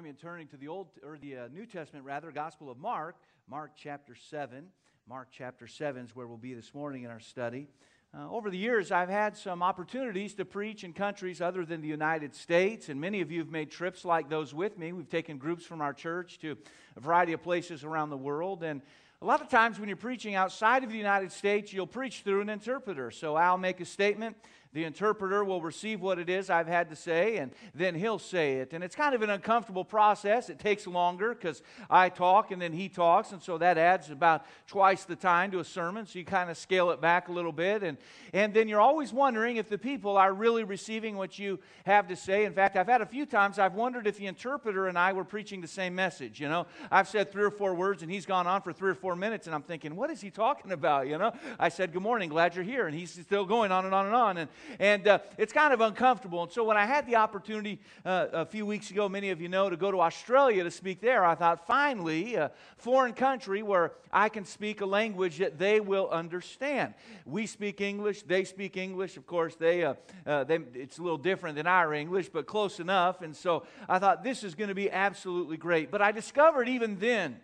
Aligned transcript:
join 0.00 0.04
me 0.04 0.08
in 0.08 0.16
turning 0.16 0.46
to 0.46 0.56
the 0.56 0.66
Old 0.66 0.86
or 1.04 1.18
the 1.18 1.36
uh, 1.36 1.48
New 1.52 1.66
Testament, 1.66 2.06
rather, 2.06 2.32
Gospel 2.32 2.70
of 2.70 2.78
Mark, 2.78 3.16
Mark 3.46 3.72
chapter 3.76 4.14
7. 4.14 4.64
Mark 5.06 5.28
chapter 5.30 5.66
7 5.66 6.06
is 6.06 6.16
where 6.16 6.26
we'll 6.26 6.38
be 6.38 6.54
this 6.54 6.72
morning 6.72 7.02
in 7.02 7.10
our 7.10 7.20
study. 7.20 7.68
Uh, 8.16 8.26
over 8.30 8.48
the 8.48 8.56
years, 8.56 8.90
I've 8.90 9.10
had 9.10 9.36
some 9.36 9.62
opportunities 9.62 10.32
to 10.36 10.46
preach 10.46 10.84
in 10.84 10.94
countries 10.94 11.42
other 11.42 11.66
than 11.66 11.82
the 11.82 11.88
United 11.88 12.34
States, 12.34 12.88
and 12.88 12.98
many 12.98 13.20
of 13.20 13.30
you 13.30 13.40
have 13.40 13.50
made 13.50 13.70
trips 13.70 14.02
like 14.02 14.30
those 14.30 14.54
with 14.54 14.78
me. 14.78 14.94
We've 14.94 15.06
taken 15.06 15.36
groups 15.36 15.66
from 15.66 15.82
our 15.82 15.92
church 15.92 16.38
to 16.38 16.56
a 16.96 17.00
variety 17.00 17.34
of 17.34 17.42
places 17.42 17.84
around 17.84 18.08
the 18.08 18.16
world, 18.16 18.62
and 18.62 18.80
a 19.20 19.26
lot 19.26 19.42
of 19.42 19.50
times 19.50 19.78
when 19.78 19.90
you're 19.90 19.98
preaching 19.98 20.34
outside 20.34 20.82
of 20.82 20.88
the 20.88 20.96
United 20.96 21.30
States, 21.30 21.74
you'll 21.74 21.86
preach 21.86 22.22
through 22.22 22.40
an 22.40 22.48
interpreter. 22.48 23.10
So 23.10 23.36
I'll 23.36 23.58
make 23.58 23.78
a 23.82 23.84
statement, 23.84 24.38
the 24.72 24.84
interpreter 24.84 25.44
will 25.44 25.60
receive 25.60 26.00
what 26.00 26.18
it 26.18 26.28
is 26.28 26.48
I've 26.48 26.68
had 26.68 26.90
to 26.90 26.96
say, 26.96 27.38
and 27.38 27.50
then 27.74 27.94
he'll 27.94 28.20
say 28.20 28.58
it. 28.58 28.72
And 28.72 28.84
it's 28.84 28.94
kind 28.94 29.14
of 29.14 29.22
an 29.22 29.30
uncomfortable 29.30 29.84
process. 29.84 30.48
It 30.48 30.60
takes 30.60 30.86
longer 30.86 31.34
because 31.34 31.62
I 31.88 32.08
talk 32.08 32.52
and 32.52 32.62
then 32.62 32.72
he 32.72 32.88
talks, 32.88 33.32
and 33.32 33.42
so 33.42 33.58
that 33.58 33.78
adds 33.78 34.10
about 34.10 34.46
twice 34.68 35.04
the 35.04 35.16
time 35.16 35.50
to 35.50 35.58
a 35.58 35.64
sermon. 35.64 36.06
So 36.06 36.18
you 36.18 36.24
kind 36.24 36.50
of 36.50 36.56
scale 36.56 36.90
it 36.90 37.00
back 37.00 37.28
a 37.28 37.32
little 37.32 37.52
bit. 37.52 37.82
And, 37.82 37.98
and 38.32 38.54
then 38.54 38.68
you're 38.68 38.80
always 38.80 39.12
wondering 39.12 39.56
if 39.56 39.68
the 39.68 39.78
people 39.78 40.16
are 40.16 40.32
really 40.32 40.62
receiving 40.62 41.16
what 41.16 41.38
you 41.38 41.58
have 41.84 42.06
to 42.08 42.16
say. 42.16 42.44
In 42.44 42.52
fact, 42.52 42.76
I've 42.76 42.86
had 42.86 43.00
a 43.00 43.06
few 43.06 43.26
times 43.26 43.58
I've 43.58 43.74
wondered 43.74 44.06
if 44.06 44.18
the 44.18 44.26
interpreter 44.26 44.86
and 44.86 44.96
I 44.96 45.12
were 45.12 45.24
preaching 45.24 45.60
the 45.60 45.68
same 45.68 45.94
message. 45.96 46.40
You 46.40 46.48
know, 46.48 46.66
I've 46.90 47.08
said 47.08 47.32
three 47.32 47.44
or 47.44 47.50
four 47.50 47.74
words, 47.74 48.02
and 48.02 48.10
he's 48.10 48.26
gone 48.26 48.46
on 48.46 48.62
for 48.62 48.72
three 48.72 48.90
or 48.90 48.94
four 48.94 49.16
minutes, 49.16 49.46
and 49.46 49.54
I'm 49.54 49.62
thinking, 49.62 49.96
what 49.96 50.10
is 50.10 50.20
he 50.20 50.30
talking 50.30 50.70
about? 50.70 51.08
You 51.08 51.18
know, 51.18 51.32
I 51.58 51.68
said, 51.70 51.92
Good 51.92 52.02
morning, 52.02 52.28
glad 52.28 52.54
you're 52.54 52.64
here. 52.64 52.86
And 52.86 52.96
he's 52.96 53.10
still 53.10 53.44
going 53.44 53.72
on 53.72 53.84
and 53.84 53.94
on 53.94 54.06
and 54.06 54.14
on. 54.14 54.36
And 54.38 54.48
and 54.78 55.06
uh, 55.06 55.18
it's 55.38 55.52
kind 55.52 55.72
of 55.72 55.80
uncomfortable. 55.80 56.42
And 56.42 56.52
so 56.52 56.64
when 56.64 56.76
I 56.76 56.86
had 56.86 57.06
the 57.06 57.16
opportunity 57.16 57.80
uh, 58.04 58.26
a 58.32 58.46
few 58.46 58.66
weeks 58.66 58.90
ago, 58.90 59.08
many 59.08 59.30
of 59.30 59.40
you 59.40 59.48
know, 59.48 59.70
to 59.70 59.76
go 59.76 59.90
to 59.90 60.00
Australia 60.00 60.64
to 60.64 60.70
speak 60.70 61.00
there, 61.00 61.24
I 61.24 61.34
thought, 61.34 61.66
finally, 61.66 62.34
a 62.34 62.50
foreign 62.76 63.12
country 63.12 63.62
where 63.62 63.92
I 64.12 64.28
can 64.28 64.44
speak 64.44 64.80
a 64.80 64.86
language 64.86 65.38
that 65.38 65.58
they 65.58 65.80
will 65.80 66.08
understand. 66.10 66.94
We 67.24 67.46
speak 67.46 67.80
English, 67.80 68.22
they 68.22 68.44
speak 68.44 68.76
English. 68.76 69.16
Of 69.16 69.26
course, 69.26 69.56
they, 69.56 69.84
uh, 69.84 69.94
uh 70.26 70.44
they 70.44 70.58
it's 70.74 70.98
a 70.98 71.02
little 71.02 71.18
different 71.18 71.56
than 71.56 71.66
our 71.66 71.94
English, 71.94 72.28
but 72.28 72.46
close 72.46 72.80
enough. 72.80 73.22
And 73.22 73.34
so 73.34 73.64
I 73.88 73.98
thought, 73.98 74.22
this 74.22 74.44
is 74.44 74.54
going 74.54 74.68
to 74.68 74.74
be 74.74 74.90
absolutely 74.90 75.56
great. 75.56 75.90
But 75.90 76.02
I 76.02 76.12
discovered 76.12 76.68
even 76.68 76.98
then, 76.98 77.40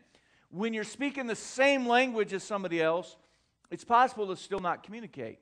when 0.51 0.73
you're 0.73 0.84
speaking 0.84 1.27
the 1.27 1.36
same 1.36 1.86
language 1.86 2.33
as 2.33 2.42
somebody 2.42 2.80
else, 2.80 3.17
it's 3.70 3.84
possible 3.84 4.28
to 4.28 4.36
still 4.36 4.61
not 4.61 4.83
communicate. 4.83 5.39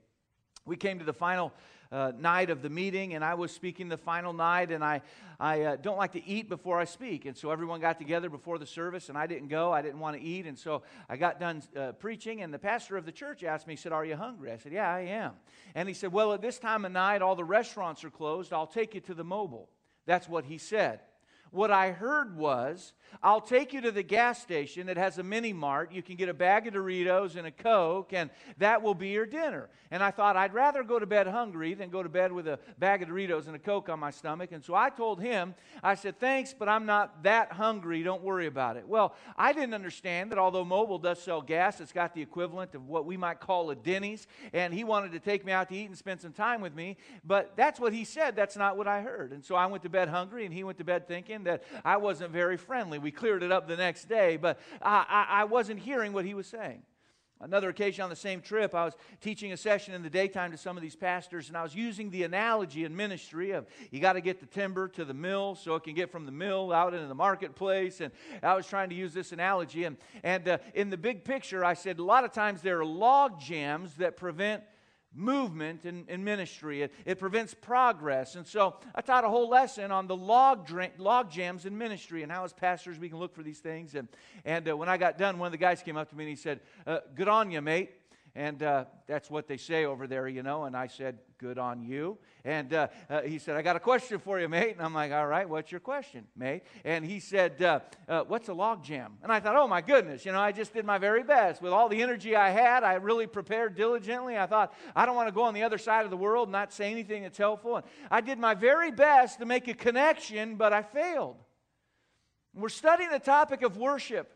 We 0.66 0.76
came 0.76 0.98
to 0.98 1.04
the 1.04 1.12
final 1.12 1.52
uh, 1.92 2.12
night 2.18 2.48
of 2.48 2.62
the 2.62 2.70
meeting, 2.70 3.14
and 3.14 3.22
I 3.22 3.34
was 3.34 3.52
speaking 3.52 3.88
the 3.88 3.98
final 3.98 4.32
night, 4.32 4.72
and 4.72 4.82
I, 4.82 5.02
I 5.38 5.62
uh, 5.62 5.76
don't 5.76 5.98
like 5.98 6.12
to 6.12 6.26
eat 6.26 6.48
before 6.48 6.80
I 6.80 6.86
speak. 6.86 7.26
And 7.26 7.36
so 7.36 7.50
everyone 7.50 7.80
got 7.80 7.98
together 7.98 8.30
before 8.30 8.58
the 8.58 8.66
service, 8.66 9.10
and 9.10 9.18
I 9.18 9.26
didn't 9.26 9.48
go. 9.48 9.72
I 9.72 9.82
didn't 9.82 10.00
want 10.00 10.16
to 10.16 10.22
eat. 10.22 10.46
And 10.46 10.58
so 10.58 10.82
I 11.08 11.16
got 11.16 11.38
done 11.38 11.62
uh, 11.76 11.92
preaching, 11.92 12.40
and 12.40 12.52
the 12.52 12.58
pastor 12.58 12.96
of 12.96 13.04
the 13.04 13.12
church 13.12 13.44
asked 13.44 13.66
me, 13.66 13.74
he 13.74 13.76
said, 13.76 13.92
Are 13.92 14.04
you 14.04 14.16
hungry? 14.16 14.50
I 14.52 14.56
said, 14.56 14.72
Yeah, 14.72 14.90
I 14.90 15.00
am. 15.00 15.32
And 15.74 15.86
he 15.86 15.94
said, 15.94 16.12
Well, 16.12 16.32
at 16.32 16.40
this 16.40 16.58
time 16.58 16.84
of 16.84 16.92
night, 16.92 17.20
all 17.20 17.36
the 17.36 17.44
restaurants 17.44 18.02
are 18.04 18.10
closed. 18.10 18.52
I'll 18.52 18.66
take 18.66 18.94
you 18.94 19.00
to 19.02 19.14
the 19.14 19.24
Mobil. 19.24 19.66
That's 20.06 20.28
what 20.28 20.46
he 20.46 20.56
said. 20.56 21.00
What 21.54 21.70
I 21.70 21.92
heard 21.92 22.36
was, 22.36 22.92
I'll 23.22 23.40
take 23.40 23.72
you 23.72 23.80
to 23.82 23.92
the 23.92 24.02
gas 24.02 24.42
station 24.42 24.88
that 24.88 24.96
has 24.96 25.18
a 25.18 25.22
mini 25.22 25.52
mart. 25.52 25.92
You 25.92 26.02
can 26.02 26.16
get 26.16 26.28
a 26.28 26.34
bag 26.34 26.66
of 26.66 26.74
Doritos 26.74 27.36
and 27.36 27.46
a 27.46 27.52
Coke, 27.52 28.12
and 28.12 28.28
that 28.58 28.82
will 28.82 28.94
be 28.94 29.10
your 29.10 29.24
dinner. 29.24 29.68
And 29.92 30.02
I 30.02 30.10
thought, 30.10 30.36
I'd 30.36 30.52
rather 30.52 30.82
go 30.82 30.98
to 30.98 31.06
bed 31.06 31.28
hungry 31.28 31.74
than 31.74 31.90
go 31.90 32.02
to 32.02 32.08
bed 32.08 32.32
with 32.32 32.48
a 32.48 32.58
bag 32.78 33.02
of 33.02 33.08
Doritos 33.08 33.46
and 33.46 33.54
a 33.54 33.60
Coke 33.60 33.88
on 33.88 34.00
my 34.00 34.10
stomach. 34.10 34.50
And 34.50 34.64
so 34.64 34.74
I 34.74 34.90
told 34.90 35.20
him, 35.20 35.54
I 35.80 35.94
said, 35.94 36.18
Thanks, 36.18 36.52
but 36.58 36.68
I'm 36.68 36.86
not 36.86 37.22
that 37.22 37.52
hungry. 37.52 38.02
Don't 38.02 38.22
worry 38.22 38.46
about 38.46 38.76
it. 38.76 38.88
Well, 38.88 39.14
I 39.36 39.52
didn't 39.52 39.74
understand 39.74 40.32
that 40.32 40.38
although 40.38 40.64
Mobil 40.64 41.00
does 41.00 41.22
sell 41.22 41.40
gas, 41.40 41.80
it's 41.80 41.92
got 41.92 42.14
the 42.14 42.22
equivalent 42.22 42.74
of 42.74 42.88
what 42.88 43.06
we 43.06 43.16
might 43.16 43.38
call 43.38 43.70
a 43.70 43.76
Denny's. 43.76 44.26
And 44.52 44.74
he 44.74 44.82
wanted 44.82 45.12
to 45.12 45.20
take 45.20 45.44
me 45.44 45.52
out 45.52 45.68
to 45.68 45.76
eat 45.76 45.86
and 45.86 45.96
spend 45.96 46.20
some 46.20 46.32
time 46.32 46.60
with 46.60 46.74
me. 46.74 46.96
But 47.24 47.52
that's 47.56 47.78
what 47.78 47.92
he 47.92 48.04
said. 48.04 48.34
That's 48.34 48.56
not 48.56 48.76
what 48.76 48.88
I 48.88 49.02
heard. 49.02 49.32
And 49.32 49.44
so 49.44 49.54
I 49.54 49.66
went 49.66 49.84
to 49.84 49.88
bed 49.88 50.08
hungry, 50.08 50.44
and 50.44 50.52
he 50.52 50.64
went 50.64 50.78
to 50.78 50.84
bed 50.84 51.06
thinking, 51.06 51.43
that 51.44 51.62
I 51.84 51.96
wasn't 51.96 52.30
very 52.30 52.56
friendly. 52.56 52.98
We 52.98 53.10
cleared 53.10 53.42
it 53.42 53.52
up 53.52 53.68
the 53.68 53.76
next 53.76 54.08
day, 54.08 54.36
but 54.36 54.60
I, 54.82 55.04
I, 55.08 55.40
I 55.40 55.44
wasn't 55.44 55.80
hearing 55.80 56.12
what 56.12 56.24
he 56.24 56.34
was 56.34 56.46
saying. 56.46 56.82
Another 57.40 57.68
occasion 57.68 58.02
on 58.02 58.10
the 58.10 58.16
same 58.16 58.40
trip, 58.40 58.74
I 58.74 58.84
was 58.84 58.94
teaching 59.20 59.52
a 59.52 59.56
session 59.56 59.92
in 59.92 60.02
the 60.02 60.08
daytime 60.08 60.52
to 60.52 60.56
some 60.56 60.78
of 60.78 60.82
these 60.82 60.96
pastors, 60.96 61.48
and 61.48 61.56
I 61.56 61.62
was 61.62 61.74
using 61.74 62.10
the 62.10 62.22
analogy 62.22 62.84
in 62.84 62.96
ministry 62.96 63.50
of 63.50 63.66
you 63.90 64.00
got 64.00 64.14
to 64.14 64.22
get 64.22 64.40
the 64.40 64.46
timber 64.46 64.88
to 64.88 65.04
the 65.04 65.12
mill 65.12 65.54
so 65.54 65.74
it 65.74 65.82
can 65.82 65.94
get 65.94 66.10
from 66.10 66.26
the 66.26 66.32
mill 66.32 66.72
out 66.72 66.94
into 66.94 67.06
the 67.06 67.14
marketplace. 67.14 68.00
And 68.00 68.12
I 68.42 68.54
was 68.54 68.66
trying 68.66 68.88
to 68.88 68.94
use 68.94 69.12
this 69.12 69.32
analogy. 69.32 69.84
And, 69.84 69.98
and 70.22 70.48
uh, 70.48 70.58
in 70.74 70.88
the 70.88 70.96
big 70.96 71.24
picture, 71.24 71.64
I 71.64 71.74
said 71.74 71.98
a 71.98 72.04
lot 72.04 72.24
of 72.24 72.32
times 72.32 72.62
there 72.62 72.78
are 72.78 72.84
log 72.84 73.40
jams 73.40 73.94
that 73.96 74.16
prevent 74.16 74.62
movement 75.14 75.84
in, 75.84 76.04
in 76.08 76.24
ministry. 76.24 76.82
It, 76.82 76.92
it 77.04 77.18
prevents 77.18 77.54
progress. 77.54 78.34
And 78.34 78.46
so 78.46 78.76
I 78.94 79.00
taught 79.00 79.24
a 79.24 79.28
whole 79.28 79.48
lesson 79.48 79.90
on 79.90 80.06
the 80.06 80.16
log, 80.16 80.70
log 80.98 81.30
jams 81.30 81.66
in 81.66 81.76
ministry 81.76 82.22
and 82.22 82.30
how, 82.30 82.44
as 82.44 82.52
pastors, 82.52 82.98
we 82.98 83.08
can 83.08 83.18
look 83.18 83.34
for 83.34 83.42
these 83.42 83.58
things. 83.60 83.94
And, 83.94 84.08
and 84.44 84.68
uh, 84.68 84.76
when 84.76 84.88
I 84.88 84.96
got 84.96 85.18
done, 85.18 85.38
one 85.38 85.46
of 85.46 85.52
the 85.52 85.58
guys 85.58 85.82
came 85.82 85.96
up 85.96 86.10
to 86.10 86.16
me 86.16 86.24
and 86.24 86.30
he 86.30 86.36
said, 86.36 86.60
uh, 86.86 86.98
Good 87.14 87.28
on 87.28 87.50
you, 87.50 87.60
mate. 87.60 87.92
And 88.36 88.64
uh, 88.64 88.86
that's 89.06 89.30
what 89.30 89.46
they 89.46 89.56
say 89.56 89.84
over 89.84 90.08
there, 90.08 90.26
you 90.26 90.42
know. 90.42 90.64
And 90.64 90.76
I 90.76 90.88
said, 90.88 91.18
Good 91.38 91.58
on 91.58 91.82
you. 91.82 92.18
And 92.44 92.72
uh, 92.72 92.88
uh, 93.10 93.22
he 93.22 93.38
said, 93.38 93.56
I 93.56 93.62
got 93.62 93.76
a 93.76 93.80
question 93.80 94.18
for 94.18 94.40
you, 94.40 94.48
mate. 94.48 94.72
And 94.72 94.82
I'm 94.82 94.94
like, 94.94 95.12
All 95.12 95.26
right, 95.26 95.48
what's 95.48 95.70
your 95.70 95.80
question, 95.80 96.26
mate? 96.36 96.62
And 96.84 97.04
he 97.04 97.20
said, 97.20 97.62
uh, 97.62 97.80
uh 98.08 98.24
What's 98.26 98.48
a 98.48 98.54
log 98.54 98.82
jam? 98.82 99.18
And 99.22 99.30
I 99.30 99.38
thought, 99.38 99.54
Oh 99.54 99.68
my 99.68 99.80
goodness, 99.80 100.24
you 100.24 100.32
know, 100.32 100.40
I 100.40 100.50
just 100.50 100.74
did 100.74 100.84
my 100.84 100.98
very 100.98 101.22
best. 101.22 101.62
With 101.62 101.72
all 101.72 101.88
the 101.88 102.02
energy 102.02 102.34
I 102.34 102.50
had, 102.50 102.82
I 102.82 102.94
really 102.94 103.28
prepared 103.28 103.76
diligently. 103.76 104.36
I 104.36 104.46
thought, 104.46 104.74
I 104.96 105.06
don't 105.06 105.14
want 105.14 105.28
to 105.28 105.34
go 105.34 105.44
on 105.44 105.54
the 105.54 105.62
other 105.62 105.78
side 105.78 106.04
of 106.04 106.10
the 106.10 106.16
world 106.16 106.48
and 106.48 106.52
not 106.52 106.72
say 106.72 106.90
anything 106.90 107.22
that's 107.22 107.38
helpful. 107.38 107.76
And 107.76 107.84
I 108.10 108.20
did 108.20 108.40
my 108.40 108.54
very 108.54 108.90
best 108.90 109.38
to 109.38 109.46
make 109.46 109.68
a 109.68 109.74
connection, 109.74 110.56
but 110.56 110.72
I 110.72 110.82
failed. 110.82 111.36
We're 112.52 112.68
studying 112.68 113.10
the 113.10 113.20
topic 113.20 113.62
of 113.62 113.76
worship. 113.76 114.33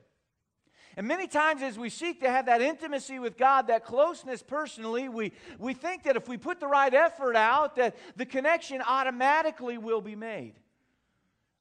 And 0.99 1.07
many 1.07 1.29
times, 1.29 1.63
as 1.63 1.79
we 1.79 1.91
seek 1.91 2.23
to 2.23 2.29
have 2.29 2.47
that 2.47 2.61
intimacy 2.61 3.21
with 3.21 3.37
God, 3.37 3.69
that 3.69 3.85
closeness 3.85 4.43
personally, 4.43 5.09
we, 5.09 5.31
we 5.57 5.73
think 5.73 6.03
that 6.03 6.17
if 6.17 6.27
we 6.27 6.37
put 6.37 6.59
the 6.59 6.67
right 6.67 6.93
effort 6.93 7.37
out, 7.37 7.77
that 7.77 7.97
the 8.17 8.27
connection 8.27 8.83
automatically 8.85 9.79
will 9.79 10.01
be 10.01 10.17
made. 10.17 10.55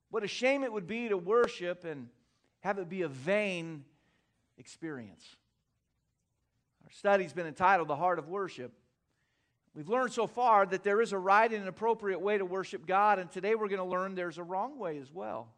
What 0.10 0.24
a 0.24 0.28
shame 0.28 0.64
it 0.64 0.74
would 0.74 0.88
be 0.88 1.10
to 1.10 1.18
worship 1.18 1.86
and 1.86 2.08
have 2.62 2.80
it 2.80 2.90
be 2.90 3.04
a 3.04 3.08
vain 3.08 3.86
experience. 4.58 5.24
Our 6.84 6.92
study's 6.92 7.32
been 7.32 7.46
entitled 7.46 7.90
The 7.90 7.96
Heart 7.96 8.18
of 8.18 8.28
Worship. 8.28 8.74
We've 9.76 9.88
learned 9.88 10.14
so 10.14 10.26
far 10.26 10.66
that 10.66 10.84
there 10.84 11.00
is 11.00 11.12
a 11.12 11.20
right 11.20 11.52
and 11.52 11.62
an 11.62 11.68
appropriate 11.68 12.22
way 12.22 12.40
to 12.40 12.46
worship 12.46 12.88
God, 12.88 13.20
and 13.20 13.32
today 13.32 13.54
we're 13.54 13.68
going 13.68 13.78
to 13.78 13.86
learn 13.86 14.16
there's 14.16 14.40
a 14.40 14.44
wrong 14.44 14.80
way 14.80 14.98
as 14.98 15.14
well. 15.14 15.54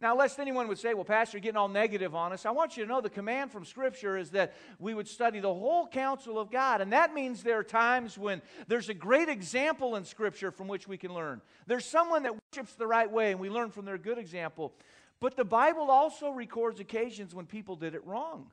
Now, 0.00 0.16
lest 0.16 0.40
anyone 0.40 0.66
would 0.68 0.78
say, 0.78 0.92
well, 0.92 1.04
Pastor, 1.04 1.38
you're 1.38 1.42
getting 1.42 1.56
all 1.56 1.68
negative 1.68 2.14
on 2.14 2.32
us, 2.32 2.44
I 2.44 2.50
want 2.50 2.76
you 2.76 2.82
to 2.82 2.88
know 2.88 3.00
the 3.00 3.08
command 3.08 3.52
from 3.52 3.64
Scripture 3.64 4.16
is 4.16 4.30
that 4.30 4.54
we 4.78 4.92
would 4.92 5.06
study 5.06 5.38
the 5.38 5.54
whole 5.54 5.86
counsel 5.86 6.38
of 6.38 6.50
God. 6.50 6.80
And 6.80 6.92
that 6.92 7.14
means 7.14 7.42
there 7.42 7.58
are 7.58 7.64
times 7.64 8.18
when 8.18 8.42
there's 8.66 8.88
a 8.88 8.94
great 8.94 9.28
example 9.28 9.94
in 9.96 10.04
Scripture 10.04 10.50
from 10.50 10.66
which 10.66 10.88
we 10.88 10.96
can 10.96 11.14
learn. 11.14 11.40
There's 11.66 11.86
someone 11.86 12.24
that 12.24 12.34
worships 12.34 12.74
the 12.74 12.88
right 12.88 13.10
way, 13.10 13.30
and 13.30 13.40
we 13.40 13.48
learn 13.48 13.70
from 13.70 13.84
their 13.84 13.96
good 13.96 14.18
example. 14.18 14.74
But 15.20 15.36
the 15.36 15.44
Bible 15.44 15.90
also 15.90 16.30
records 16.30 16.80
occasions 16.80 17.34
when 17.34 17.46
people 17.46 17.76
did 17.76 17.94
it 17.94 18.04
wrong. 18.04 18.50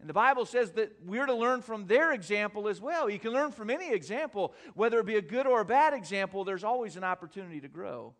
And 0.00 0.08
the 0.08 0.14
Bible 0.14 0.46
says 0.46 0.72
that 0.72 0.92
we're 1.04 1.26
to 1.26 1.34
learn 1.34 1.60
from 1.60 1.86
their 1.86 2.12
example 2.12 2.68
as 2.68 2.80
well. 2.80 3.10
You 3.10 3.18
can 3.18 3.32
learn 3.32 3.52
from 3.52 3.68
any 3.68 3.92
example, 3.92 4.54
whether 4.74 4.98
it 5.00 5.06
be 5.06 5.16
a 5.16 5.22
good 5.22 5.46
or 5.46 5.60
a 5.60 5.64
bad 5.64 5.92
example, 5.92 6.44
there's 6.44 6.64
always 6.64 6.96
an 6.96 7.04
opportunity 7.04 7.60
to 7.60 7.68
grow. 7.68 8.14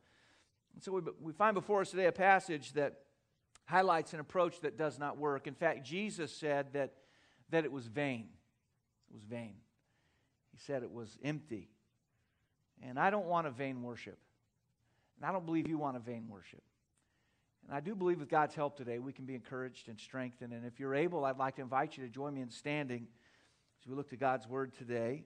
So 0.81 0.93
we, 0.93 1.03
we 1.21 1.33
find 1.33 1.55
before 1.55 1.83
us 1.83 1.91
today 1.91 2.06
a 2.06 2.12
passage 2.12 2.72
that 2.72 2.95
highlights 3.66 4.13
an 4.13 4.21
approach 4.21 4.60
that 4.60 4.77
does 4.77 4.98
not 4.98 5.19
work. 5.19 5.47
In 5.47 5.54
fact, 5.54 5.84
Jesus 5.84 6.34
said 6.34 6.72
that, 6.72 6.95
that 7.51 7.65
it 7.65 7.72
was 7.72 7.86
vain. 7.86 8.28
It 9.10 9.15
was 9.15 9.22
vain. 9.24 9.54
He 10.53 10.59
said 10.59 10.83
it 10.83 10.92
was 10.92 11.16
empty. 11.22 11.71
And 12.83 12.98
I 12.98 13.10
don't 13.10 13.27
want 13.27 13.47
a 13.47 13.51
vain 13.51 13.83
worship. 13.83 14.19
And 15.16 15.27
I 15.28 15.33
don't 15.33 15.47
believe 15.47 15.69
you 15.69 15.78
want 15.78 15.97
a 15.97 16.01
vain 16.01 16.27
worship. 16.28 16.63
And 17.66 17.77
I 17.77 17.80
do 17.80 17.95
believe 17.95 18.18
with 18.18 18.28
God's 18.28 18.54
help 18.54 18.77
today, 18.77 18.98
we 18.98 19.13
can 19.13 19.25
be 19.25 19.34
encouraged 19.34 19.89
and 19.89 19.98
strengthened. 19.98 20.53
And 20.53 20.66
if 20.66 20.80
you're 20.80 20.95
able, 20.95 21.25
I'd 21.25 21.39
like 21.39 21.57
to 21.57 21.63
invite 21.63 21.97
you 21.97 22.04
to 22.04 22.10
join 22.10 22.34
me 22.34 22.41
in 22.41 22.51
standing 22.51 23.07
as 23.80 23.89
we 23.89 23.95
look 23.95 24.10
to 24.10 24.16
God's 24.16 24.48
Word 24.48 24.75
today. 24.77 25.25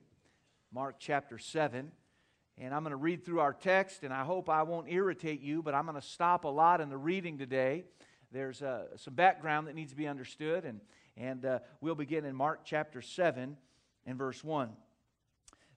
Mark 0.71 0.97
chapter 0.99 1.37
7. 1.37 1.91
And 2.59 2.73
I'm 2.73 2.81
going 2.81 2.91
to 2.91 2.97
read 2.97 3.23
through 3.23 3.39
our 3.39 3.53
text, 3.53 4.03
and 4.03 4.11
I 4.11 4.23
hope 4.23 4.49
I 4.49 4.63
won't 4.63 4.87
irritate 4.89 5.41
you, 5.41 5.61
but 5.61 5.75
I'm 5.75 5.85
going 5.85 5.99
to 5.99 6.07
stop 6.07 6.43
a 6.43 6.47
lot 6.47 6.81
in 6.81 6.89
the 6.89 6.97
reading 6.97 7.37
today. 7.37 7.83
There's 8.31 8.63
uh, 8.63 8.97
some 8.97 9.13
background 9.13 9.67
that 9.67 9.75
needs 9.75 9.91
to 9.91 9.97
be 9.97 10.07
understood, 10.07 10.65
and, 10.65 10.81
and 11.15 11.45
uh, 11.45 11.59
we'll 11.81 11.93
begin 11.93 12.25
in 12.25 12.35
Mark 12.35 12.61
chapter 12.65 12.99
7 12.99 13.57
and 14.07 14.17
verse 14.17 14.43
1. 14.43 14.71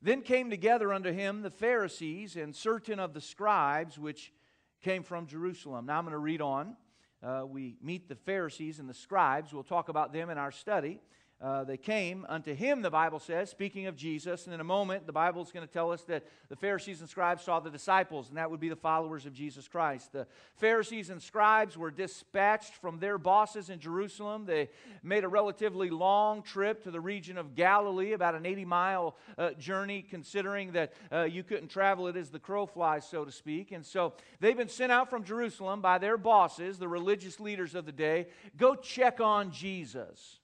Then 0.00 0.22
came 0.22 0.48
together 0.48 0.90
unto 0.90 1.12
him 1.12 1.42
the 1.42 1.50
Pharisees 1.50 2.36
and 2.36 2.56
certain 2.56 2.98
of 2.98 3.12
the 3.12 3.20
scribes 3.20 3.98
which 3.98 4.32
came 4.80 5.02
from 5.02 5.26
Jerusalem. 5.26 5.84
Now 5.84 5.98
I'm 5.98 6.04
going 6.04 6.12
to 6.12 6.18
read 6.18 6.40
on. 6.40 6.76
Uh, 7.22 7.42
we 7.46 7.76
meet 7.82 8.08
the 8.08 8.14
Pharisees 8.14 8.78
and 8.78 8.88
the 8.88 8.94
scribes. 8.94 9.52
We'll 9.52 9.64
talk 9.64 9.90
about 9.90 10.14
them 10.14 10.30
in 10.30 10.38
our 10.38 10.50
study 10.50 11.00
uh, 11.42 11.64
they 11.64 11.78
came 11.78 12.26
unto 12.28 12.54
him, 12.54 12.82
the 12.82 12.90
Bible 12.90 13.18
says, 13.18 13.48
speaking 13.48 13.86
of 13.86 13.96
Jesus. 13.96 14.44
And 14.44 14.52
in 14.52 14.60
a 14.60 14.64
moment, 14.64 15.06
the 15.06 15.12
Bible 15.12 15.40
is 15.40 15.50
going 15.50 15.66
to 15.66 15.72
tell 15.72 15.90
us 15.90 16.02
that 16.02 16.26
the 16.50 16.56
Pharisees 16.56 17.00
and 17.00 17.08
scribes 17.08 17.44
saw 17.44 17.60
the 17.60 17.70
disciples, 17.70 18.28
and 18.28 18.36
that 18.36 18.50
would 18.50 18.60
be 18.60 18.68
the 18.68 18.76
followers 18.76 19.24
of 19.24 19.32
Jesus 19.32 19.66
Christ. 19.66 20.12
The 20.12 20.26
Pharisees 20.56 21.08
and 21.08 21.22
scribes 21.22 21.78
were 21.78 21.90
dispatched 21.90 22.74
from 22.74 22.98
their 22.98 23.16
bosses 23.16 23.70
in 23.70 23.80
Jerusalem. 23.80 24.44
They 24.44 24.68
made 25.02 25.24
a 25.24 25.28
relatively 25.28 25.88
long 25.88 26.42
trip 26.42 26.82
to 26.84 26.90
the 26.90 27.00
region 27.00 27.38
of 27.38 27.54
Galilee, 27.54 28.12
about 28.12 28.34
an 28.34 28.44
80 28.44 28.66
mile 28.66 29.16
uh, 29.38 29.52
journey, 29.52 30.02
considering 30.02 30.72
that 30.72 30.92
uh, 31.10 31.22
you 31.22 31.42
couldn't 31.42 31.68
travel 31.68 32.06
it 32.08 32.16
as 32.16 32.28
the 32.28 32.38
crow 32.38 32.66
flies, 32.66 33.08
so 33.08 33.24
to 33.24 33.32
speak. 33.32 33.72
And 33.72 33.86
so 33.86 34.12
they've 34.40 34.56
been 34.56 34.68
sent 34.68 34.92
out 34.92 35.08
from 35.08 35.24
Jerusalem 35.24 35.80
by 35.80 35.96
their 35.96 36.18
bosses, 36.18 36.78
the 36.78 36.88
religious 36.88 37.40
leaders 37.40 37.74
of 37.74 37.86
the 37.86 37.92
day, 37.92 38.26
go 38.58 38.74
check 38.74 39.20
on 39.20 39.52
Jesus. 39.52 40.39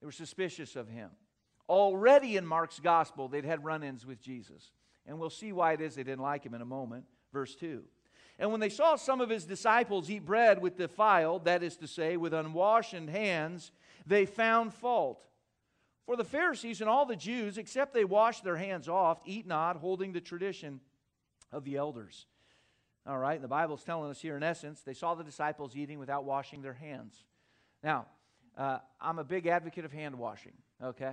They 0.00 0.06
were 0.06 0.12
suspicious 0.12 0.76
of 0.76 0.88
him. 0.88 1.10
Already 1.68 2.36
in 2.36 2.46
Mark's 2.46 2.80
gospel, 2.80 3.28
they'd 3.28 3.44
had 3.44 3.64
run 3.64 3.82
ins 3.82 4.06
with 4.06 4.20
Jesus. 4.20 4.70
And 5.06 5.18
we'll 5.18 5.30
see 5.30 5.52
why 5.52 5.72
it 5.72 5.80
is 5.80 5.94
they 5.94 6.02
didn't 6.02 6.22
like 6.22 6.44
him 6.44 6.54
in 6.54 6.62
a 6.62 6.66
moment. 6.66 7.04
Verse 7.32 7.54
2. 7.54 7.82
And 8.38 8.52
when 8.52 8.60
they 8.60 8.68
saw 8.68 8.96
some 8.96 9.20
of 9.20 9.30
his 9.30 9.44
disciples 9.44 10.08
eat 10.08 10.24
bread 10.24 10.62
with 10.62 10.76
defiled, 10.76 11.44
that 11.44 11.62
is 11.62 11.76
to 11.78 11.88
say, 11.88 12.16
with 12.16 12.32
unwashed 12.32 12.92
hands, 12.92 13.72
they 14.06 14.26
found 14.26 14.72
fault. 14.72 15.24
For 16.06 16.16
the 16.16 16.24
Pharisees 16.24 16.80
and 16.80 16.88
all 16.88 17.04
the 17.04 17.16
Jews, 17.16 17.58
except 17.58 17.92
they 17.92 18.04
wash 18.04 18.40
their 18.40 18.56
hands 18.56 18.88
off, 18.88 19.20
eat 19.26 19.46
not, 19.46 19.76
holding 19.76 20.12
the 20.12 20.20
tradition 20.20 20.80
of 21.52 21.64
the 21.64 21.76
elders. 21.76 22.26
All 23.06 23.18
right, 23.18 23.40
the 23.40 23.48
Bible's 23.48 23.84
telling 23.84 24.10
us 24.10 24.20
here, 24.20 24.36
in 24.36 24.42
essence, 24.42 24.82
they 24.82 24.94
saw 24.94 25.14
the 25.14 25.24
disciples 25.24 25.76
eating 25.76 25.98
without 25.98 26.24
washing 26.24 26.62
their 26.62 26.74
hands. 26.74 27.24
Now, 27.82 28.06
uh, 28.58 28.78
I'm 29.00 29.18
a 29.18 29.24
big 29.24 29.46
advocate 29.46 29.84
of 29.84 29.92
hand 29.92 30.18
washing, 30.18 30.52
okay? 30.82 31.12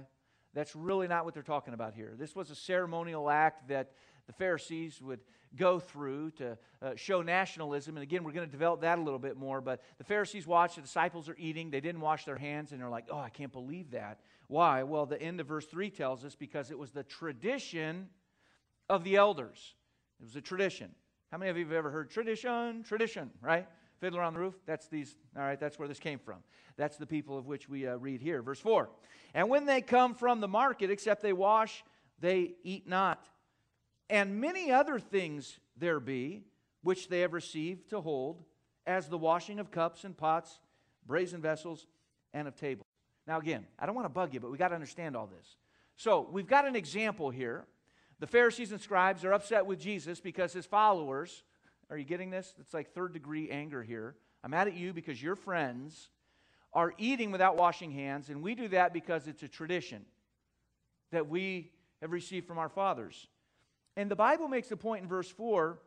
That's 0.53 0.75
really 0.75 1.07
not 1.07 1.25
what 1.25 1.33
they're 1.33 1.43
talking 1.43 1.73
about 1.73 1.93
here. 1.93 2.15
This 2.17 2.35
was 2.35 2.49
a 2.49 2.55
ceremonial 2.55 3.29
act 3.29 3.67
that 3.67 3.91
the 4.25 4.33
Pharisees 4.33 5.01
would 5.01 5.19
go 5.55 5.79
through 5.79 6.31
to 6.31 6.57
uh, 6.81 6.95
show 6.95 7.21
nationalism. 7.21 7.95
And 7.95 8.03
again, 8.03 8.23
we're 8.23 8.31
going 8.31 8.47
to 8.47 8.51
develop 8.51 8.81
that 8.81 8.97
a 8.97 9.01
little 9.01 9.19
bit 9.19 9.37
more. 9.37 9.61
But 9.61 9.81
the 9.97 10.03
Pharisees 10.03 10.47
watched, 10.47 10.77
the 10.77 10.81
disciples 10.81 11.29
are 11.29 11.35
eating, 11.37 11.69
they 11.69 11.81
didn't 11.81 12.01
wash 12.01 12.25
their 12.25 12.37
hands, 12.37 12.71
and 12.71 12.81
they're 12.81 12.89
like, 12.89 13.05
oh, 13.11 13.19
I 13.19 13.29
can't 13.29 13.51
believe 13.51 13.91
that. 13.91 14.21
Why? 14.47 14.83
Well, 14.83 15.05
the 15.05 15.21
end 15.21 15.39
of 15.39 15.47
verse 15.47 15.65
3 15.65 15.89
tells 15.91 16.25
us 16.25 16.35
because 16.35 16.71
it 16.71 16.79
was 16.79 16.91
the 16.91 17.03
tradition 17.03 18.09
of 18.89 19.03
the 19.03 19.17
elders. 19.17 19.75
It 20.19 20.23
was 20.23 20.35
a 20.35 20.41
tradition. 20.41 20.91
How 21.31 21.37
many 21.37 21.51
of 21.51 21.57
you 21.57 21.65
have 21.65 21.73
ever 21.73 21.91
heard 21.91 22.09
tradition, 22.09 22.83
tradition, 22.83 23.29
right? 23.41 23.67
Fiddler 23.99 24.21
on 24.21 24.33
the 24.33 24.39
Roof, 24.39 24.55
that's 24.65 24.87
these, 24.87 25.15
all 25.35 25.43
right, 25.43 25.59
that's 25.59 25.79
where 25.79 25.87
this 25.87 25.99
came 25.99 26.19
from. 26.19 26.37
That's 26.77 26.97
the 26.97 27.05
people 27.05 27.37
of 27.37 27.45
which 27.45 27.69
we 27.69 27.87
uh, 27.87 27.95
read 27.95 28.21
here. 28.21 28.41
Verse 28.41 28.59
4 28.59 28.89
And 29.33 29.49
when 29.49 29.65
they 29.65 29.81
come 29.81 30.13
from 30.13 30.41
the 30.41 30.47
market, 30.47 30.89
except 30.89 31.21
they 31.21 31.33
wash, 31.33 31.83
they 32.19 32.55
eat 32.63 32.87
not. 32.87 33.25
And 34.09 34.39
many 34.39 34.71
other 34.71 34.99
things 34.99 35.59
there 35.77 35.99
be, 35.99 36.43
which 36.83 37.07
they 37.07 37.21
have 37.21 37.33
received 37.33 37.89
to 37.89 38.01
hold, 38.01 38.43
as 38.85 39.07
the 39.07 39.17
washing 39.17 39.59
of 39.59 39.71
cups 39.71 40.03
and 40.03 40.15
pots, 40.15 40.59
brazen 41.05 41.41
vessels, 41.41 41.87
and 42.33 42.47
of 42.47 42.55
tables. 42.55 42.85
Now, 43.27 43.39
again, 43.39 43.65
I 43.79 43.85
don't 43.85 43.95
want 43.95 44.05
to 44.05 44.09
bug 44.09 44.33
you, 44.33 44.39
but 44.39 44.51
we 44.51 44.57
got 44.57 44.67
to 44.67 44.75
understand 44.75 45.15
all 45.15 45.27
this. 45.27 45.57
So, 45.97 46.27
we've 46.31 46.47
got 46.47 46.67
an 46.67 46.75
example 46.75 47.29
here. 47.29 47.65
The 48.19 48.27
Pharisees 48.27 48.71
and 48.71 48.79
scribes 48.79 49.25
are 49.25 49.33
upset 49.33 49.65
with 49.65 49.79
Jesus 49.79 50.19
because 50.19 50.53
his 50.53 50.65
followers, 50.65 51.43
are 51.89 51.97
you 51.97 52.05
getting 52.05 52.29
this? 52.29 52.53
It's 52.59 52.73
like 52.73 52.93
third 52.93 53.13
degree 53.13 53.49
anger 53.49 53.83
here. 53.83 54.15
I'm 54.43 54.51
mad 54.51 54.67
at 54.67 54.75
you 54.75 54.93
because 54.93 55.21
your 55.21 55.35
friends 55.35 56.09
are 56.73 56.93
eating 56.97 57.31
without 57.31 57.55
washing 57.55 57.91
hands, 57.91 58.29
and 58.29 58.41
we 58.41 58.53
do 58.53 58.67
that 58.69 58.93
because 58.93 59.27
it's 59.27 59.43
a 59.43 59.47
tradition 59.47 60.05
that 61.11 61.29
we 61.29 61.71
have 62.01 62.11
received 62.11 62.47
from 62.47 62.57
our 62.57 62.69
fathers. 62.69 63.27
And 63.95 64.11
the 64.11 64.15
Bible 64.15 64.47
makes 64.47 64.67
the 64.67 64.77
point 64.77 65.03
in 65.03 65.07
verse 65.07 65.29
4 65.29 65.79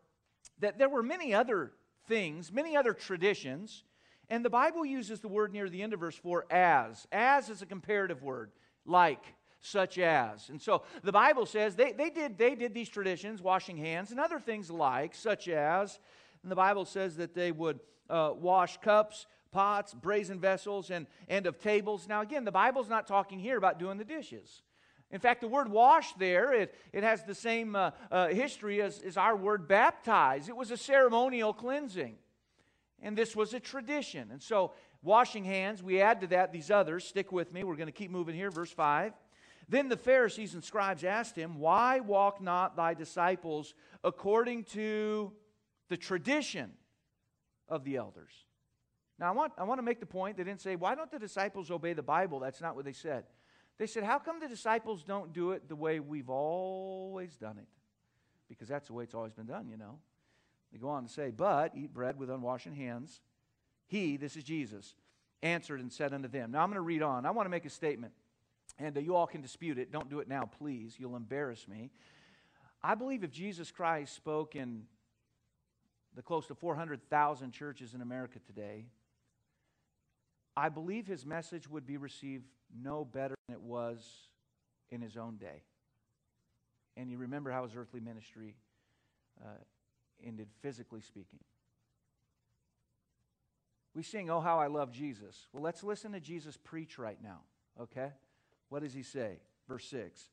that 0.60 0.78
there 0.78 0.88
were 0.88 1.02
many 1.02 1.34
other 1.34 1.72
things, 2.06 2.50
many 2.50 2.76
other 2.76 2.94
traditions, 2.94 3.84
and 4.30 4.44
the 4.44 4.50
Bible 4.50 4.84
uses 4.84 5.20
the 5.20 5.28
word 5.28 5.52
near 5.52 5.68
the 5.68 5.82
end 5.82 5.92
of 5.92 6.00
verse 6.00 6.16
4 6.16 6.46
as. 6.50 7.06
As 7.12 7.50
is 7.50 7.62
a 7.62 7.66
comparative 7.66 8.22
word, 8.22 8.52
like, 8.86 9.22
such 9.60 9.99
as. 9.99 10.49
And 10.49 10.60
so 10.60 10.82
the 11.02 11.12
Bible 11.12 11.46
says 11.46 11.75
they, 11.75 11.93
they, 11.93 12.10
did, 12.10 12.38
they 12.38 12.55
did 12.55 12.75
these 12.75 12.88
traditions, 12.88 13.43
washing 13.43 13.76
hands, 13.76 14.10
and 14.10 14.20
other 14.20 14.38
things 14.38 14.70
like, 14.70 15.14
such 15.14 15.49
as. 15.49 15.99
And 16.43 16.50
the 16.50 16.56
Bible 16.56 16.84
says 16.84 17.16
that 17.16 17.34
they 17.34 17.52
would 17.52 17.81
uh, 18.08 18.32
wash 18.37 18.78
cups, 18.78 19.26
pots, 19.50 19.94
brazen 19.94 20.40
vessels, 20.40 20.90
and, 20.90 21.06
and 21.28 21.46
of 21.46 21.58
tables. 21.58 22.06
Now, 22.08 22.20
again, 22.20 22.44
the 22.44 22.52
Bible's 22.52 22.88
not 22.88 23.06
talking 23.06 23.38
here 23.38 23.56
about 23.56 23.78
doing 23.78 23.99
the 23.99 24.05
dishes. 24.05 24.62
In 25.10 25.20
fact, 25.20 25.40
the 25.40 25.49
word 25.49 25.70
wash 25.70 26.12
there, 26.14 26.52
it, 26.52 26.75
it 26.93 27.02
has 27.02 27.25
the 27.25 27.34
same 27.34 27.75
uh, 27.75 27.93
uh, 28.11 28.28
history 28.28 28.82
as, 28.82 29.00
as 29.00 29.16
our 29.16 29.34
word 29.34 29.66
baptize. 29.66 30.49
It 30.49 30.56
was 30.56 30.70
a 30.70 30.76
ceremonial 30.76 31.54
cleansing. 31.54 32.16
And 33.00 33.16
this 33.16 33.34
was 33.34 33.54
a 33.54 33.61
tradition. 33.61 34.28
And 34.31 34.43
so, 34.43 34.72
washing 35.02 35.44
hands, 35.44 35.82
we 35.82 36.00
add 36.00 36.20
to 36.20 36.26
that 36.28 36.52
these 36.52 36.70
others. 36.70 37.04
Stick 37.04 37.32
with 37.32 37.52
me. 37.54 37.64
We're 37.64 37.76
going 37.76 37.87
to 37.87 37.93
keep 37.93 38.11
moving 38.11 38.34
here. 38.34 38.50
Verse 38.50 38.70
5. 38.70 39.14
Then 39.68 39.88
the 39.88 39.96
Pharisees 39.96 40.54
and 40.54 40.64
scribes 40.64 41.04
asked 41.04 41.36
him, 41.36 41.58
Why 41.58 42.00
walk 42.00 42.40
not 42.40 42.76
thy 42.76 42.94
disciples 42.94 43.74
according 44.02 44.64
to 44.64 45.32
the 45.88 45.96
tradition 45.96 46.72
of 47.68 47.84
the 47.84 47.96
elders? 47.96 48.32
Now, 49.18 49.28
I 49.28 49.30
want, 49.32 49.52
I 49.58 49.64
want 49.64 49.78
to 49.78 49.82
make 49.82 50.00
the 50.00 50.06
point. 50.06 50.36
They 50.36 50.44
didn't 50.44 50.60
say, 50.60 50.76
why 50.76 50.94
don't 50.94 51.10
the 51.10 51.18
disciples 51.18 51.70
obey 51.70 51.92
the 51.92 52.02
Bible? 52.02 52.38
That's 52.38 52.60
not 52.60 52.76
what 52.76 52.84
they 52.84 52.92
said. 52.92 53.24
They 53.76 53.86
said, 53.86 54.04
how 54.04 54.18
come 54.18 54.40
the 54.40 54.48
disciples 54.48 55.02
don't 55.02 55.32
do 55.32 55.52
it 55.52 55.68
the 55.68 55.76
way 55.76 56.00
we've 56.00 56.30
always 56.30 57.36
done 57.36 57.58
it? 57.58 57.66
Because 58.48 58.68
that's 58.68 58.88
the 58.88 58.92
way 58.92 59.04
it's 59.04 59.14
always 59.14 59.32
been 59.32 59.46
done, 59.46 59.68
you 59.68 59.76
know. 59.76 59.98
They 60.72 60.78
go 60.78 60.88
on 60.88 61.04
to 61.04 61.12
say, 61.12 61.30
but 61.30 61.72
eat 61.76 61.92
bread 61.92 62.18
with 62.18 62.30
unwashed 62.30 62.66
hands. 62.66 63.20
He, 63.86 64.16
this 64.16 64.36
is 64.36 64.44
Jesus, 64.44 64.94
answered 65.42 65.80
and 65.80 65.92
said 65.92 66.12
unto 66.12 66.28
them. 66.28 66.52
Now, 66.52 66.62
I'm 66.62 66.68
going 66.68 66.76
to 66.76 66.82
read 66.82 67.02
on. 67.02 67.26
I 67.26 67.30
want 67.30 67.46
to 67.46 67.50
make 67.50 67.64
a 67.64 67.70
statement, 67.70 68.12
and 68.78 68.96
uh, 68.96 69.00
you 69.00 69.14
all 69.14 69.26
can 69.26 69.40
dispute 69.40 69.78
it. 69.78 69.90
Don't 69.90 70.08
do 70.08 70.20
it 70.20 70.28
now, 70.28 70.48
please. 70.58 70.96
You'll 70.98 71.16
embarrass 71.16 71.66
me. 71.66 71.90
I 72.82 72.94
believe 72.94 73.25
if 73.25 73.30
Jesus 73.30 73.70
Christ 73.70 74.14
spoke 74.14 74.54
in 74.54 74.84
the 76.14 76.22
close 76.22 76.46
to 76.46 76.54
400,000 76.54 77.52
churches 77.52 77.94
in 77.94 78.00
America 78.00 78.38
today, 78.46 78.86
I 80.56 80.68
believe 80.68 81.06
his 81.06 81.26
message 81.26 81.68
would 81.68 81.87
be 81.87 81.97
received 81.97 82.44
no 82.82 83.04
better 83.04 83.35
than 83.47 83.56
it 83.56 83.62
was 83.62 84.04
in 84.90 85.00
his 85.00 85.16
own 85.16 85.37
day. 85.37 85.62
And 86.97 87.11
you 87.11 87.18
remember 87.18 87.50
how 87.50 87.64
his 87.64 87.76
earthly 87.76 88.00
ministry 88.00 88.56
uh, 89.40 89.50
ended, 90.25 90.49
physically 90.61 91.00
speaking. 91.00 91.38
We 93.94 94.02
sing, 94.02 94.30
Oh, 94.30 94.40
how 94.40 94.58
I 94.58 94.66
love 94.66 94.92
Jesus. 94.92 95.47
Well, 95.52 95.62
let's 95.62 95.82
listen 95.82 96.12
to 96.12 96.20
Jesus 96.20 96.56
preach 96.56 96.99
right 96.99 97.18
now, 97.23 97.40
okay? 97.80 98.12
What 98.68 98.82
does 98.82 98.94
he 98.94 99.02
say? 99.02 99.38
Verse 99.68 99.84
6 99.87 100.28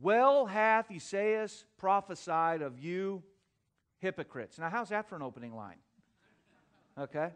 Well 0.00 0.46
hath 0.46 0.90
Esaias 0.90 1.64
prophesied 1.78 2.62
of 2.62 2.78
you 2.78 3.22
hypocrites. 3.98 4.58
Now, 4.58 4.70
how's 4.70 4.90
that 4.90 5.08
for 5.08 5.16
an 5.16 5.22
opening 5.22 5.54
line? 5.54 5.78
Okay? 6.98 7.30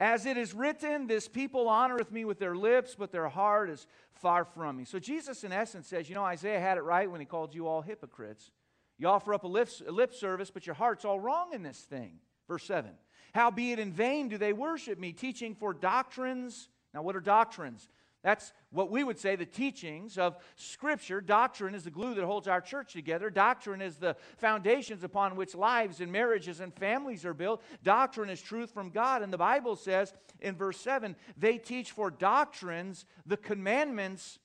As 0.00 0.26
it 0.26 0.36
is 0.36 0.54
written, 0.54 1.06
this 1.06 1.28
people 1.28 1.66
honoreth 1.66 2.10
me 2.10 2.24
with 2.24 2.38
their 2.38 2.56
lips, 2.56 2.96
but 2.98 3.12
their 3.12 3.28
heart 3.28 3.70
is 3.70 3.86
far 4.12 4.44
from 4.44 4.76
me. 4.76 4.84
So 4.84 4.98
Jesus, 4.98 5.44
in 5.44 5.52
essence, 5.52 5.86
says, 5.86 6.08
you 6.08 6.14
know, 6.14 6.24
Isaiah 6.24 6.60
had 6.60 6.78
it 6.78 6.82
right 6.82 7.10
when 7.10 7.20
he 7.20 7.26
called 7.26 7.54
you 7.54 7.68
all 7.68 7.80
hypocrites. 7.80 8.50
You 8.98 9.08
offer 9.08 9.34
up 9.34 9.44
a 9.44 9.48
lip, 9.48 9.68
a 9.86 9.92
lip 9.92 10.12
service, 10.12 10.50
but 10.50 10.66
your 10.66 10.74
heart's 10.74 11.04
all 11.04 11.20
wrong 11.20 11.52
in 11.52 11.62
this 11.62 11.80
thing. 11.80 12.18
Verse 12.48 12.64
7. 12.64 12.90
Howbeit 13.34 13.78
in 13.78 13.92
vain 13.92 14.28
do 14.28 14.38
they 14.38 14.52
worship 14.52 14.98
me, 14.98 15.12
teaching 15.12 15.54
for 15.54 15.72
doctrines. 15.72 16.68
Now, 16.92 17.02
what 17.02 17.16
are 17.16 17.20
doctrines? 17.20 17.88
That's 18.24 18.54
what 18.70 18.90
we 18.90 19.04
would 19.04 19.18
say 19.18 19.36
the 19.36 19.44
teachings 19.44 20.16
of 20.16 20.38
Scripture. 20.56 21.20
Doctrine 21.20 21.74
is 21.74 21.84
the 21.84 21.90
glue 21.90 22.14
that 22.14 22.24
holds 22.24 22.48
our 22.48 22.62
church 22.62 22.94
together. 22.94 23.28
Doctrine 23.28 23.82
is 23.82 23.96
the 23.96 24.16
foundations 24.38 25.04
upon 25.04 25.36
which 25.36 25.54
lives 25.54 26.00
and 26.00 26.10
marriages 26.10 26.58
and 26.58 26.74
families 26.74 27.26
are 27.26 27.34
built. 27.34 27.62
Doctrine 27.82 28.30
is 28.30 28.40
truth 28.40 28.72
from 28.72 28.88
God. 28.88 29.20
And 29.20 29.30
the 29.30 29.36
Bible 29.36 29.76
says 29.76 30.14
in 30.40 30.56
verse 30.56 30.80
7 30.80 31.14
they 31.36 31.58
teach 31.58 31.90
for 31.92 32.10
doctrines 32.10 33.04
the 33.26 33.36
commandments 33.36 34.38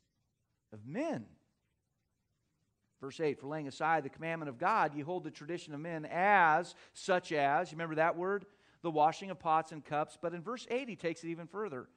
of 0.74 0.86
men. 0.86 1.26
Verse 3.00 3.22
8, 3.22 3.40
for 3.40 3.48
laying 3.48 3.70
aside 3.70 4.04
the 4.04 4.10
commandment 4.10 4.50
of 4.50 4.58
God, 4.58 4.94
you 4.94 5.06
hold 5.06 5.24
the 5.24 5.32
tradition 5.32 5.74
of 5.74 5.80
men 5.80 6.06
as, 6.12 6.76
such 6.92 7.32
as, 7.32 7.72
you 7.72 7.78
remember 7.78 7.96
that 7.96 8.18
word? 8.18 8.46
The 8.82 8.92
washing 8.92 9.30
of 9.30 9.40
pots 9.40 9.72
and 9.72 9.86
cups. 9.86 10.18
But 10.22 10.34
in 10.34 10.42
verse 10.42 10.68
8, 10.70 10.90
he 10.90 10.98
takes 10.98 11.24
it 11.24 11.30
even 11.30 11.48
further 11.48 11.88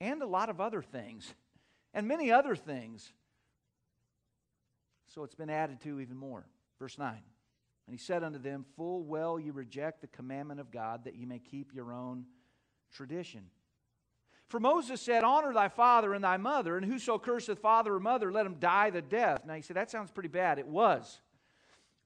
and 0.00 0.22
a 0.22 0.26
lot 0.26 0.48
of 0.48 0.60
other 0.60 0.82
things, 0.82 1.34
and 1.94 2.06
many 2.06 2.30
other 2.30 2.54
things. 2.54 3.12
So 5.06 5.24
it's 5.24 5.34
been 5.34 5.50
added 5.50 5.80
to 5.82 6.00
even 6.00 6.16
more. 6.16 6.46
Verse 6.78 6.98
9 6.98 7.10
And 7.10 7.18
he 7.88 7.98
said 7.98 8.22
unto 8.22 8.38
them, 8.38 8.64
Full 8.76 9.02
well 9.02 9.38
you 9.38 9.52
reject 9.52 10.00
the 10.00 10.06
commandment 10.06 10.60
of 10.60 10.70
God, 10.70 11.04
that 11.04 11.16
ye 11.16 11.24
may 11.24 11.38
keep 11.38 11.74
your 11.74 11.92
own 11.92 12.26
tradition. 12.92 13.44
For 14.48 14.60
Moses 14.60 15.00
said, 15.00 15.24
Honor 15.24 15.52
thy 15.52 15.68
father 15.68 16.14
and 16.14 16.24
thy 16.24 16.36
mother, 16.38 16.76
and 16.76 16.86
whoso 16.86 17.18
curseth 17.18 17.58
father 17.58 17.94
or 17.94 18.00
mother, 18.00 18.32
let 18.32 18.46
him 18.46 18.56
die 18.58 18.90
the 18.90 19.02
death. 19.02 19.44
Now 19.46 19.54
he 19.54 19.62
said, 19.62 19.76
That 19.76 19.90
sounds 19.90 20.10
pretty 20.10 20.30
bad. 20.30 20.58
It 20.58 20.66
was. 20.66 21.20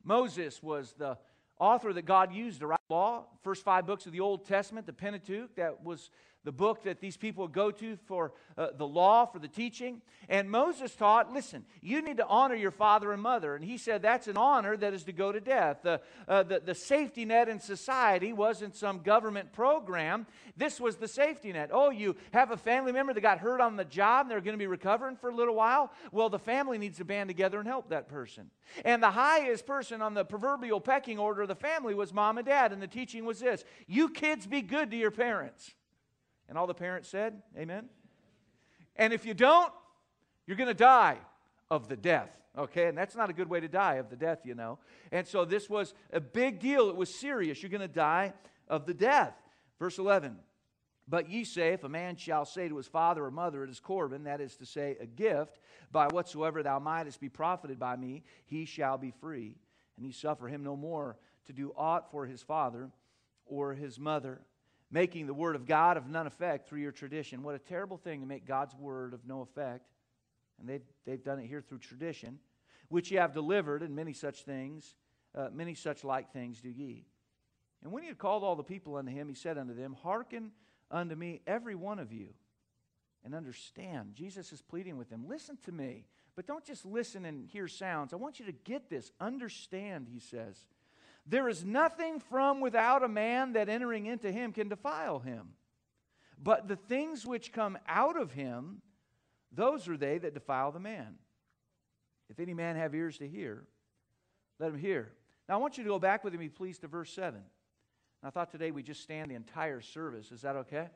Moses 0.04 0.61
was 0.62 0.94
the 0.99 1.18
author 1.61 1.92
that 1.92 2.02
God 2.02 2.32
used 2.32 2.61
to 2.61 2.66
write 2.66 2.80
law, 2.88 3.26
first 3.42 3.64
five 3.64 3.87
books 3.87 4.06
of 4.06 4.12
the 4.12 4.18
Old 4.18 4.46
Testament, 4.46 4.87
the 4.87 4.92
Pentateuch, 4.92 5.54
that 5.54 5.84
was 5.84 6.11
the 6.44 6.52
book 6.52 6.84
that 6.84 7.00
these 7.00 7.16
people 7.16 7.46
go 7.46 7.70
to 7.70 7.96
for 8.06 8.32
uh, 8.58 8.68
the 8.76 8.87
law, 8.87 9.26
for 9.26 9.38
the 9.38 9.49
teaching. 9.49 10.02
And 10.28 10.50
Moses 10.50 10.94
taught, 10.94 11.32
listen, 11.32 11.64
you 11.80 12.02
need 12.02 12.16
to 12.16 12.26
honor 12.26 12.54
your 12.54 12.70
father 12.70 13.12
and 13.12 13.22
mother. 13.22 13.54
And 13.54 13.64
he 13.64 13.78
said 13.78 14.02
that's 14.02 14.28
an 14.28 14.37
honor 14.37 14.76
that 14.76 14.92
is 14.92 15.04
to 15.04 15.12
go 15.12 15.30
to 15.32 15.40
death. 15.40 15.78
The, 15.82 16.00
uh, 16.26 16.42
the, 16.42 16.61
the 16.61 16.75
safety 16.75 17.25
net 17.25 17.49
in 17.49 17.61
society 17.61 18.32
wasn't 18.32 18.76
some 18.76 19.00
government 19.00 19.52
program. 19.52 20.26
This 20.56 20.80
was 20.80 20.96
the 20.96 21.08
safety 21.08 21.52
net. 21.52 21.70
Oh, 21.72 21.90
you 21.90 22.16
have 22.32 22.50
a 22.50 22.56
family 22.56 22.92
member 22.92 23.14
that 23.14 23.20
got 23.20 23.38
hurt 23.38 23.61
on 23.61 23.76
the 23.76 23.84
job 23.84 24.22
and 24.22 24.30
they're 24.30 24.40
going 24.40 24.54
to 24.54 24.58
be 24.58 24.66
recovering 24.66 25.16
for 25.16 25.30
a 25.30 25.34
little 25.34 25.54
while? 25.54 25.92
Well, 26.11 26.28
the 26.28 26.38
family 26.38 26.78
needs 26.78 26.99
to 26.99 27.04
band 27.04 27.28
together 27.28 27.58
and 27.58 27.68
help 27.68 27.90
that 27.90 28.08
person. 28.08 28.50
And 28.84 29.02
the 29.02 29.11
highest 29.11 29.66
person 29.66 30.02
on 30.02 30.14
the 30.14 30.25
proverbial 30.25 30.80
pecking 30.80 31.18
order 31.18 31.42
of 31.42 31.49
the 31.49 31.54
family 31.54 31.94
was 31.94 32.12
mom 32.12 32.38
and 32.38 32.46
dad. 32.46 32.72
And 32.72 32.82
the 32.82 32.88
teaching 32.88 33.25
was 33.25 33.40
this 33.40 33.64
you 33.87 34.08
kids 34.08 34.46
be 34.46 34.62
good 34.62 34.90
to 34.90 34.96
your 34.96 35.11
parents. 35.11 35.75
And 36.52 36.59
all 36.59 36.66
the 36.66 36.75
parents 36.75 37.09
said, 37.09 37.40
Amen. 37.56 37.87
And 38.94 39.14
if 39.14 39.25
you 39.25 39.32
don't, 39.32 39.73
you're 40.47 40.59
going 40.59 40.68
to 40.68 40.75
die 40.75 41.16
of 41.71 41.88
the 41.88 41.97
death. 41.97 42.28
Okay, 42.59 42.88
and 42.88 42.99
that's 42.99 43.16
not 43.16 43.30
a 43.30 43.32
good 43.32 43.49
way 43.49 43.59
to 43.59 43.68
die 43.68 43.94
of 43.94 44.11
the 44.11 44.16
death, 44.16 44.40
you 44.44 44.54
know. 44.54 44.78
And 45.12 45.26
so 45.26 45.47
this 45.47 45.71
was 45.71 45.94
a 46.12 46.21
big 46.21 46.61
deal. 46.61 46.90
It 46.90 46.97
was 46.97 47.09
serious. 47.14 47.62
You're 47.62 47.71
going 47.71 47.80
to 47.80 47.88
die 47.88 48.35
of 48.68 48.85
the 48.85 48.92
death. 48.92 49.32
Verse 49.78 49.97
11. 49.97 50.37
But 51.09 51.30
ye 51.30 51.44
say, 51.44 51.73
if 51.73 51.85
a 51.85 51.88
man 51.88 52.16
shall 52.16 52.44
say 52.44 52.68
to 52.68 52.76
his 52.76 52.87
father 52.87 53.25
or 53.25 53.30
mother, 53.30 53.64
It 53.64 53.71
is 53.71 53.80
Corban, 53.80 54.25
that 54.25 54.42
is 54.42 54.54
to 54.56 54.66
say, 54.66 54.99
a 55.00 55.06
gift, 55.06 55.59
by 55.90 56.09
whatsoever 56.09 56.62
thou 56.62 56.78
mightest 56.78 57.18
be 57.18 57.30
profited 57.30 57.78
by 57.78 57.97
me, 57.97 58.25
he 58.44 58.66
shall 58.66 58.99
be 58.99 59.11
free. 59.11 59.56
And 59.97 60.04
ye 60.04 60.12
suffer 60.12 60.49
him 60.49 60.62
no 60.62 60.76
more 60.76 61.16
to 61.47 61.54
do 61.54 61.73
aught 61.78 62.11
for 62.11 62.26
his 62.26 62.42
father 62.42 62.90
or 63.47 63.73
his 63.73 63.99
mother 63.99 64.42
making 64.92 65.26
the 65.26 65.34
word 65.34 65.56
of 65.56 65.66
God 65.66 65.96
of 65.96 66.06
none 66.06 66.26
effect 66.26 66.68
through 66.68 66.80
your 66.80 66.92
tradition. 66.92 67.42
What 67.42 67.54
a 67.54 67.58
terrible 67.58 67.96
thing 67.96 68.20
to 68.20 68.26
make 68.26 68.46
God's 68.46 68.75
word 68.76 69.14
of 69.14 69.26
no 69.26 69.40
effect. 69.40 69.88
And 70.61 70.68
they've, 70.68 70.82
they've 71.06 71.25
done 71.25 71.40
it 71.40 71.46
here 71.46 71.62
through 71.62 71.78
tradition, 71.78 72.38
which 72.88 73.11
ye 73.11 73.16
have 73.16 73.32
delivered, 73.32 73.82
and 73.82 73.96
many 73.96 74.12
such 74.12 74.44
things, 74.44 74.94
uh, 75.34 75.49
many 75.52 75.75
such 75.75 76.04
like 76.04 76.32
things 76.32 76.61
do 76.61 76.68
ye. 76.68 77.06
And 77.82 77.90
when 77.90 78.02
he 78.02 78.08
had 78.08 78.18
called 78.18 78.44
all 78.44 78.54
the 78.54 78.62
people 78.62 78.96
unto 78.96 79.11
him, 79.11 79.28
he 79.28 79.34
said 79.34 79.58
unto 79.58 79.75
them, 79.75 79.96
Hearken 80.02 80.52
unto 80.90 81.16
me, 81.16 81.40
every 81.46 81.75
one 81.75 81.99
of 81.99 82.12
you, 82.12 82.28
and 83.25 83.34
understand. 83.34 84.14
Jesus 84.14 84.52
is 84.52 84.61
pleading 84.61 84.99
with 84.99 85.08
them. 85.08 85.26
Listen 85.26 85.56
to 85.64 85.72
me, 85.72 86.04
but 86.37 86.46
don't 86.46 86.64
just 86.64 86.84
listen 86.84 87.25
and 87.25 87.49
hear 87.49 87.66
sounds. 87.66 88.12
I 88.12 88.16
want 88.16 88.38
you 88.38 88.46
to 88.46 88.52
get 88.52 88.90
this. 88.90 89.11
Understand, 89.18 90.06
he 90.12 90.20
says. 90.20 90.66
There 91.26 91.49
is 91.49 91.64
nothing 91.64 92.19
from 92.19 92.61
without 92.61 93.02
a 93.02 93.09
man 93.09 93.52
that 93.52 93.69
entering 93.69 94.07
into 94.07 94.31
him 94.33 94.52
can 94.52 94.69
defile 94.69 95.21
him. 95.21 95.50
But 96.43 96.67
the 96.67 96.76
things 96.76 97.25
which 97.25 97.52
come 97.52 97.79
out 97.87 98.21
of 98.21 98.33
him, 98.33 98.83
those 99.52 99.88
are 99.88 99.97
they 99.97 100.19
that 100.19 100.35
defile 100.35 100.73
the 100.73 100.81
man. 100.81 101.14
If 102.29 102.41
any 102.41 102.55
man 102.55 102.76
have 102.76 102.95
ears 102.95 103.19
to 103.19 103.29
hear, 103.29 103.64
let 104.59 104.71
him 104.71 104.79
hear. 104.79 105.12
Now 105.49 105.55
I 105.55 105.59
want 105.59 105.79
you 105.79 105.85
to 105.85 105.91
go 105.91 105.99
back 105.99 106.25
with 106.25 106.35
me, 106.35 106.49
please, 106.49 106.79
to 106.79 106.88
verse 106.88 107.12
7. 107.12 107.41
I 108.25 108.31
thought 108.31 108.50
today 108.50 108.71
we 108.71 108.83
just 108.83 109.02
stand 109.02 109.31
the 109.31 109.35
entire 109.35 109.81
service. 109.81 110.33
Is 110.33 110.43
that 110.43 110.57
okay? 110.57 110.88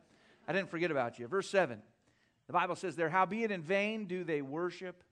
I 0.49 0.53
didn't 0.53 0.71
forget 0.71 0.91
about 0.91 1.19
you. 1.19 1.27
Verse 1.27 1.49
7. 1.51 1.81
The 2.47 2.53
Bible 2.53 2.77
says 2.77 2.95
there, 2.95 3.11
howbeit 3.11 3.51
in 3.51 3.63
vain 3.63 4.07
do 4.07 4.23
they 4.23 4.43
worship 4.43 5.03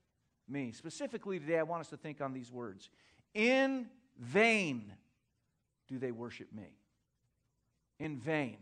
me. 0.49 0.73
Specifically 0.73 1.41
today, 1.41 1.59
I 1.59 1.65
want 1.65 1.81
us 1.81 1.89
to 1.89 1.97
think 1.97 2.21
on 2.21 2.33
these 2.33 2.53
words. 2.53 2.91
In 3.35 3.89
vain 4.19 4.93
do 5.89 5.99
they 5.99 6.11
worship 6.11 6.53
me? 6.53 6.77
In 7.99 8.19
vain, 8.19 8.57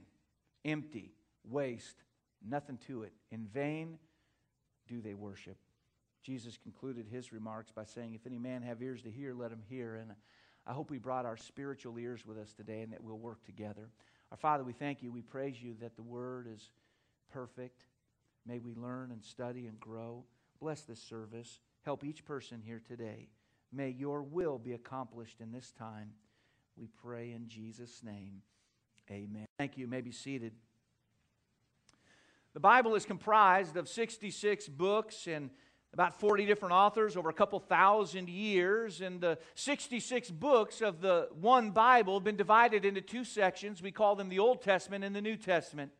empty, 0.64 1.14
waste, 1.48 1.96
nothing 2.46 2.78
to 2.86 3.02
it. 3.04 3.12
In 3.30 3.46
vain 3.46 3.98
do 4.88 5.00
they 5.00 5.14
worship. 5.14 5.56
Jesus 6.22 6.56
concluded 6.56 7.06
his 7.10 7.32
remarks 7.32 7.72
by 7.72 7.84
saying, 7.84 8.14
If 8.14 8.26
any 8.26 8.38
man 8.38 8.62
have 8.62 8.82
ears 8.82 9.02
to 9.02 9.10
hear, 9.10 9.34
let 9.34 9.50
him 9.50 9.62
hear. 9.68 9.96
And 9.96 10.12
I 10.66 10.72
hope 10.72 10.90
we 10.90 10.98
brought 10.98 11.26
our 11.26 11.36
spiritual 11.36 11.98
ears 11.98 12.24
with 12.24 12.38
us 12.38 12.52
today 12.52 12.82
and 12.82 12.92
that 12.92 13.02
we'll 13.02 13.18
work 13.18 13.44
together. 13.44 13.90
Our 14.30 14.36
Father, 14.36 14.64
we 14.64 14.72
thank 14.72 15.02
you. 15.02 15.10
We 15.10 15.22
praise 15.22 15.60
you 15.60 15.74
that 15.80 15.96
the 15.96 16.02
word 16.02 16.46
is 16.52 16.70
perfect. 17.32 17.86
May 18.46 18.58
we 18.58 18.74
learn 18.74 19.10
and 19.10 19.22
study 19.22 19.66
and 19.66 19.78
grow. 19.80 20.24
Bless 20.60 20.82
this 20.82 21.02
service. 21.02 21.58
Help 21.84 22.04
each 22.04 22.24
person 22.24 22.62
here 22.64 22.80
today. 22.86 23.28
May 23.72 23.90
your 23.90 24.22
will 24.22 24.58
be 24.58 24.74
accomplished 24.74 25.40
in 25.40 25.50
this 25.50 25.72
time. 25.72 26.12
We 26.76 26.88
pray 27.02 27.32
in 27.32 27.48
Jesus' 27.48 28.02
name. 28.02 28.42
Amen. 29.10 29.46
Thank 29.58 29.76
you. 29.76 29.82
you 29.82 29.90
may 29.90 30.00
be 30.00 30.12
seated. 30.12 30.52
The 32.54 32.60
Bible 32.60 32.94
is 32.94 33.04
comprised 33.04 33.76
of 33.76 33.88
66 33.88 34.68
books 34.68 35.26
and 35.26 35.50
about 35.92 36.18
40 36.18 36.46
different 36.46 36.72
authors 36.72 37.16
over 37.16 37.28
a 37.28 37.34
couple 37.34 37.58
thousand 37.60 38.28
years. 38.28 39.00
And 39.00 39.20
the 39.20 39.38
66 39.54 40.30
books 40.30 40.80
of 40.80 41.00
the 41.00 41.28
one 41.38 41.70
Bible 41.70 42.14
have 42.14 42.24
been 42.24 42.36
divided 42.36 42.84
into 42.84 43.00
two 43.00 43.24
sections. 43.24 43.82
We 43.82 43.90
call 43.90 44.16
them 44.16 44.28
the 44.28 44.38
Old 44.38 44.62
Testament 44.62 45.04
and 45.04 45.14
the 45.14 45.20
New 45.20 45.36
Testament. 45.36 45.92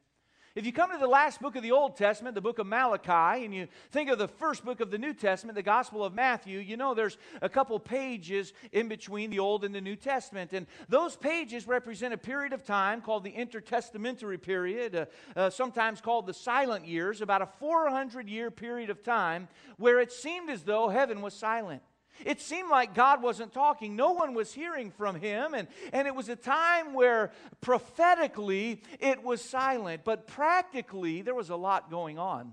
If 0.54 0.66
you 0.66 0.72
come 0.72 0.92
to 0.92 0.98
the 0.98 1.06
last 1.06 1.40
book 1.40 1.56
of 1.56 1.62
the 1.62 1.72
Old 1.72 1.96
Testament, 1.96 2.34
the 2.34 2.42
book 2.42 2.58
of 2.58 2.66
Malachi, 2.66 3.46
and 3.46 3.54
you 3.54 3.68
think 3.90 4.10
of 4.10 4.18
the 4.18 4.28
first 4.28 4.66
book 4.66 4.80
of 4.80 4.90
the 4.90 4.98
New 4.98 5.14
Testament, 5.14 5.56
the 5.56 5.62
Gospel 5.62 6.04
of 6.04 6.12
Matthew, 6.12 6.58
you 6.58 6.76
know 6.76 6.92
there's 6.92 7.16
a 7.40 7.48
couple 7.48 7.80
pages 7.80 8.52
in 8.70 8.86
between 8.86 9.30
the 9.30 9.38
Old 9.38 9.64
and 9.64 9.74
the 9.74 9.80
New 9.80 9.96
Testament. 9.96 10.52
And 10.52 10.66
those 10.90 11.16
pages 11.16 11.66
represent 11.66 12.12
a 12.12 12.18
period 12.18 12.52
of 12.52 12.66
time 12.66 13.00
called 13.00 13.24
the 13.24 13.32
intertestamentary 13.32 14.40
period, 14.42 14.94
uh, 14.94 15.06
uh, 15.34 15.48
sometimes 15.48 16.02
called 16.02 16.26
the 16.26 16.34
silent 16.34 16.86
years, 16.86 17.22
about 17.22 17.40
a 17.40 17.46
400 17.46 18.28
year 18.28 18.50
period 18.50 18.90
of 18.90 19.02
time 19.02 19.48
where 19.78 20.00
it 20.00 20.12
seemed 20.12 20.50
as 20.50 20.64
though 20.64 20.90
heaven 20.90 21.22
was 21.22 21.32
silent. 21.32 21.80
It 22.24 22.40
seemed 22.40 22.70
like 22.70 22.94
God 22.94 23.22
wasn't 23.22 23.52
talking. 23.52 23.96
No 23.96 24.12
one 24.12 24.34
was 24.34 24.52
hearing 24.52 24.90
from 24.90 25.16
him. 25.16 25.54
And, 25.54 25.68
and 25.92 26.06
it 26.06 26.14
was 26.14 26.28
a 26.28 26.36
time 26.36 26.94
where 26.94 27.32
prophetically 27.60 28.82
it 29.00 29.22
was 29.22 29.42
silent, 29.42 30.02
but 30.04 30.26
practically 30.26 31.22
there 31.22 31.34
was 31.34 31.50
a 31.50 31.56
lot 31.56 31.90
going 31.90 32.18
on. 32.18 32.52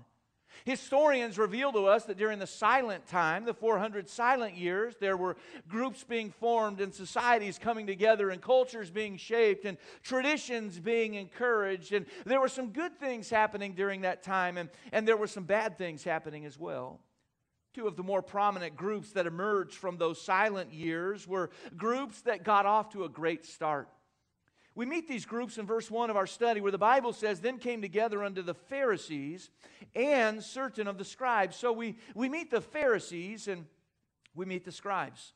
Historians 0.64 1.38
reveal 1.38 1.72
to 1.72 1.86
us 1.86 2.04
that 2.04 2.18
during 2.18 2.38
the 2.38 2.46
silent 2.46 3.06
time, 3.06 3.44
the 3.44 3.54
400 3.54 4.08
silent 4.08 4.56
years, 4.56 4.94
there 5.00 5.16
were 5.16 5.36
groups 5.68 6.04
being 6.04 6.30
formed 6.30 6.80
and 6.80 6.92
societies 6.92 7.58
coming 7.58 7.86
together 7.86 8.30
and 8.30 8.42
cultures 8.42 8.90
being 8.90 9.16
shaped 9.16 9.64
and 9.64 9.78
traditions 10.02 10.78
being 10.78 11.14
encouraged. 11.14 11.92
And 11.92 12.06
there 12.26 12.40
were 12.40 12.48
some 12.48 12.70
good 12.70 12.98
things 12.98 13.30
happening 13.30 13.74
during 13.74 14.02
that 14.02 14.22
time, 14.22 14.58
and, 14.58 14.68
and 14.92 15.06
there 15.08 15.16
were 15.16 15.26
some 15.26 15.44
bad 15.44 15.78
things 15.78 16.04
happening 16.04 16.44
as 16.44 16.58
well. 16.58 17.00
Two 17.72 17.86
of 17.86 17.96
the 17.96 18.02
more 18.02 18.22
prominent 18.22 18.76
groups 18.76 19.12
that 19.12 19.26
emerged 19.26 19.74
from 19.74 19.96
those 19.96 20.20
silent 20.20 20.72
years 20.72 21.26
were 21.26 21.50
groups 21.76 22.22
that 22.22 22.42
got 22.42 22.66
off 22.66 22.90
to 22.90 23.04
a 23.04 23.08
great 23.08 23.46
start. 23.46 23.88
We 24.74 24.86
meet 24.86 25.08
these 25.08 25.26
groups 25.26 25.58
in 25.58 25.66
verse 25.66 25.90
1 25.90 26.10
of 26.10 26.16
our 26.16 26.26
study 26.26 26.60
where 26.60 26.72
the 26.72 26.78
Bible 26.78 27.12
says, 27.12 27.40
Then 27.40 27.58
came 27.58 27.82
together 27.82 28.24
unto 28.24 28.42
the 28.42 28.54
Pharisees 28.54 29.50
and 29.94 30.42
certain 30.42 30.86
of 30.86 30.96
the 30.96 31.04
scribes. 31.04 31.56
So 31.56 31.72
we, 31.72 31.96
we 32.14 32.28
meet 32.28 32.50
the 32.50 32.60
Pharisees 32.60 33.46
and 33.48 33.66
we 34.34 34.46
meet 34.46 34.64
the 34.64 34.72
scribes. 34.72 35.32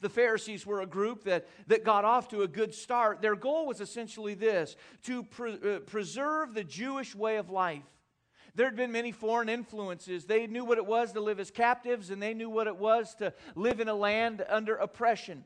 The 0.00 0.08
Pharisees 0.08 0.66
were 0.66 0.80
a 0.80 0.86
group 0.86 1.24
that, 1.24 1.46
that 1.68 1.84
got 1.84 2.04
off 2.04 2.28
to 2.28 2.42
a 2.42 2.48
good 2.48 2.74
start. 2.74 3.22
Their 3.22 3.36
goal 3.36 3.66
was 3.66 3.80
essentially 3.80 4.34
this 4.34 4.76
to 5.04 5.22
pre- 5.22 5.58
uh, 5.76 5.78
preserve 5.80 6.52
the 6.52 6.64
Jewish 6.64 7.14
way 7.14 7.36
of 7.36 7.48
life. 7.48 7.84
There 8.54 8.66
had 8.66 8.76
been 8.76 8.92
many 8.92 9.10
foreign 9.12 9.48
influences. 9.48 10.26
They 10.26 10.46
knew 10.46 10.64
what 10.64 10.78
it 10.78 10.86
was 10.86 11.12
to 11.12 11.20
live 11.20 11.40
as 11.40 11.50
captives, 11.50 12.10
and 12.10 12.22
they 12.22 12.34
knew 12.34 12.48
what 12.48 12.66
it 12.66 12.76
was 12.76 13.14
to 13.16 13.32
live 13.54 13.80
in 13.80 13.88
a 13.88 13.94
land 13.94 14.44
under 14.48 14.76
oppression. 14.76 15.44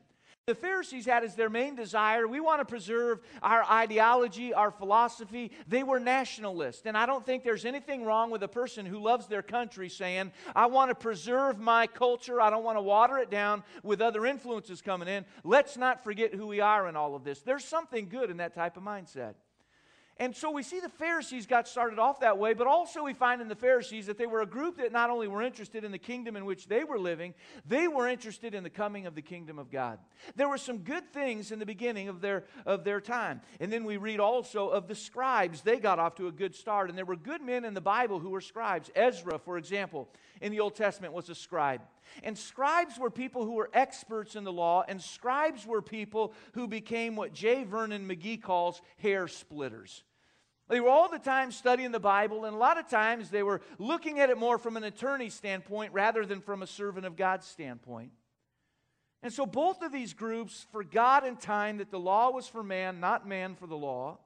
The 0.49 0.55
Pharisees 0.55 1.05
had 1.05 1.23
as 1.23 1.35
their 1.35 1.49
main 1.49 1.75
desire, 1.75 2.27
we 2.27 2.39
want 2.39 2.59
to 2.59 2.65
preserve 2.65 3.19
our 3.43 3.63
ideology, 3.63 4.51
our 4.51 4.71
philosophy. 4.71 5.51
They 5.67 5.83
were 5.83 5.99
nationalists. 5.99 6.87
And 6.87 6.97
I 6.97 7.05
don't 7.05 7.23
think 7.23 7.43
there's 7.43 7.65
anything 7.65 8.03
wrong 8.03 8.31
with 8.31 8.41
a 8.41 8.47
person 8.47 8.87
who 8.87 8.97
loves 8.97 9.27
their 9.27 9.43
country 9.43 9.89
saying, 9.89 10.31
I 10.55 10.65
want 10.65 10.89
to 10.89 10.95
preserve 10.95 11.59
my 11.59 11.85
culture. 11.85 12.41
I 12.41 12.49
don't 12.49 12.63
want 12.63 12.79
to 12.79 12.81
water 12.81 13.19
it 13.19 13.29
down 13.29 13.61
with 13.83 14.01
other 14.01 14.25
influences 14.25 14.81
coming 14.81 15.07
in. 15.07 15.23
Let's 15.43 15.77
not 15.77 16.03
forget 16.03 16.33
who 16.33 16.47
we 16.47 16.61
are 16.61 16.87
in 16.87 16.95
all 16.95 17.13
of 17.13 17.23
this. 17.23 17.41
There's 17.41 17.65
something 17.65 18.09
good 18.09 18.31
in 18.31 18.37
that 18.37 18.55
type 18.55 18.75
of 18.75 18.81
mindset. 18.81 19.35
And 20.19 20.35
so 20.35 20.51
we 20.51 20.63
see 20.63 20.81
the 20.81 20.89
Pharisees 20.89 21.45
got 21.45 21.65
started 21.65 21.97
off 21.97 22.19
that 22.19 22.37
way, 22.37 22.53
but 22.53 22.67
also 22.67 23.05
we 23.05 23.13
find 23.13 23.41
in 23.41 23.47
the 23.47 23.55
Pharisees 23.55 24.07
that 24.07 24.17
they 24.17 24.25
were 24.25 24.41
a 24.41 24.45
group 24.45 24.77
that 24.77 24.91
not 24.91 25.09
only 25.09 25.29
were 25.29 25.41
interested 25.41 25.85
in 25.85 25.93
the 25.93 25.97
kingdom 25.97 26.35
in 26.35 26.43
which 26.43 26.67
they 26.67 26.83
were 26.83 26.99
living, 26.99 27.33
they 27.65 27.87
were 27.87 28.05
interested 28.05 28.53
in 28.53 28.63
the 28.63 28.69
coming 28.69 29.05
of 29.05 29.15
the 29.15 29.21
kingdom 29.21 29.57
of 29.57 29.71
God. 29.71 29.97
There 30.35 30.49
were 30.49 30.57
some 30.57 30.79
good 30.79 31.13
things 31.13 31.53
in 31.53 31.59
the 31.59 31.65
beginning 31.65 32.09
of 32.09 32.19
their, 32.19 32.43
of 32.65 32.83
their 32.83 32.99
time. 32.99 33.39
And 33.61 33.71
then 33.71 33.85
we 33.85 33.95
read 33.95 34.19
also 34.19 34.67
of 34.67 34.89
the 34.89 34.95
scribes. 34.95 35.61
They 35.61 35.79
got 35.79 35.99
off 35.99 36.15
to 36.15 36.27
a 36.27 36.33
good 36.33 36.53
start. 36.53 36.89
And 36.89 36.97
there 36.97 37.05
were 37.05 37.15
good 37.15 37.41
men 37.41 37.63
in 37.63 37.73
the 37.73 37.79
Bible 37.79 38.19
who 38.19 38.31
were 38.31 38.41
scribes. 38.41 38.91
Ezra, 38.95 39.39
for 39.39 39.57
example, 39.57 40.09
in 40.41 40.51
the 40.51 40.59
Old 40.59 40.75
Testament 40.75 41.13
was 41.13 41.29
a 41.29 41.35
scribe. 41.35 41.79
And 42.23 42.37
scribes 42.37 42.99
were 42.99 43.09
people 43.09 43.45
who 43.45 43.53
were 43.53 43.69
experts 43.73 44.35
in 44.35 44.43
the 44.43 44.51
law, 44.51 44.83
and 44.87 45.01
scribes 45.01 45.65
were 45.65 45.81
people 45.81 46.33
who 46.53 46.67
became 46.67 47.15
what 47.15 47.33
J. 47.33 47.63
Vernon 47.63 48.07
McGee 48.07 48.41
calls 48.41 48.81
hair 48.97 49.27
splitters. 49.27 50.03
They 50.69 50.79
were 50.79 50.89
all 50.89 51.09
the 51.09 51.19
time 51.19 51.51
studying 51.51 51.91
the 51.91 51.99
Bible, 51.99 52.45
and 52.45 52.55
a 52.55 52.59
lot 52.59 52.77
of 52.77 52.87
times 52.87 53.31
they 53.31 53.41
were 53.41 53.59
looking 53.79 54.19
at 54.19 54.29
it 54.29 54.37
more 54.37 54.59
from 54.59 54.77
an 54.77 54.83
attorney 54.83 55.29
standpoint 55.29 55.93
rather 55.93 56.25
than 56.25 56.41
from 56.41 56.61
a 56.61 56.67
servant 56.67 57.07
of 57.07 57.15
God's 57.15 57.47
standpoint. 57.47 58.11
And 59.23 59.33
so 59.33 59.45
both 59.45 59.81
of 59.81 59.91
these 59.91 60.13
groups 60.13 60.67
forgot 60.71 61.25
in 61.25 61.35
time 61.35 61.77
that 61.77 61.89
the 61.89 61.99
law 61.99 62.29
was 62.29 62.47
for 62.47 62.63
man, 62.63 62.99
not 62.99 63.27
man 63.27 63.55
for 63.55 63.67
the 63.67 63.75
law. 63.75 64.19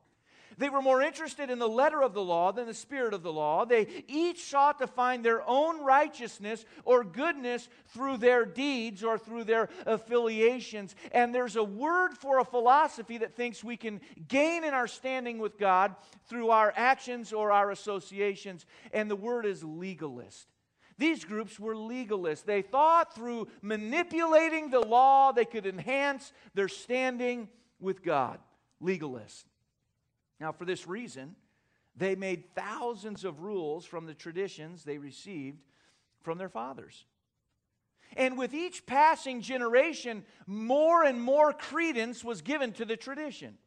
They 0.58 0.70
were 0.70 0.82
more 0.82 1.02
interested 1.02 1.50
in 1.50 1.60
the 1.60 1.68
letter 1.68 2.02
of 2.02 2.14
the 2.14 2.24
law 2.24 2.52
than 2.52 2.68
the 2.68 2.74
spirit 2.74 3.14
of 3.14 3.24
the 3.24 3.34
law. 3.34 3.66
They 3.66 3.88
each 4.08 4.44
sought 4.44 4.80
to 4.80 4.88
find 4.88 5.24
their 5.24 5.48
own 5.48 5.84
righteousness 5.84 6.66
or 6.86 7.04
goodness 7.04 7.70
through 7.88 8.18
their 8.18 8.46
deeds 8.46 9.04
or 9.04 9.18
through 9.18 9.46
their 9.46 9.70
affiliations. 9.86 10.96
And 11.12 11.34
there's 11.34 11.56
a 11.56 11.64
word 11.64 12.18
for 12.18 12.40
a 12.40 12.46
philosophy 12.46 13.20
that 13.20 13.36
thinks 13.36 13.64
we 13.64 13.78
can 13.78 14.02
gain 14.28 14.64
in 14.64 14.74
our 14.74 14.88
standing 14.88 15.40
with 15.40 15.58
God 15.58 15.96
through 16.28 16.50
our 16.50 16.74
actions 16.76 17.34
or 17.34 17.52
our 17.52 17.72
associations, 17.72 18.66
and 18.92 19.10
the 19.10 19.16
word 19.16 19.46
is 19.46 19.64
legalist. 19.64 20.48
These 20.98 21.26
groups 21.26 21.60
were 21.60 21.76
legalists. 21.76 22.46
They 22.46 22.62
thought 22.62 23.16
through 23.16 23.48
manipulating 23.62 24.70
the 24.70 24.80
law 24.80 25.32
they 25.32 25.46
could 25.46 25.66
enhance 25.66 26.32
their 26.54 26.68
standing 26.68 27.50
with 27.80 28.04
God. 28.04 28.40
Legalists. 28.82 29.46
Now, 30.44 30.52
for 30.52 30.66
this 30.66 30.86
reason, 30.90 31.38
they 31.96 32.16
made 32.16 32.54
thousands 32.54 33.24
of 33.24 33.40
rules 33.40 33.86
from 33.86 34.06
the 34.06 34.14
traditions 34.14 34.84
they 34.84 34.98
received 34.98 35.62
from 36.22 36.38
their 36.38 36.50
fathers. 36.50 37.06
And 38.18 38.38
with 38.38 38.54
each 38.54 38.86
passing 38.86 39.40
generation, 39.40 40.26
more 40.46 41.06
and 41.06 41.22
more 41.22 41.54
credence 41.54 42.26
was 42.26 42.42
given 42.42 42.74
to 42.74 42.84
the 42.84 42.98
tradition. 42.98 43.58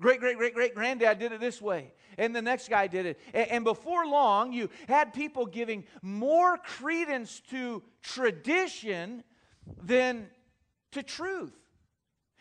Great, 0.00 0.20
great, 0.20 0.36
great, 0.36 0.54
great 0.54 0.72
granddad 0.76 1.18
did 1.18 1.32
it 1.32 1.40
this 1.40 1.60
way, 1.60 1.92
and 2.16 2.34
the 2.34 2.42
next 2.42 2.68
guy 2.68 2.86
did 2.86 3.06
it. 3.06 3.20
And, 3.34 3.64
before 3.64 4.06
long, 4.06 4.52
you 4.52 4.70
had 4.86 5.14
people 5.14 5.46
giving 5.46 5.82
more 6.00 6.56
credence 6.58 7.40
to 7.50 7.82
tradition 8.02 9.24
than 9.82 10.28
to 10.92 11.02
truth. 11.02 11.63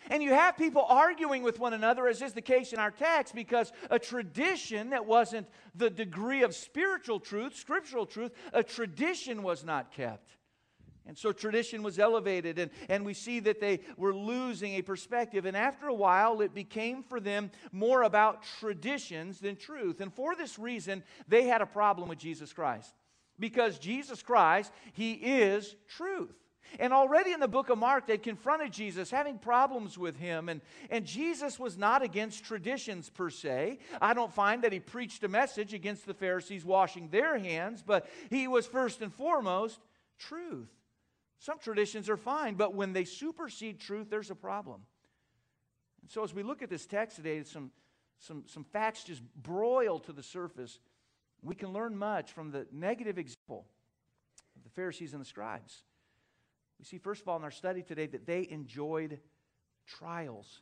And 0.10 0.22
you 0.22 0.34
have 0.34 0.58
people 0.58 0.86
arguing 0.88 1.44
with 1.44 1.60
one 1.60 1.74
another, 1.74 2.08
as 2.08 2.22
is 2.22 2.34
the 2.34 2.42
case 2.42 2.74
in 2.74 2.80
our 2.80 2.92
text, 2.92 3.34
because 3.34 3.72
a 3.90 4.00
tradition 4.00 4.90
that 4.90 5.06
wasn't 5.06 5.48
the 5.76 5.90
degree 5.90 6.44
of 6.44 6.56
spiritual 6.56 7.20
truth, 7.20 7.56
scriptural 7.56 8.06
truth, 8.06 8.32
a 8.52 8.64
tradition 8.64 9.44
was 9.44 9.64
not 9.64 9.92
kept. 9.92 10.36
And 11.06 11.18
so 11.18 11.34
tradition 11.34 11.84
was 11.84 12.00
elevated, 12.00 12.60
and, 12.60 12.72
and 12.88 13.06
we 13.06 13.14
see 13.14 13.42
that 13.42 13.60
they 13.60 13.82
were 13.98 14.16
losing 14.16 14.76
a 14.76 14.82
perspective. 14.82 15.46
And 15.46 15.56
after 15.58 15.88
a 15.88 15.94
while, 15.94 16.40
it 16.42 16.54
became 16.54 17.04
for 17.04 17.20
them 17.20 17.52
more 17.74 18.04
about 18.04 18.44
traditions 18.60 19.40
than 19.40 19.58
truth. 19.58 20.00
And 20.00 20.14
for 20.14 20.36
this 20.36 20.58
reason, 20.58 21.04
they 21.28 21.44
had 21.44 21.62
a 21.62 21.66
problem 21.66 22.08
with 22.08 22.20
Jesus 22.20 22.54
Christ. 22.54 22.94
Because 23.38 23.80
Jesus 23.80 24.22
Christ, 24.22 24.72
He 24.94 25.14
is 25.14 25.76
truth. 25.90 26.36
And 26.80 26.94
already 26.94 27.32
in 27.32 27.40
the 27.40 27.48
book 27.48 27.70
of 27.70 27.78
Mark, 27.78 28.08
they 28.08 28.18
confronted 28.18 28.72
Jesus, 28.72 29.12
having 29.12 29.38
problems 29.38 29.98
with 29.98 30.18
him. 30.18 30.50
And, 30.50 30.62
and 30.90 31.06
Jesus 31.06 31.60
was 31.60 31.78
not 31.78 32.02
against 32.02 32.44
traditions 32.44 33.10
per 33.10 33.30
se. 33.30 33.80
I 34.02 34.14
don't 34.14 34.34
find 34.34 34.64
that 34.64 34.74
he 34.74 34.80
preached 34.80 35.24
a 35.24 35.28
message 35.28 35.74
against 35.74 36.06
the 36.06 36.14
Pharisees 36.14 36.66
washing 36.66 37.10
their 37.10 37.38
hands, 37.38 37.84
but 37.86 38.10
he 38.30 38.48
was 38.48 38.66
first 38.66 39.02
and 39.02 39.14
foremost 39.14 39.80
truth. 40.18 40.70
Some 41.40 41.60
traditions 41.60 42.10
are 42.10 42.18
fine, 42.18 42.56
but 42.56 42.74
when 42.74 42.94
they 42.94 43.04
supersede 43.04 43.80
truth, 43.80 44.10
there's 44.10 44.32
a 44.32 44.36
problem. 44.36 44.82
And 46.02 46.10
so 46.10 46.24
as 46.24 46.34
we 46.34 46.44
look 46.44 46.62
at 46.62 46.70
this 46.70 46.86
text 46.86 47.18
today, 47.18 47.44
some, 47.44 47.72
some, 48.20 48.44
some 48.48 48.64
facts 48.64 49.04
just 49.04 49.22
broil 49.36 50.00
to 50.00 50.14
the 50.14 50.24
surface. 50.24 50.80
We 51.42 51.56
can 51.56 51.74
learn 51.74 51.98
much 51.98 52.32
from 52.32 52.52
the 52.52 52.66
negative 52.72 53.18
example 53.18 53.66
of 54.56 54.64
the 54.64 54.70
Pharisees 54.70 55.14
and 55.14 55.22
the 55.22 55.26
scribes. 55.26 55.84
We 56.84 56.86
see, 56.86 56.98
first 56.98 57.22
of 57.22 57.30
all, 57.30 57.38
in 57.38 57.46
our 57.46 57.52
study 57.52 57.82
today 57.82 58.08
that 58.08 58.26
they 58.26 58.46
enjoyed 58.52 59.18
trials. 59.88 60.60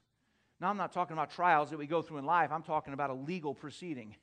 Now, 0.59 0.69
I'm 0.69 0.77
not 0.77 0.91
talking 0.91 1.13
about 1.13 1.31
trials 1.31 1.71
that 1.71 1.79
we 1.79 1.87
go 1.87 2.03
through 2.03 2.19
in 2.19 2.25
life, 2.25 2.51
I'm 2.51 2.61
talking 2.61 2.93
about 2.93 3.09
a 3.09 3.15
legal 3.15 3.55
proceeding. 3.55 4.15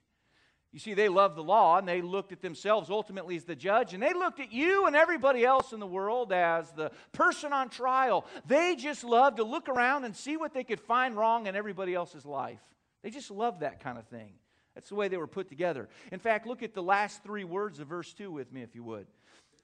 You 0.70 0.78
see, 0.78 0.94
they 0.94 1.08
loved 1.08 1.34
the 1.34 1.42
law 1.42 1.76
and 1.76 1.88
they 1.88 2.00
looked 2.00 2.30
at 2.30 2.40
themselves 2.40 2.88
ultimately 2.88 3.34
as 3.34 3.42
the 3.42 3.56
judge, 3.56 3.94
and 3.94 4.02
they 4.02 4.12
looked 4.12 4.38
at 4.38 4.52
you 4.52 4.86
and 4.86 4.94
everybody 4.94 5.44
else 5.44 5.72
in 5.72 5.80
the 5.80 5.88
world 5.88 6.32
as 6.32 6.70
the 6.70 6.92
person 7.10 7.52
on 7.52 7.68
trial. 7.68 8.24
They 8.46 8.76
just 8.76 9.02
loved 9.02 9.38
to 9.38 9.42
look 9.42 9.68
around 9.68 10.04
and 10.04 10.14
see 10.14 10.36
what 10.36 10.54
they 10.54 10.62
could 10.62 10.80
find 10.80 11.16
wrong 11.16 11.48
in 11.48 11.56
everybody 11.56 11.96
else's 11.96 12.24
life. 12.24 12.60
They 13.02 13.10
just 13.10 13.32
loved 13.32 13.62
that 13.62 13.82
kind 13.82 13.98
of 13.98 14.06
thing. 14.06 14.34
That's 14.76 14.88
the 14.88 14.94
way 14.94 15.08
they 15.08 15.16
were 15.16 15.26
put 15.26 15.48
together. 15.48 15.88
In 16.12 16.20
fact, 16.20 16.46
look 16.46 16.62
at 16.62 16.74
the 16.74 16.82
last 16.84 17.24
three 17.24 17.42
words 17.42 17.80
of 17.80 17.88
verse 17.88 18.12
2 18.12 18.30
with 18.30 18.52
me, 18.52 18.62
if 18.62 18.76
you 18.76 18.84
would. 18.84 19.08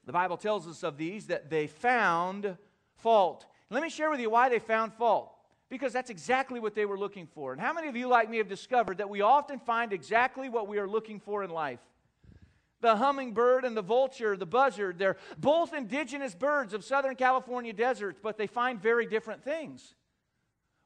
The 0.05 0.11
Bible 0.11 0.37
tells 0.37 0.67
us 0.67 0.83
of 0.83 0.97
these 0.97 1.27
that 1.27 1.49
they 1.49 1.67
found 1.67 2.57
fault. 2.97 3.45
Let 3.69 3.81
me 3.81 3.89
share 3.89 4.09
with 4.09 4.19
you 4.19 4.29
why 4.29 4.49
they 4.49 4.59
found 4.59 4.93
fault. 4.93 5.31
Because 5.67 5.91
that's 5.91 6.11
exactly 6.11 6.59
what 6.59 6.75
they 6.75 6.85
were 6.85 6.97
looking 6.97 7.25
for. 7.25 7.51
And 7.51 7.59
how 7.59 7.73
many 7.73 7.87
of 7.87 7.95
you, 7.95 8.07
like 8.07 8.29
me, 8.29 8.37
have 8.37 8.47
discovered 8.47 8.99
that 8.99 9.09
we 9.09 9.21
often 9.21 9.59
find 9.59 9.93
exactly 9.93 10.47
what 10.47 10.67
we 10.67 10.77
are 10.77 10.87
looking 10.87 11.19
for 11.19 11.43
in 11.43 11.49
life? 11.49 11.79
The 12.81 12.95
hummingbird 12.95 13.65
and 13.65 13.75
the 13.75 13.81
vulture, 13.81 14.37
the 14.37 14.45
buzzard, 14.45 14.99
they're 14.99 15.17
both 15.39 15.73
indigenous 15.73 16.35
birds 16.35 16.75
of 16.75 16.85
Southern 16.85 17.15
California 17.15 17.73
deserts, 17.73 18.19
but 18.21 18.37
they 18.37 18.45
find 18.45 18.79
very 18.79 19.07
different 19.07 19.43
things. 19.43 19.95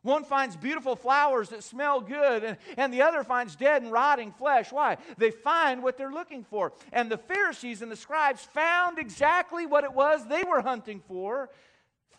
One 0.01 0.23
finds 0.23 0.55
beautiful 0.55 0.95
flowers 0.95 1.49
that 1.49 1.63
smell 1.63 1.99
good, 1.99 2.43
and, 2.43 2.57
and 2.77 2.93
the 2.93 3.01
other 3.01 3.23
finds 3.23 3.57
dead 3.57 3.81
and 3.81 3.91
rotting 3.91 4.31
flesh. 4.31 4.71
Why? 4.71 4.97
They 5.17 5.31
find 5.31 5.83
what 5.83 5.97
they're 5.97 6.11
looking 6.11 6.45
for. 6.45 6.71
And 6.93 7.11
the 7.11 7.17
Pharisees 7.17 7.81
and 7.81 7.91
the 7.91 7.97
scribes 7.97 8.43
found 8.43 8.97
exactly 8.97 9.65
what 9.65 9.83
it 9.83 9.93
was 9.93 10.25
they 10.27 10.43
were 10.43 10.61
hunting 10.61 11.01
for 11.05 11.49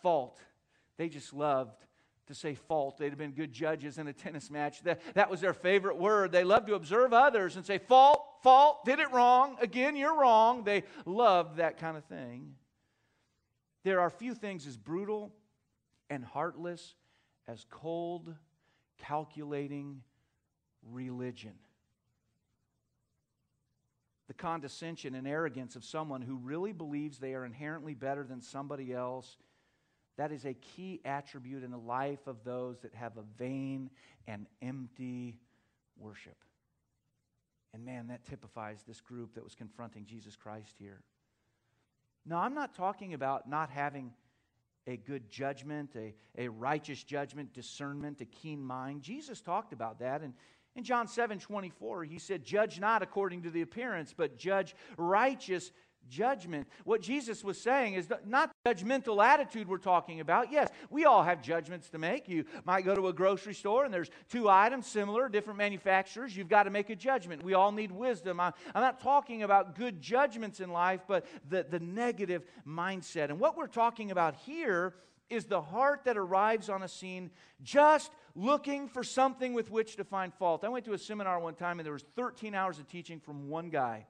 fault. 0.01 0.39
They 0.97 1.09
just 1.09 1.33
loved 1.33 1.73
to 2.27 2.35
say 2.35 2.53
fault. 2.53 2.97
They'd 2.99 3.09
have 3.09 3.17
been 3.17 3.31
good 3.31 3.51
judges 3.51 3.97
in 3.97 4.07
a 4.07 4.13
tennis 4.13 4.51
match. 4.51 4.83
That, 4.83 5.01
that 5.15 5.31
was 5.31 5.41
their 5.41 5.53
favorite 5.53 5.97
word. 5.97 6.31
They 6.31 6.43
loved 6.43 6.67
to 6.67 6.75
observe 6.75 7.13
others 7.13 7.55
and 7.55 7.65
say, 7.65 7.79
fault, 7.79 8.23
fault, 8.43 8.85
did 8.85 8.99
it 8.99 9.11
wrong. 9.11 9.57
Again, 9.59 9.95
you're 9.95 10.17
wrong. 10.17 10.63
They 10.63 10.83
loved 11.05 11.57
that 11.57 11.79
kind 11.79 11.97
of 11.97 12.05
thing. 12.05 12.53
There 13.83 13.99
are 13.99 14.11
few 14.11 14.35
things 14.35 14.67
as 14.67 14.77
brutal 14.77 15.33
and 16.11 16.23
heartless 16.23 16.93
as 17.47 17.65
cold, 17.69 18.33
calculating 18.97 20.01
religion. 20.91 21.53
The 24.27 24.33
condescension 24.33 25.15
and 25.15 25.27
arrogance 25.27 25.75
of 25.75 25.83
someone 25.83 26.21
who 26.21 26.37
really 26.37 26.71
believes 26.71 27.19
they 27.19 27.33
are 27.33 27.45
inherently 27.45 27.93
better 27.93 28.23
than 28.23 28.41
somebody 28.41 28.93
else. 28.93 29.37
That 30.17 30.31
is 30.31 30.45
a 30.45 30.53
key 30.53 31.01
attribute 31.03 31.63
in 31.63 31.71
the 31.71 31.77
life 31.77 32.27
of 32.27 32.43
those 32.43 32.79
that 32.79 32.93
have 32.95 33.17
a 33.17 33.23
vain 33.37 33.89
and 34.27 34.47
empty 34.61 35.39
worship. 35.97 36.37
And 37.73 37.85
man, 37.85 38.07
that 38.07 38.25
typifies 38.25 38.83
this 38.87 39.01
group 39.01 39.35
that 39.35 39.43
was 39.43 39.55
confronting 39.55 40.05
Jesus 40.05 40.35
Christ 40.35 40.75
here. 40.77 41.01
Now, 42.25 42.39
I'm 42.39 42.53
not 42.53 42.75
talking 42.75 43.13
about 43.13 43.49
not 43.49 43.69
having 43.69 44.11
a 44.87 44.97
good 44.97 45.29
judgment, 45.29 45.95
a, 45.95 46.13
a 46.37 46.47
righteous 46.47 47.03
judgment, 47.03 47.53
discernment, 47.53 48.21
a 48.21 48.25
keen 48.25 48.63
mind. 48.63 49.01
Jesus 49.01 49.41
talked 49.41 49.73
about 49.73 49.99
that. 49.99 50.21
And 50.21 50.33
in 50.75 50.83
John 50.83 51.07
7 51.07 51.39
24, 51.39 52.03
he 52.05 52.19
said, 52.19 52.43
Judge 52.43 52.79
not 52.79 53.03
according 53.03 53.43
to 53.43 53.49
the 53.49 53.61
appearance, 53.61 54.13
but 54.15 54.37
judge 54.37 54.75
righteous 54.97 55.71
judgment. 56.09 56.67
What 56.83 57.01
Jesus 57.01 57.43
was 57.43 57.59
saying 57.59 57.93
is 57.93 58.07
not 58.25 58.51
judgmental 58.65 59.23
attitude 59.23 59.67
we're 59.67 59.77
talking 59.77 60.19
about. 60.19 60.51
Yes, 60.51 60.69
we 60.89 61.05
all 61.05 61.23
have 61.23 61.41
judgments 61.41 61.89
to 61.89 61.97
make. 61.97 62.27
You 62.27 62.45
might 62.65 62.85
go 62.85 62.95
to 62.95 63.07
a 63.07 63.13
grocery 63.13 63.53
store 63.53 63.85
and 63.85 63.93
there's 63.93 64.09
two 64.29 64.49
items 64.49 64.87
similar, 64.87 65.29
different 65.29 65.57
manufacturers. 65.57 66.35
You've 66.35 66.49
got 66.49 66.63
to 66.63 66.69
make 66.69 66.89
a 66.89 66.95
judgment. 66.95 67.43
We 67.43 67.53
all 67.53 67.71
need 67.71 67.91
wisdom. 67.91 68.39
I'm, 68.39 68.53
not 68.75 68.99
talking 68.99 69.43
about 69.43 69.75
good 69.75 70.01
judgments 70.01 70.59
in 70.59 70.71
life, 70.71 71.01
but 71.07 71.25
the, 71.49 71.65
the 71.69 71.79
negative 71.79 72.43
mindset. 72.67 73.29
And 73.29 73.39
what 73.39 73.55
we're 73.55 73.67
talking 73.67 74.11
about 74.11 74.35
here 74.35 74.95
is 75.29 75.45
the 75.45 75.61
heart 75.61 76.01
that 76.03 76.17
arrives 76.17 76.69
on 76.69 76.83
a 76.83 76.87
scene 76.87 77.31
just 77.63 78.11
looking 78.35 78.87
for 78.89 79.03
something 79.03 79.53
with 79.53 79.71
which 79.71 79.95
to 79.95 80.03
find 80.03 80.33
fault. 80.33 80.63
I 80.63 80.69
went 80.69 80.85
to 80.85 80.93
a 80.93 80.97
seminar 80.97 81.39
one 81.39 81.55
time 81.55 81.79
and 81.79 81.85
there 81.85 81.93
was 81.93 82.05
13 82.15 82.53
hours 82.53 82.79
of 82.79 82.87
teaching 82.87 83.19
from 83.19 83.47
one 83.47 83.69
guy. 83.69 84.07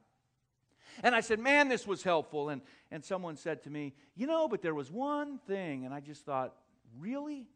And 1.03 1.15
I 1.15 1.21
said, 1.21 1.39
Man, 1.39 1.67
this 1.67 1.87
was 1.87 2.03
helpful. 2.03 2.49
And, 2.49 2.61
and 2.91 3.03
someone 3.03 3.35
said 3.35 3.63
to 3.63 3.69
me, 3.69 3.93
You 4.15 4.27
know, 4.27 4.47
but 4.47 4.61
there 4.61 4.75
was 4.75 4.91
one 4.91 5.39
thing. 5.39 5.85
And 5.85 5.93
I 5.93 5.99
just 5.99 6.25
thought, 6.25 6.55
Really? 6.99 7.47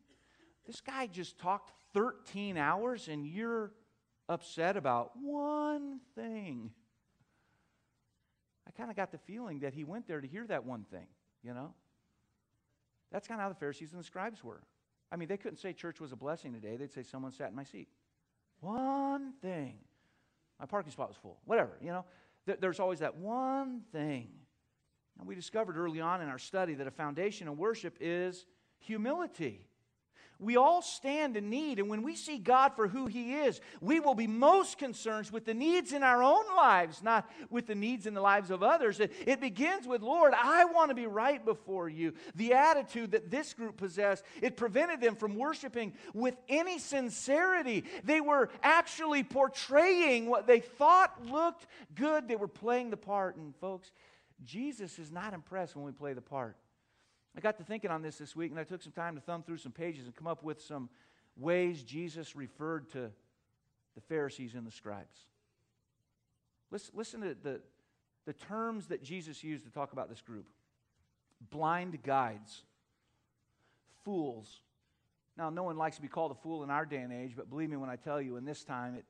This 0.66 0.82
guy 0.82 1.08
just 1.08 1.38
talked 1.38 1.72
13 1.94 2.58
hours 2.58 3.08
and 3.08 3.26
you're 3.26 3.72
upset 4.28 4.78
about 4.78 5.12
one 5.16 6.00
thing. 6.16 6.72
I 8.68 8.72
kind 8.72 8.90
of 8.90 8.96
got 8.96 9.12
the 9.12 9.18
feeling 9.20 9.60
that 9.60 9.74
he 9.74 9.84
went 9.84 10.08
there 10.08 10.20
to 10.20 10.28
hear 10.28 10.46
that 10.48 10.66
one 10.66 10.86
thing, 10.90 11.08
you 11.44 11.54
know? 11.54 11.74
That's 13.12 13.28
kind 13.28 13.40
of 13.40 13.44
how 13.44 13.50
the 13.50 13.56
Pharisees 13.56 13.92
and 13.92 14.00
the 14.00 14.06
scribes 14.06 14.44
were. 14.44 14.62
I 15.12 15.16
mean, 15.18 15.28
they 15.28 15.38
couldn't 15.38 15.58
say 15.58 15.72
church 15.72 16.02
was 16.02 16.12
a 16.12 16.16
blessing 16.16 16.52
today. 16.54 16.76
They'd 16.76 16.92
say 16.92 17.04
someone 17.04 17.32
sat 17.32 17.50
in 17.50 17.56
my 17.56 17.64
seat. 17.64 17.88
One 18.60 19.34
thing. 19.42 19.76
My 20.60 20.66
parking 20.66 20.92
spot 20.92 21.10
was 21.10 21.18
full. 21.18 21.38
Whatever, 21.46 21.78
you 21.82 21.90
know? 21.90 22.06
There's 22.46 22.80
always 22.80 23.00
that 23.00 23.18
one 23.18 23.82
thing. 23.92 24.30
And 25.20 25.28
we 25.28 25.36
discovered 25.36 25.78
early 25.78 26.02
on 26.02 26.22
in 26.22 26.30
our 26.30 26.38
study 26.38 26.74
that 26.76 26.88
a 26.88 26.92
foundation 26.92 27.48
of 27.48 27.58
worship 27.58 27.98
is 28.00 28.46
humility. 28.80 29.68
We 30.40 30.58
all 30.58 30.82
stand 30.82 31.38
in 31.38 31.50
need, 31.50 31.80
and 31.80 31.90
when 31.90 32.02
we 32.02 32.16
see 32.16 32.38
God 32.38 32.74
for 32.76 32.88
who 32.88 33.06
He 33.06 33.36
is, 33.36 33.62
we 33.80 34.00
will 34.00 34.16
be 34.16 34.28
most 34.28 34.78
concerned 34.78 35.16
with 35.32 35.46
the 35.46 35.54
needs 35.54 35.94
in 35.94 36.04
our 36.04 36.22
own 36.22 36.44
lives, 36.58 37.02
not 37.02 37.30
with 37.50 37.68
the 37.68 37.76
needs 37.76 38.06
in 38.06 38.14
the 38.14 38.22
lives 38.22 38.52
of 38.52 38.62
others. 38.62 39.00
It, 39.00 39.14
it, 39.26 39.40
begins 39.40 39.88
with, 39.88 40.02
Lord, 40.02 40.34
I 40.36 40.66
want 40.66 40.90
to 40.90 40.96
be 40.96 41.08
right 41.08 41.44
before 41.44 41.88
you. 41.88 42.14
The 42.36 42.54
attitude 42.54 43.12
that 43.12 43.32
this 43.32 43.54
group 43.54 43.78
possessed, 43.78 44.26
it 44.42 44.58
prevented 44.58 45.00
them 45.00 45.16
from 45.16 45.38
worshiping 45.38 45.94
with 46.14 46.36
any 46.50 46.80
sincerity. 46.80 47.86
They 48.04 48.20
were 48.20 48.50
actually 48.62 49.24
portraying 49.24 50.26
what 50.26 50.48
they 50.48 50.60
thought 50.60 51.26
looked 51.26 51.68
good, 51.94 52.28
they 52.28 52.36
were 52.36 52.48
playing 52.48 52.90
the 52.90 52.98
part. 52.98 53.38
And, 53.38 53.56
folks, 53.56 53.92
Jesus 54.44 55.00
is 55.00 55.12
not 55.12 55.34
impressed 55.34 55.76
when 55.76 55.86
we 55.86 55.92
play 55.92 56.14
the 56.14 56.22
part. 56.22 56.58
I 57.36 57.42
got 57.42 57.58
to 57.58 57.64
thinking 57.64 57.92
on 57.92 58.02
this 58.02 58.18
this 58.18 58.36
week, 58.36 58.52
and 58.52 58.60
I 58.60 58.64
took 58.64 58.82
some 58.82 58.94
time 58.94 59.16
to 59.16 59.22
thumb 59.22 59.44
through 59.44 59.58
some 59.58 59.72
pages 59.72 60.06
and 60.06 60.16
come 60.16 60.28
up 60.28 60.44
with 60.44 60.62
some 60.62 60.90
ways 61.36 61.84
Jesus 61.84 62.36
referred 62.36 62.90
to 62.92 63.12
the 63.96 64.02
Pharisees 64.02 64.56
and 64.56 64.66
the 64.66 64.72
scribes. 64.72 65.20
Listen, 66.72 66.94
listen 66.96 67.22
to 67.22 67.36
the, 67.42 67.62
the 68.26 68.34
terms 68.34 68.88
that 68.88 69.04
Jesus 69.04 69.44
used 69.44 69.66
to 69.66 69.72
talk 69.72 69.94
about 69.94 70.10
this 70.10 70.22
group 70.22 70.46
blind 71.50 72.02
guides, 72.02 72.64
fools. 74.04 74.62
Now, 75.38 75.50
no 75.50 75.64
one 75.64 75.78
likes 75.78 75.98
to 75.98 76.02
be 76.02 76.08
called 76.08 76.32
a 76.32 76.36
fool 76.36 76.64
in 76.64 76.70
our 76.70 76.86
day 76.86 76.98
and 76.98 77.12
age, 77.12 77.34
but 77.36 77.50
believe 77.50 77.70
me 77.70 77.76
when 77.76 77.90
I 77.90 77.98
tell 77.98 78.22
you, 78.22 78.38
in 78.38 78.46
this 78.46 78.64
time, 78.64 78.96
it 78.96 79.04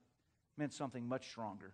meant 0.58 0.74
something 0.74 1.08
much 1.08 1.30
stronger. 1.30 1.74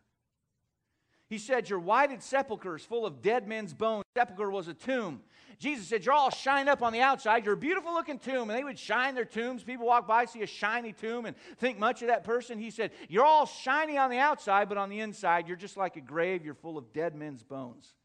He 1.32 1.38
said, 1.38 1.70
Your 1.70 1.80
whited 1.80 2.22
sepulchres 2.22 2.84
full 2.84 3.06
of 3.06 3.22
dead 3.22 3.48
men's 3.48 3.74
bones. 3.74 4.04
Sepulchre 4.18 4.52
was 4.52 4.68
a 4.68 4.74
tomb. 4.74 5.22
Jesus 5.60 5.88
said, 5.88 6.04
You're 6.04 6.14
all 6.14 6.30
shined 6.30 6.68
up 6.68 6.84
on 6.84 6.92
the 6.92 7.00
outside. 7.00 7.46
You're 7.46 7.54
a 7.54 7.58
beautiful 7.58 7.94
looking 7.94 8.20
tomb. 8.20 8.50
And 8.50 8.60
they 8.60 8.66
would 8.66 8.78
shine 8.78 9.16
their 9.16 9.24
tombs. 9.24 9.64
People 9.64 9.86
walk 9.86 10.06
by, 10.06 10.26
see 10.26 10.42
a 10.42 10.46
shiny 10.46 10.92
tomb, 10.92 11.26
and 11.26 11.38
think 11.58 11.80
much 11.80 12.02
of 12.02 12.10
that 12.10 12.26
person. 12.26 12.60
He 12.60 12.70
said, 12.70 12.92
You're 13.08 13.24
all 13.24 13.46
shiny 13.46 13.98
on 13.98 14.10
the 14.10 14.18
outside, 14.18 14.68
but 14.68 14.78
on 14.78 14.90
the 14.90 15.00
inside, 15.00 15.48
you're 15.48 15.56
just 15.56 15.78
like 15.78 15.96
a 15.96 16.02
grave. 16.02 16.44
You're 16.44 16.54
full 16.54 16.78
of 16.78 16.92
dead 16.92 17.16
men's 17.16 17.44
bones. 17.44 17.96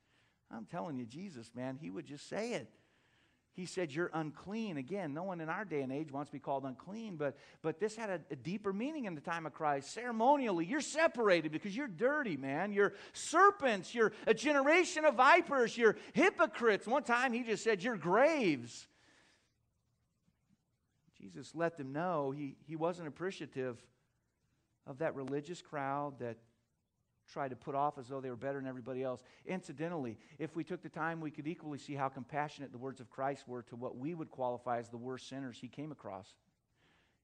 I'm 0.49 0.65
telling 0.65 0.97
you, 0.97 1.05
Jesus, 1.05 1.51
man, 1.53 1.79
he 1.83 1.91
would 1.91 2.07
just 2.07 2.29
say 2.29 2.53
it 2.53 2.71
he 3.57 3.64
said, 3.64 3.90
You're 3.90 4.11
unclean. 4.12 4.77
Again, 4.77 5.14
no 5.14 5.23
one 5.23 5.40
in 5.40 5.49
our 5.49 5.64
day 5.64 5.81
and 5.81 5.90
age 5.90 6.12
wants 6.12 6.29
to 6.29 6.35
be 6.35 6.38
called 6.38 6.64
unclean, 6.64 7.16
but, 7.16 7.37
but 7.62 7.81
this 7.81 7.97
had 7.97 8.11
a, 8.11 8.21
a, 8.31 8.37
deeper 8.37 8.71
meaning 8.71 9.07
in 9.07 9.14
the 9.14 9.21
time 9.23 9.47
of 9.47 9.55
Christ. 9.55 9.95
Ceremonially, 9.95 10.66
you're 10.66 10.83
separated 10.83 11.53
because 11.53 11.75
you're 11.75 11.88
dirty, 11.88 12.37
man. 12.37 12.71
You're 12.71 12.92
serpents. 13.14 13.95
You're 13.95 14.12
a 14.27 14.35
generation 14.35 15.07
of 15.07 15.14
vipers. 15.14 15.77
You're 15.77 15.97
hypocrites. 16.12 16.87
One 16.87 17.03
time 17.03 17.33
he 17.33 17.42
just 17.42 17.64
said, 17.64 17.83
You're 17.83 17.97
graves. 17.97 18.87
Jesus 21.19 21.55
let 21.55 21.79
them 21.79 21.92
know 21.92 22.31
he, 22.31 22.57
he 22.66 22.77
wasn't 22.77 23.09
appreciative 23.09 23.83
of 24.87 24.99
that 24.99 25.14
religious 25.14 25.62
crowd 25.62 26.19
that 26.21 26.37
try 27.27 27.49
to 27.49 27.57
put 27.57 27.75
off 27.75 27.99
as 27.99 28.09
though 28.09 28.21
they 28.21 28.31
were 28.31 28.37
better 28.37 28.59
than 28.59 28.69
everybody 28.69 29.03
else. 29.03 29.23
Incidentally, 29.47 30.19
if 30.39 30.55
we 30.57 30.65
took 30.65 30.83
the 30.83 30.89
time, 30.89 31.21
we 31.21 31.31
could 31.31 31.47
equally 31.47 31.79
see 31.79 31.95
how 31.95 32.09
compassionate 32.09 32.73
the 32.73 32.79
words 32.79 33.01
of 33.01 33.11
Christ 33.11 33.47
were 33.47 33.62
to 33.65 33.77
what 33.77 33.97
we 33.97 34.15
would 34.15 34.31
qualify 34.31 34.79
as 34.79 34.89
the 34.89 34.97
worst 34.97 35.29
sinners 35.29 35.59
he 35.61 35.69
came 35.69 35.93
across. 35.93 36.35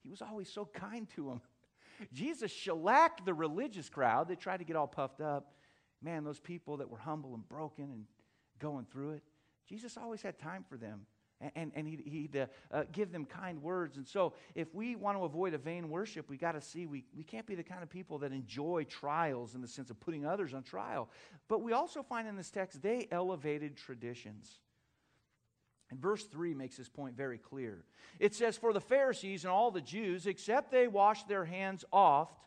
He 0.02 0.10
was 0.10 0.22
always 0.22 0.48
so 0.48 0.64
kind 0.64 1.08
to 1.16 1.26
them. 1.26 1.40
Jesus 2.12 2.50
shellacked 2.50 3.24
the 3.24 3.34
religious 3.34 3.88
crowd 3.88 4.28
that 4.28 4.40
tried 4.40 4.58
to 4.58 4.64
get 4.64 4.76
all 4.76 4.88
puffed 4.88 5.20
up. 5.20 5.54
Man, 6.02 6.24
those 6.24 6.40
people 6.40 6.78
that 6.78 6.90
were 6.90 6.98
humble 6.98 7.34
and 7.34 7.48
broken 7.48 7.84
and 7.84 8.04
going 8.58 8.86
through 8.90 9.10
it, 9.12 9.22
Jesus 9.68 9.96
always 9.96 10.22
had 10.22 10.38
time 10.38 10.64
for 10.68 10.76
them 10.76 11.06
and, 11.54 11.72
and 11.74 11.86
he'd, 11.86 12.02
he'd 12.06 12.36
uh, 12.36 12.46
uh, 12.70 12.84
give 12.92 13.12
them 13.12 13.24
kind 13.24 13.62
words. 13.62 13.96
And 13.96 14.06
so, 14.06 14.34
if 14.54 14.74
we 14.74 14.96
want 14.96 15.18
to 15.18 15.24
avoid 15.24 15.54
a 15.54 15.58
vain 15.58 15.88
worship, 15.88 16.28
we 16.28 16.36
got 16.36 16.52
to 16.52 16.60
see 16.60 16.86
we, 16.86 17.04
we 17.16 17.24
can't 17.24 17.46
be 17.46 17.54
the 17.54 17.62
kind 17.62 17.82
of 17.82 17.90
people 17.90 18.18
that 18.18 18.32
enjoy 18.32 18.86
trials 18.88 19.54
in 19.54 19.60
the 19.60 19.68
sense 19.68 19.90
of 19.90 19.98
putting 20.00 20.24
others 20.24 20.54
on 20.54 20.62
trial. 20.62 21.08
But 21.48 21.62
we 21.62 21.72
also 21.72 22.02
find 22.02 22.28
in 22.28 22.36
this 22.36 22.50
text 22.50 22.82
they 22.82 23.08
elevated 23.10 23.76
traditions. 23.76 24.60
And 25.90 26.00
verse 26.00 26.24
3 26.24 26.54
makes 26.54 26.78
this 26.78 26.88
point 26.88 27.16
very 27.16 27.36
clear. 27.36 27.84
It 28.18 28.34
says, 28.34 28.56
For 28.56 28.72
the 28.72 28.80
Pharisees 28.80 29.44
and 29.44 29.52
all 29.52 29.70
the 29.70 29.82
Jews, 29.82 30.26
except 30.26 30.70
they 30.70 30.88
wash 30.88 31.24
their 31.24 31.44
hands 31.44 31.84
oft, 31.92 32.46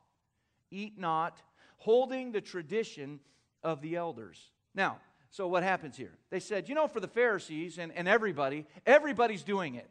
eat 0.71 0.97
not, 0.97 1.41
holding 1.77 2.31
the 2.31 2.41
tradition 2.41 3.19
of 3.61 3.81
the 3.81 3.97
elders. 3.97 4.51
Now, 4.73 4.97
so 5.35 5.49
what 5.49 5.63
happens 5.63 5.97
here? 5.97 6.13
They 6.29 6.39
said, 6.39 6.69
you 6.69 6.75
know, 6.75 6.87
for 6.87 7.01
the 7.01 7.09
Pharisees 7.09 7.77
and, 7.77 7.91
and 7.91 8.07
everybody, 8.07 8.65
everybody's 8.85 9.43
doing 9.43 9.75
it. 9.75 9.89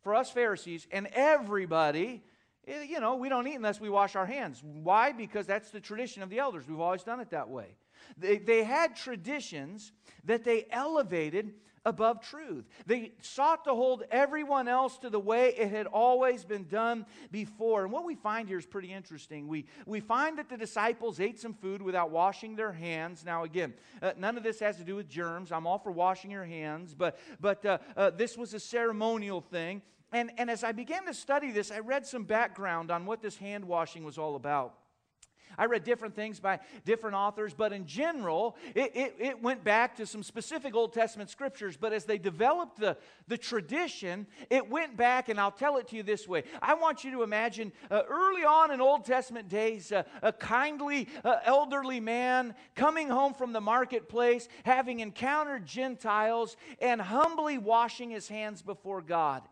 For 0.00 0.14
us 0.14 0.30
Pharisees 0.30 0.86
and 0.90 1.06
everybody, 1.08 2.22
eh, 2.66 2.84
you 2.84 2.98
know, 2.98 3.16
we 3.16 3.28
don't 3.28 3.46
eat 3.46 3.56
unless 3.56 3.78
we 3.78 3.90
wash 3.90 4.16
our 4.16 4.24
hands. 4.24 4.62
Why? 4.64 5.12
Because 5.12 5.46
that's 5.46 5.70
the 5.70 5.80
tradition 5.80 6.22
of 6.22 6.30
the 6.30 6.38
elders. 6.38 6.66
We've 6.66 6.80
always 6.80 7.02
done 7.02 7.20
it 7.20 7.28
that 7.28 7.50
way. 7.50 7.76
They, 8.16 8.38
they 8.38 8.64
had 8.64 8.96
traditions 8.96 9.92
that 10.24 10.44
they 10.44 10.66
elevated 10.70 11.54
above 11.86 12.20
truth. 12.20 12.64
They 12.86 13.12
sought 13.20 13.64
to 13.64 13.74
hold 13.74 14.04
everyone 14.10 14.68
else 14.68 14.96
to 14.98 15.10
the 15.10 15.20
way 15.20 15.54
it 15.56 15.70
had 15.70 15.86
always 15.86 16.44
been 16.44 16.64
done 16.64 17.04
before. 17.30 17.84
And 17.84 17.92
what 17.92 18.04
we 18.04 18.14
find 18.14 18.48
here 18.48 18.58
is 18.58 18.66
pretty 18.66 18.92
interesting. 18.92 19.48
We, 19.48 19.66
we 19.86 20.00
find 20.00 20.38
that 20.38 20.48
the 20.48 20.56
disciples 20.56 21.20
ate 21.20 21.38
some 21.38 21.54
food 21.54 21.82
without 21.82 22.10
washing 22.10 22.56
their 22.56 22.72
hands. 22.72 23.24
Now, 23.24 23.44
again, 23.44 23.74
uh, 24.00 24.12
none 24.16 24.36
of 24.36 24.42
this 24.42 24.60
has 24.60 24.76
to 24.76 24.84
do 24.84 24.96
with 24.96 25.08
germs. 25.08 25.52
I'm 25.52 25.66
all 25.66 25.78
for 25.78 25.92
washing 25.92 26.30
your 26.30 26.44
hands, 26.44 26.94
but, 26.94 27.18
but 27.40 27.64
uh, 27.66 27.78
uh, 27.96 28.10
this 28.10 28.38
was 28.38 28.54
a 28.54 28.60
ceremonial 28.60 29.42
thing. 29.42 29.82
And, 30.12 30.30
and 30.38 30.48
as 30.48 30.64
I 30.64 30.72
began 30.72 31.04
to 31.06 31.14
study 31.14 31.50
this, 31.50 31.70
I 31.70 31.80
read 31.80 32.06
some 32.06 32.24
background 32.24 32.90
on 32.90 33.04
what 33.04 33.20
this 33.20 33.36
hand 33.36 33.64
washing 33.64 34.04
was 34.04 34.16
all 34.16 34.36
about. 34.36 34.74
I 35.58 35.66
read 35.66 35.84
different 35.84 36.14
things 36.14 36.40
by 36.40 36.60
different 36.84 37.16
authors, 37.16 37.54
but 37.54 37.72
in 37.72 37.86
general, 37.86 38.56
it, 38.74 38.92
it, 38.94 39.16
it, 39.18 39.42
went 39.42 39.64
back 39.64 39.96
to 39.96 40.06
some 40.06 40.22
specific 40.22 40.74
Old 40.74 40.92
Testament 40.92 41.30
scriptures. 41.30 41.76
But 41.76 41.92
as 41.92 42.04
they 42.04 42.18
developed 42.18 42.78
the, 42.78 42.96
the 43.28 43.38
tradition, 43.38 44.26
it 44.50 44.68
went 44.68 44.96
back, 44.96 45.28
and 45.28 45.38
I'll 45.40 45.50
tell 45.50 45.76
it 45.76 45.88
to 45.88 45.96
you 45.96 46.02
this 46.02 46.26
way. 46.26 46.44
I 46.62 46.74
want 46.74 47.04
you 47.04 47.10
to 47.12 47.22
imagine 47.22 47.72
uh, 47.90 48.02
early 48.08 48.44
on 48.44 48.70
in 48.70 48.80
Old 48.80 49.04
Testament 49.04 49.48
days, 49.48 49.92
uh, 49.92 50.04
a 50.22 50.32
kindly 50.32 51.08
uh, 51.24 51.36
elderly 51.44 52.00
man 52.00 52.54
coming 52.74 53.08
home 53.08 53.34
from 53.34 53.52
the 53.52 53.60
marketplace, 53.60 54.48
having 54.64 55.00
encountered 55.00 55.66
Gentiles, 55.66 56.56
and 56.80 57.00
humbly 57.00 57.58
washing 57.58 58.10
his 58.10 58.28
hands 58.28 58.62
before 58.62 59.02
God. 59.02 59.42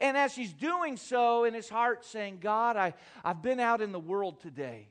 And 0.00 0.16
as 0.16 0.34
he's 0.34 0.52
doing 0.52 0.96
so 0.96 1.44
in 1.44 1.54
his 1.54 1.68
heart, 1.68 2.04
saying, 2.04 2.38
God, 2.40 2.76
I, 2.76 2.94
I've 3.24 3.42
been 3.42 3.60
out 3.60 3.80
in 3.80 3.92
the 3.92 4.00
world 4.00 4.40
today. 4.40 4.88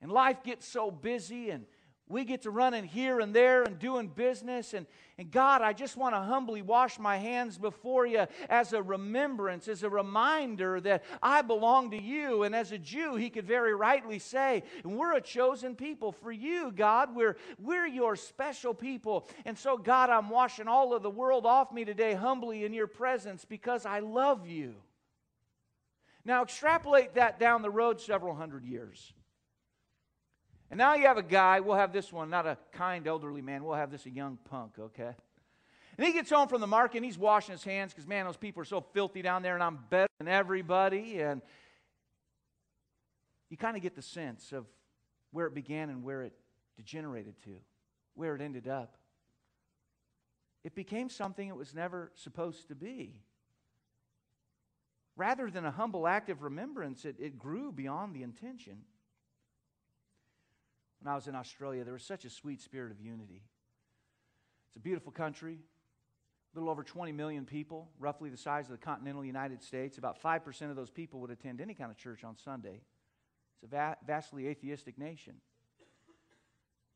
And 0.00 0.12
life 0.12 0.42
gets 0.44 0.66
so 0.66 0.90
busy, 0.90 1.50
and 1.50 1.66
we 2.10 2.24
get 2.24 2.42
to 2.42 2.50
running 2.50 2.84
here 2.84 3.20
and 3.20 3.34
there 3.34 3.64
and 3.64 3.78
doing 3.78 4.08
business. 4.08 4.72
And, 4.72 4.86
and 5.18 5.30
God, 5.30 5.60
I 5.60 5.72
just 5.74 5.96
want 5.96 6.14
to 6.14 6.20
humbly 6.20 6.62
wash 6.62 6.98
my 6.98 7.18
hands 7.18 7.58
before 7.58 8.06
you 8.06 8.26
as 8.48 8.72
a 8.72 8.82
remembrance, 8.82 9.68
as 9.68 9.82
a 9.82 9.90
reminder 9.90 10.80
that 10.80 11.04
I 11.22 11.42
belong 11.42 11.90
to 11.90 12.00
you. 12.00 12.44
And 12.44 12.54
as 12.54 12.72
a 12.72 12.78
Jew, 12.78 13.16
he 13.16 13.28
could 13.28 13.46
very 13.46 13.74
rightly 13.74 14.18
say, 14.18 14.62
and 14.84 14.96
We're 14.96 15.16
a 15.16 15.20
chosen 15.20 15.74
people 15.74 16.12
for 16.12 16.32
you, 16.32 16.72
God. 16.74 17.14
We're, 17.14 17.36
we're 17.58 17.86
your 17.86 18.16
special 18.16 18.72
people. 18.72 19.28
And 19.44 19.58
so, 19.58 19.76
God, 19.76 20.08
I'm 20.08 20.30
washing 20.30 20.68
all 20.68 20.94
of 20.94 21.02
the 21.02 21.10
world 21.10 21.44
off 21.44 21.72
me 21.72 21.84
today 21.84 22.14
humbly 22.14 22.64
in 22.64 22.72
your 22.72 22.86
presence 22.86 23.44
because 23.44 23.84
I 23.84 23.98
love 23.98 24.46
you. 24.46 24.76
Now, 26.24 26.42
extrapolate 26.42 27.14
that 27.14 27.38
down 27.38 27.62
the 27.62 27.70
road 27.70 28.00
several 28.00 28.34
hundred 28.34 28.64
years. 28.64 29.12
And 30.70 30.78
now 30.78 30.94
you 30.94 31.06
have 31.06 31.16
a 31.16 31.22
guy, 31.22 31.60
we'll 31.60 31.76
have 31.76 31.92
this 31.92 32.12
one, 32.12 32.28
not 32.28 32.46
a 32.46 32.58
kind 32.72 33.06
elderly 33.06 33.40
man, 33.40 33.64
we'll 33.64 33.74
have 33.74 33.90
this 33.90 34.04
a 34.06 34.10
young 34.10 34.38
punk, 34.50 34.72
okay? 34.78 35.14
And 35.96 36.06
he 36.06 36.12
gets 36.12 36.30
home 36.30 36.48
from 36.48 36.60
the 36.60 36.66
market 36.66 36.98
and 36.98 37.04
he's 37.04 37.18
washing 37.18 37.52
his 37.52 37.64
hands 37.64 37.92
because, 37.92 38.06
man, 38.06 38.26
those 38.26 38.36
people 38.36 38.62
are 38.62 38.66
so 38.66 38.80
filthy 38.80 39.20
down 39.22 39.42
there 39.42 39.54
and 39.54 39.62
I'm 39.62 39.80
better 39.90 40.08
than 40.18 40.28
everybody. 40.28 41.20
And 41.20 41.42
you 43.50 43.56
kind 43.56 43.76
of 43.76 43.82
get 43.82 43.96
the 43.96 44.02
sense 44.02 44.52
of 44.52 44.66
where 45.32 45.46
it 45.46 45.54
began 45.54 45.90
and 45.90 46.04
where 46.04 46.22
it 46.22 46.34
degenerated 46.76 47.34
to, 47.44 47.56
where 48.14 48.36
it 48.36 48.40
ended 48.40 48.68
up. 48.68 48.96
It 50.62 50.74
became 50.74 51.08
something 51.08 51.48
it 51.48 51.56
was 51.56 51.74
never 51.74 52.12
supposed 52.14 52.68
to 52.68 52.74
be. 52.74 53.16
Rather 55.16 55.50
than 55.50 55.64
a 55.64 55.70
humble 55.70 56.06
act 56.06 56.30
of 56.30 56.42
remembrance, 56.42 57.04
it, 57.04 57.16
it 57.18 57.38
grew 57.38 57.72
beyond 57.72 58.14
the 58.14 58.22
intention. 58.22 58.82
When 61.00 61.12
I 61.12 61.14
was 61.14 61.28
in 61.28 61.34
Australia, 61.34 61.84
there 61.84 61.92
was 61.92 62.02
such 62.02 62.24
a 62.24 62.30
sweet 62.30 62.60
spirit 62.60 62.90
of 62.90 63.00
unity. 63.00 63.42
It's 64.68 64.76
a 64.76 64.80
beautiful 64.80 65.12
country, 65.12 65.58
a 66.54 66.58
little 66.58 66.70
over 66.70 66.82
20 66.82 67.12
million 67.12 67.44
people, 67.44 67.88
roughly 67.98 68.30
the 68.30 68.36
size 68.36 68.66
of 68.66 68.72
the 68.72 68.78
continental 68.78 69.24
United 69.24 69.62
States. 69.62 69.98
About 69.98 70.20
5% 70.20 70.70
of 70.70 70.76
those 70.76 70.90
people 70.90 71.20
would 71.20 71.30
attend 71.30 71.60
any 71.60 71.74
kind 71.74 71.90
of 71.90 71.96
church 71.96 72.24
on 72.24 72.36
Sunday. 72.36 72.80
It's 73.54 73.64
a 73.64 73.76
va- 73.76 73.96
vastly 74.06 74.48
atheistic 74.48 74.98
nation. 74.98 75.34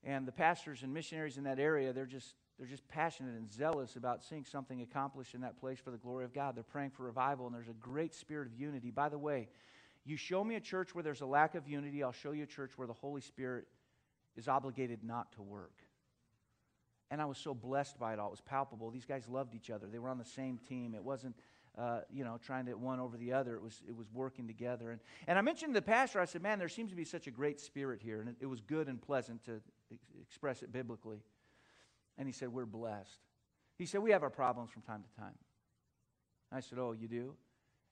And 0.05 0.27
the 0.27 0.33
pastors 0.33 0.83
and 0.83 0.93
missionaries 0.93 1.39
in 1.39 1.45
that 1.45 1.61
area, 1.61 1.93
they're 1.93 2.07
just 2.07 2.35
they're 2.59 2.69
just 2.69 2.87
passionate 2.87 3.35
and 3.35 3.51
zealous 3.51 3.97
about 3.97 4.23
seeing 4.23 4.45
something 4.45 4.83
accomplished 4.83 5.35
in 5.35 5.41
that 5.41 5.59
place 5.59 5.79
for 5.81 5.91
the 5.91 5.97
glory 5.97 6.25
of 6.25 6.35
God. 6.35 6.55
They're 6.55 6.63
praying 6.63 6.91
for 6.91 7.03
revival, 7.05 7.47
and 7.47 7.55
there's 7.55 7.69
a 7.69 7.73
great 7.73 8.15
spirit 8.15 8.47
of 8.47 8.55
unity. 8.55 8.91
By 8.91 9.09
the 9.09 9.19
way, 9.19 9.49
you 10.05 10.17
show 10.17 10.45
me 10.45 10.57
a 10.57 10.61
church 10.61 10.95
where 10.95 11.03
there's 11.03 11.23
a 11.23 11.27
lack 11.27 11.55
of 11.55 11.67
unity, 11.67 12.03
I'll 12.03 12.13
show 12.13 12.33
you 12.33 12.43
a 12.43 12.47
church 12.47 12.73
where 12.77 12.87
the 12.87 12.93
Holy 12.93 13.21
Spirit 13.21 13.67
is 14.37 14.49
obligated 14.49 15.05
not 15.05 15.33
to 15.33 15.43
work. 15.43 15.83
And 17.11 17.21
I 17.21 17.27
was 17.27 17.37
so 17.37 17.53
blessed 17.53 17.99
by 17.99 18.15
it 18.15 18.19
all. 18.19 18.29
It 18.29 18.33
was 18.33 18.41
palpable. 18.41 18.91
These 18.91 19.05
guys 19.05 19.29
loved 19.29 19.55
each 19.55 19.69
other. 19.69 19.87
They 19.87 19.99
were 19.99 20.09
on 20.09 20.19
the 20.19 20.25
same 20.25 20.59
team. 20.67 20.95
It 20.95 21.05
wasn't, 21.05 21.37
uh, 21.77 22.01
you 22.11 22.25
know, 22.25 22.39
trying 22.43 22.65
to 22.67 22.73
one 22.75 23.01
over 23.01 23.19
the 23.19 23.35
other. 23.35 23.55
It 23.55 23.63
was, 23.63 23.83
it 23.87 23.95
was 23.95 24.07
working 24.15 24.47
together. 24.47 24.93
And, 24.93 25.01
and 25.27 25.39
I 25.39 25.43
mentioned 25.43 25.75
to 25.75 25.81
the 25.81 25.85
pastor, 25.85 26.21
I 26.21 26.25
said, 26.25 26.43
man, 26.43 26.59
there 26.59 26.71
seems 26.71 26.91
to 26.91 26.97
be 26.97 27.05
such 27.05 27.27
a 27.27 27.31
great 27.31 27.61
spirit 27.61 28.01
here. 28.03 28.21
And 28.21 28.31
it, 28.31 28.37
it 28.41 28.47
was 28.47 28.63
good 28.63 28.89
and 28.89 29.01
pleasant 29.01 29.45
to 29.45 29.61
ex- 29.93 30.07
express 30.23 30.63
it 30.63 30.73
biblically. 30.73 31.19
And 32.17 32.27
he 32.27 32.33
said, 32.33 32.49
We're 32.49 32.67
blessed. 32.67 33.21
He 33.79 33.87
said, 33.87 34.03
We 34.03 34.11
have 34.13 34.23
our 34.23 34.31
problems 34.31 34.71
from 34.71 34.83
time 34.83 35.03
to 35.03 35.21
time. 35.21 35.35
I 36.51 36.61
said, 36.61 36.79
Oh, 36.79 36.93
you 36.93 37.09
do? 37.09 37.35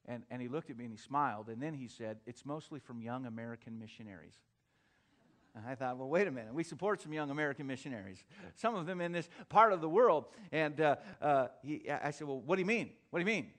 And, 0.07 0.23
and 0.31 0.41
he 0.41 0.49
looked 0.49 0.71
at 0.71 0.79
me 0.79 0.85
and 0.85 0.93
he 0.93 0.99
smiled. 0.99 1.49
And 1.49 1.63
then 1.63 1.75
he 1.75 1.89
said, 1.89 2.19
It's 2.27 2.45
mostly 2.45 2.81
from 2.81 3.01
young 3.01 3.27
American 3.27 3.79
missionaries. 3.79 4.35
And 5.55 5.67
I 5.67 5.75
thought, 5.75 5.97
well, 5.99 6.09
wait 6.09 6.27
a 6.27 6.31
minute. 6.31 6.55
We 6.55 6.63
support 6.63 7.03
some 7.03 7.13
young 7.13 7.31
American 7.31 7.67
missionaries, 7.67 8.23
some 8.55 8.77
of 8.77 8.87
them 8.87 9.01
in 9.01 9.13
this 9.13 9.29
part 9.49 9.73
of 9.73 9.81
the 9.81 9.89
world. 9.89 10.27
And 10.53 10.81
uh, 10.81 10.97
uh, 11.21 11.49
he, 11.63 11.91
I 11.91 12.11
said, 12.13 12.27
well, 12.27 12.41
what 12.41 12.57
do 12.57 12.63
you 12.63 12.67
mean? 12.67 12.91
What 13.11 13.19
do 13.19 13.29
you 13.29 13.37
mean? 13.37 13.51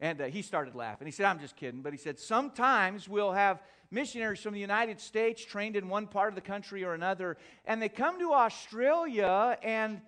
And 0.00 0.20
uh, 0.20 0.24
he 0.26 0.42
started 0.42 0.74
laughing. 0.74 1.06
He 1.06 1.12
said, 1.12 1.26
I'm 1.26 1.40
just 1.40 1.56
kidding. 1.56 1.80
But 1.80 1.92
he 1.92 1.98
said, 1.98 2.18
sometimes 2.18 3.08
we'll 3.08 3.32
have 3.32 3.62
missionaries 3.90 4.40
from 4.40 4.52
the 4.52 4.60
United 4.60 5.00
States 5.00 5.44
trained 5.44 5.76
in 5.76 5.88
one 5.88 6.06
part 6.06 6.28
of 6.28 6.34
the 6.34 6.40
country 6.40 6.84
or 6.84 6.94
another, 6.94 7.36
and 7.64 7.80
they 7.80 7.88
come 7.88 8.18
to 8.18 8.32
Australia 8.32 9.56
and 9.62 10.00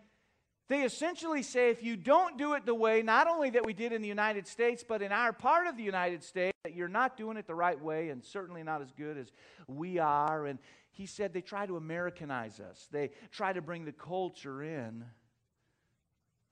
they 0.68 0.82
essentially 0.82 1.42
say 1.42 1.70
if 1.70 1.82
you 1.82 1.96
don't 1.96 2.36
do 2.36 2.52
it 2.52 2.66
the 2.66 2.74
way 2.74 3.00
not 3.02 3.26
only 3.26 3.48
that 3.50 3.64
we 3.64 3.72
did 3.72 3.92
in 3.92 4.02
the 4.02 4.08
United 4.08 4.46
States, 4.46 4.84
but 4.86 5.00
in 5.00 5.12
our 5.12 5.32
part 5.32 5.66
of 5.66 5.78
the 5.78 5.82
United 5.82 6.22
States, 6.22 6.57
that 6.68 6.76
you're 6.76 6.86
not 6.86 7.16
doing 7.16 7.38
it 7.38 7.46
the 7.46 7.54
right 7.54 7.82
way 7.82 8.10
and 8.10 8.22
certainly 8.22 8.62
not 8.62 8.82
as 8.82 8.92
good 8.92 9.16
as 9.16 9.32
we 9.68 9.98
are. 9.98 10.44
And 10.44 10.58
he 10.90 11.06
said 11.06 11.32
they 11.32 11.40
try 11.40 11.64
to 11.64 11.78
Americanize 11.78 12.60
us, 12.60 12.88
they 12.92 13.10
try 13.30 13.54
to 13.54 13.62
bring 13.62 13.86
the 13.86 13.92
culture 13.92 14.62
in. 14.62 15.02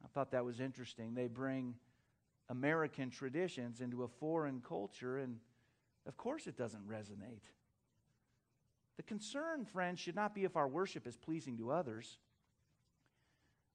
I 0.02 0.08
thought 0.08 0.30
that 0.30 0.44
was 0.44 0.58
interesting. 0.58 1.14
They 1.14 1.26
bring 1.26 1.74
American 2.48 3.10
traditions 3.10 3.82
into 3.82 4.04
a 4.04 4.08
foreign 4.08 4.62
culture, 4.66 5.18
and 5.18 5.36
of 6.06 6.16
course 6.16 6.46
it 6.46 6.56
doesn't 6.56 6.88
resonate. 6.88 7.42
The 8.96 9.02
concern, 9.02 9.66
friends, 9.66 10.00
should 10.00 10.16
not 10.16 10.34
be 10.34 10.44
if 10.44 10.56
our 10.56 10.68
worship 10.68 11.06
is 11.06 11.16
pleasing 11.16 11.58
to 11.58 11.70
others. 11.72 12.16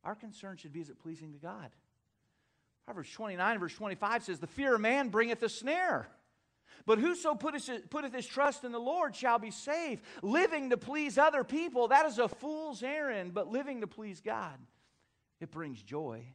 Our 0.04 0.16
concern 0.16 0.58
should 0.58 0.74
be 0.74 0.82
is 0.82 0.90
it 0.90 1.00
pleasing 1.00 1.34
to 1.34 1.38
God? 1.38 1.70
Proverbs 2.86 3.12
29, 3.12 3.60
verse 3.60 3.76
25 3.76 4.24
says, 4.24 4.40
The 4.40 4.48
fear 4.48 4.74
of 4.74 4.82
man 4.82 5.10
bringeth 5.10 5.44
a 5.44 5.50
snare. 5.50 6.08
But 6.86 7.00
whoso 7.00 7.36
putteth, 7.36 7.90
putteth 7.90 8.14
his 8.14 8.28
trust 8.28 8.64
in 8.64 8.72
the 8.72 8.80
Lord 8.80 9.16
shall 9.16 9.40
be 9.40 9.52
saved. 9.52 10.04
Living 10.22 10.70
to 10.72 10.78
please 10.78 11.18
other 11.18 11.44
people, 11.44 11.90
that 11.90 12.06
is 12.06 12.20
a 12.20 12.28
fool's 12.28 12.84
errand, 12.84 13.34
but 13.34 13.48
living 13.48 13.82
to 13.82 13.88
please 13.88 14.22
God, 14.22 14.58
it 15.40 15.52
brings 15.52 15.82
joy 15.82 16.26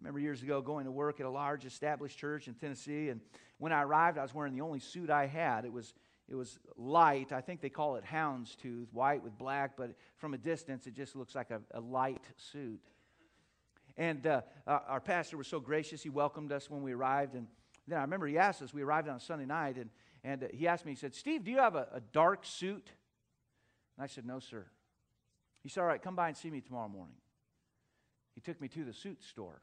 I 0.00 0.02
remember 0.02 0.20
years 0.20 0.42
ago 0.42 0.62
going 0.62 0.86
to 0.86 0.90
work 0.90 1.20
at 1.20 1.26
a 1.26 1.30
large 1.30 1.66
established 1.66 2.16
church 2.16 2.48
in 2.48 2.54
Tennessee, 2.54 3.10
and 3.10 3.20
when 3.58 3.70
I 3.70 3.82
arrived, 3.82 4.16
I 4.16 4.22
was 4.22 4.34
wearing 4.34 4.54
the 4.54 4.62
only 4.62 4.80
suit 4.80 5.10
I 5.10 5.26
had. 5.26 5.66
It 5.66 5.72
was 5.72 5.92
it 6.26 6.34
was 6.36 6.58
light. 6.76 7.32
I 7.32 7.42
think 7.42 7.60
they 7.60 7.68
call 7.68 7.96
it 7.96 8.04
houndstooth, 8.04 8.86
white 8.92 9.22
with 9.22 9.36
black, 9.36 9.76
but 9.76 9.90
from 10.16 10.32
a 10.32 10.38
distance, 10.38 10.86
it 10.86 10.94
just 10.94 11.16
looks 11.16 11.34
like 11.34 11.50
a, 11.50 11.60
a 11.72 11.80
light 11.80 12.22
suit. 12.36 12.80
And 13.98 14.26
uh, 14.26 14.40
our 14.66 15.00
pastor 15.00 15.36
was 15.36 15.48
so 15.48 15.60
gracious; 15.60 16.02
he 16.02 16.08
welcomed 16.08 16.50
us 16.50 16.70
when 16.70 16.82
we 16.82 16.92
arrived, 16.92 17.34
and 17.34 17.46
then 17.90 17.98
I 17.98 18.02
remember 18.02 18.26
he 18.26 18.38
asked 18.38 18.62
us. 18.62 18.72
We 18.72 18.82
arrived 18.82 19.08
on 19.08 19.16
a 19.16 19.20
Sunday 19.20 19.46
night, 19.46 19.76
and 19.76 19.90
and 20.22 20.44
uh, 20.44 20.46
he 20.52 20.68
asked 20.68 20.84
me. 20.84 20.92
He 20.92 20.96
said, 20.96 21.14
"Steve, 21.14 21.44
do 21.44 21.50
you 21.50 21.58
have 21.58 21.74
a, 21.74 21.88
a 21.94 22.00
dark 22.12 22.44
suit?" 22.44 22.90
And 23.96 24.04
I 24.04 24.06
said, 24.06 24.26
"No, 24.26 24.38
sir." 24.38 24.66
He 25.62 25.68
said, 25.68 25.80
"All 25.80 25.86
right, 25.86 26.00
come 26.00 26.16
by 26.16 26.28
and 26.28 26.36
see 26.36 26.50
me 26.50 26.60
tomorrow 26.60 26.88
morning." 26.88 27.16
He 28.34 28.40
took 28.40 28.60
me 28.60 28.68
to 28.68 28.84
the 28.84 28.92
suit 28.92 29.22
store. 29.22 29.60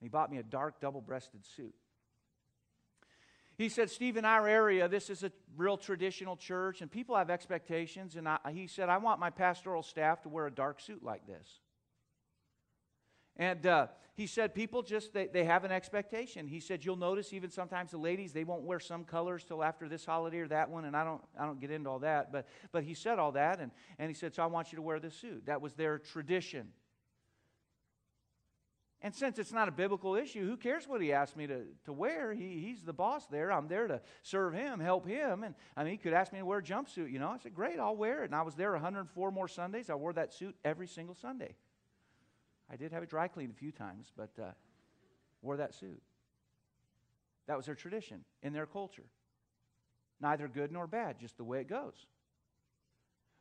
And 0.00 0.06
he 0.06 0.08
bought 0.08 0.30
me 0.30 0.38
a 0.38 0.42
dark 0.42 0.80
double 0.80 1.00
breasted 1.00 1.44
suit. 1.44 1.74
He 3.58 3.68
said, 3.68 3.90
Steve, 3.90 4.16
in 4.16 4.24
our 4.24 4.48
area, 4.48 4.88
this 4.88 5.10
is 5.10 5.22
a 5.22 5.30
real 5.54 5.76
traditional 5.76 6.34
church, 6.34 6.80
and 6.80 6.90
people 6.90 7.16
have 7.16 7.28
expectations. 7.28 8.16
And 8.16 8.26
I, 8.26 8.38
he 8.50 8.66
said, 8.66 8.88
I 8.88 8.96
want 8.96 9.20
my 9.20 9.28
pastoral 9.28 9.82
staff 9.82 10.22
to 10.22 10.30
wear 10.30 10.46
a 10.46 10.50
dark 10.50 10.80
suit 10.80 11.02
like 11.04 11.26
this. 11.26 11.46
And 13.40 13.64
uh, 13.66 13.86
he 14.16 14.26
said, 14.26 14.54
people 14.54 14.82
just, 14.82 15.14
they, 15.14 15.26
they 15.26 15.44
have 15.44 15.64
an 15.64 15.72
expectation. 15.72 16.46
He 16.46 16.60
said, 16.60 16.84
you'll 16.84 16.96
notice 16.96 17.32
even 17.32 17.50
sometimes 17.50 17.90
the 17.90 17.96
ladies, 17.96 18.34
they 18.34 18.44
won't 18.44 18.64
wear 18.64 18.78
some 18.78 19.02
colors 19.02 19.44
till 19.44 19.64
after 19.64 19.88
this 19.88 20.04
holiday 20.04 20.40
or 20.40 20.48
that 20.48 20.68
one. 20.68 20.84
And 20.84 20.94
I 20.94 21.04
don't, 21.04 21.22
I 21.38 21.46
don't 21.46 21.58
get 21.58 21.70
into 21.70 21.88
all 21.88 22.00
that. 22.00 22.30
But, 22.30 22.46
but 22.70 22.84
he 22.84 22.92
said 22.92 23.18
all 23.18 23.32
that. 23.32 23.58
And, 23.58 23.72
and 23.98 24.10
he 24.10 24.14
said, 24.14 24.34
so 24.34 24.42
I 24.42 24.46
want 24.46 24.72
you 24.72 24.76
to 24.76 24.82
wear 24.82 25.00
this 25.00 25.14
suit. 25.14 25.46
That 25.46 25.62
was 25.62 25.72
their 25.72 25.98
tradition. 25.98 26.68
And 29.00 29.14
since 29.14 29.38
it's 29.38 29.54
not 29.54 29.68
a 29.68 29.72
biblical 29.72 30.14
issue, 30.16 30.46
who 30.46 30.58
cares 30.58 30.86
what 30.86 31.00
he 31.00 31.14
asked 31.14 31.34
me 31.34 31.46
to, 31.46 31.62
to 31.86 31.92
wear? 31.94 32.34
He, 32.34 32.58
he's 32.58 32.82
the 32.82 32.92
boss 32.92 33.26
there. 33.26 33.50
I'm 33.50 33.68
there 33.68 33.86
to 33.86 34.02
serve 34.22 34.52
him, 34.52 34.80
help 34.80 35.06
him. 35.08 35.44
And 35.44 35.54
I 35.74 35.84
mean, 35.84 35.92
he 35.92 35.96
could 35.96 36.12
ask 36.12 36.30
me 36.30 36.40
to 36.40 36.44
wear 36.44 36.58
a 36.58 36.62
jumpsuit, 36.62 37.10
you 37.10 37.18
know. 37.18 37.30
I 37.30 37.38
said, 37.38 37.54
great, 37.54 37.78
I'll 37.78 37.96
wear 37.96 38.22
it. 38.22 38.26
And 38.26 38.34
I 38.34 38.42
was 38.42 38.54
there 38.54 38.72
104 38.72 39.30
more 39.30 39.48
Sundays. 39.48 39.88
I 39.88 39.94
wore 39.94 40.12
that 40.12 40.34
suit 40.34 40.54
every 40.62 40.86
single 40.86 41.14
Sunday. 41.14 41.54
I 42.70 42.76
did 42.76 42.92
have 42.92 43.02
it 43.02 43.10
dry 43.10 43.28
cleaned 43.28 43.50
a 43.50 43.58
few 43.58 43.72
times, 43.72 44.12
but 44.16 44.30
uh, 44.40 44.52
wore 45.42 45.56
that 45.56 45.74
suit. 45.74 46.00
That 47.46 47.56
was 47.56 47.66
their 47.66 47.74
tradition 47.74 48.24
in 48.42 48.52
their 48.52 48.66
culture. 48.66 49.06
Neither 50.20 50.46
good 50.46 50.70
nor 50.70 50.86
bad, 50.86 51.18
just 51.18 51.36
the 51.36 51.44
way 51.44 51.60
it 51.60 51.68
goes. 51.68 52.06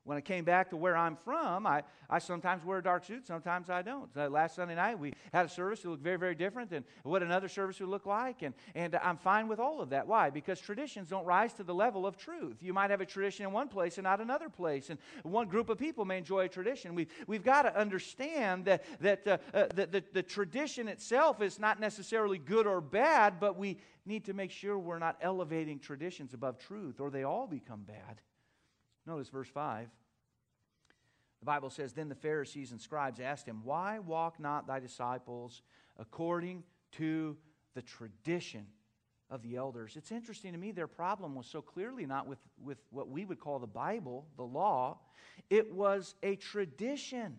When 0.10 0.17
I 0.17 0.22
came 0.22 0.43
back 0.43 0.72
to 0.72 0.76
where 0.76 0.98
I'm 0.98 1.15
from, 1.15 1.67
I, 1.67 1.84
I 2.10 2.17
sometimes 2.17 2.65
wear 2.65 2.80
a 2.80 2.84
dark 2.84 3.06
suit, 3.06 3.28
sometimes 3.28 3.69
I 3.69 3.84
don't. 3.84 4.10
Uh, 4.17 4.28
last 4.28 4.56
Sunday 4.56 4.74
night, 4.74 4.98
we 4.98 5.13
had 5.32 5.45
a 5.45 5.50
service 5.50 5.84
that 5.84 5.89
looked 5.89 6.02
very, 6.02 6.17
very 6.17 6.34
different 6.34 6.72
than 6.72 6.84
what 7.04 7.22
another 7.22 7.48
service 7.48 7.80
would 7.80 7.89
look 7.89 8.08
like, 8.08 8.41
and, 8.41 8.56
and 8.74 8.95
I'm 8.95 9.17
fine 9.17 9.48
with 9.48 9.60
all 9.60 9.82
of 9.82 9.91
that. 9.91 10.08
Why? 10.08 10.32
Because 10.32 10.60
traditions 10.60 11.10
don't 11.10 11.28
rise 11.28 11.54
to 11.54 11.63
the 11.63 11.76
level 11.76 12.08
of 12.08 12.17
truth. 12.17 12.58
You 12.60 12.74
might 12.74 12.89
have 12.89 13.02
a 13.02 13.06
tradition 13.06 13.45
in 13.45 13.52
one 13.52 13.67
place 13.67 14.00
and 14.00 14.04
not 14.04 14.19
another 14.19 14.50
place, 14.50 14.89
and 14.89 14.98
one 15.22 15.48
group 15.48 15.69
of 15.69 15.78
people 15.78 16.06
may 16.06 16.17
enjoy 16.17 16.45
a 16.45 16.50
tradition. 16.50 16.95
We've, 16.95 17.12
we've 17.28 17.43
got 17.43 17.62
to 17.62 17.80
understand 17.80 18.65
that, 18.65 18.84
that 19.02 19.28
uh, 19.28 19.38
uh, 19.54 19.67
the, 19.76 19.86
the, 19.86 20.04
the 20.12 20.24
tradition 20.24 20.88
itself 20.88 21.39
is 21.39 21.60
not 21.60 21.80
necessarily 21.80 22.39
good 22.39 22.65
or 22.65 22.82
bad, 22.82 23.39
but 23.39 23.60
we 23.60 23.78
need 24.08 24.26
to 24.26 24.34
make 24.34 24.50
sure 24.50 24.80
we're 24.80 24.98
not 24.98 25.17
elevating 25.22 25.78
traditions 25.78 26.34
above 26.34 26.58
truth, 26.58 27.00
or 27.00 27.12
they 27.12 27.26
all 27.26 27.45
become 27.45 27.84
bad. 27.84 28.22
Notice 29.10 29.30
verse 29.30 29.50
5. 29.50 29.89
The 31.39 31.45
Bible 31.45 31.72
says, 31.72 31.93
Then 31.93 32.10
the 32.10 32.15
Pharisees 32.15 32.72
and 32.72 32.80
scribes 32.80 33.19
asked 33.19 33.48
him, 33.48 33.62
Why 33.63 34.00
walk 34.00 34.39
not 34.39 34.67
thy 34.67 34.80
disciples 34.80 35.63
according 35.98 36.63
to 36.93 37.36
the 37.74 37.82
tradition 37.82 38.67
of 39.32 39.41
the 39.41 39.56
elders? 39.56 39.95
It's 39.95 40.12
interesting 40.12 40.52
to 40.52 40.60
me, 40.60 40.72
their 40.72 40.88
problem 40.88 41.34
was 41.34 41.48
so 41.48 41.60
clearly 41.62 42.06
not 42.06 42.28
with, 42.28 42.38
with 42.63 42.78
what 42.91 43.10
we 43.10 43.26
would 43.26 43.39
call 43.39 43.58
the 43.58 43.67
Bible, 43.67 44.28
the 44.38 44.43
law, 44.43 45.00
it 45.50 45.74
was 45.74 46.13
a 46.22 46.36
tradition. 46.36 47.38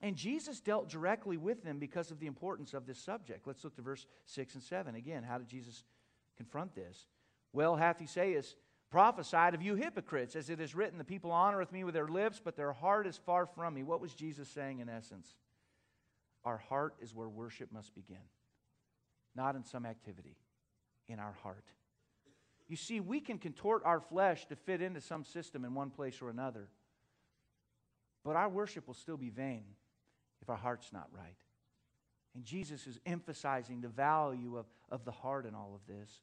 And 0.00 0.14
Jesus 0.14 0.60
dealt 0.60 0.88
directly 0.88 1.36
with 1.36 1.64
them 1.64 1.80
because 1.80 2.12
of 2.12 2.20
the 2.20 2.26
importance 2.26 2.74
of 2.74 2.86
this 2.86 2.98
subject. 2.98 3.46
Let's 3.46 3.64
look 3.64 3.74
to 3.74 3.82
verse 3.82 4.06
6 4.26 4.54
and 4.54 4.62
7. 4.62 4.94
Again, 4.94 5.24
how 5.24 5.38
did 5.38 5.48
Jesus 5.48 5.82
confront 6.36 6.76
this? 6.76 7.06
Well 7.52 7.74
hath 7.74 8.00
Esaias, 8.02 8.54
prophesied 8.90 9.54
of 9.54 9.62
you 9.62 9.74
hypocrites, 9.74 10.36
as 10.36 10.50
it 10.50 10.60
is 10.60 10.74
written, 10.74 10.98
The 10.98 11.04
people 11.04 11.30
honoreth 11.30 11.72
me 11.72 11.84
with 11.84 11.94
their 11.94 12.08
lips, 12.08 12.40
but 12.42 12.56
their 12.56 12.72
heart 12.72 13.06
is 13.06 13.16
far 13.16 13.46
from 13.46 13.74
me. 13.74 13.82
What 13.82 14.00
was 14.00 14.14
Jesus 14.14 14.48
saying 14.48 14.80
in 14.80 14.88
essence? 14.88 15.34
our 16.46 16.56
heart 16.56 16.94
is 17.00 17.12
where 17.12 17.28
worship 17.28 17.72
must 17.72 17.94
begin, 17.94 18.22
not 19.34 19.56
in 19.56 19.64
some 19.64 19.84
activity, 19.84 20.36
in 21.08 21.18
our 21.18 21.34
heart. 21.42 21.64
You 22.68 22.76
see, 22.76 23.00
we 23.00 23.20
can 23.20 23.38
contort 23.38 23.82
our 23.84 24.00
flesh 24.00 24.46
to 24.46 24.56
fit 24.56 24.80
into 24.80 25.00
some 25.00 25.24
system 25.24 25.64
in 25.64 25.74
one 25.74 25.90
place 25.90 26.22
or 26.22 26.30
another, 26.30 26.68
but 28.24 28.36
our 28.36 28.48
worship 28.48 28.86
will 28.86 28.94
still 28.94 29.16
be 29.16 29.28
vain 29.28 29.64
if 30.40 30.48
our 30.48 30.56
heart's 30.56 30.92
not 30.92 31.08
right. 31.12 31.36
And 32.36 32.44
Jesus 32.44 32.86
is 32.86 33.00
emphasizing 33.04 33.80
the 33.80 33.88
value 33.88 34.56
of, 34.56 34.66
of 34.88 35.04
the 35.04 35.10
heart 35.10 35.46
in 35.46 35.54
all 35.54 35.72
of 35.74 35.92
this. 35.92 36.20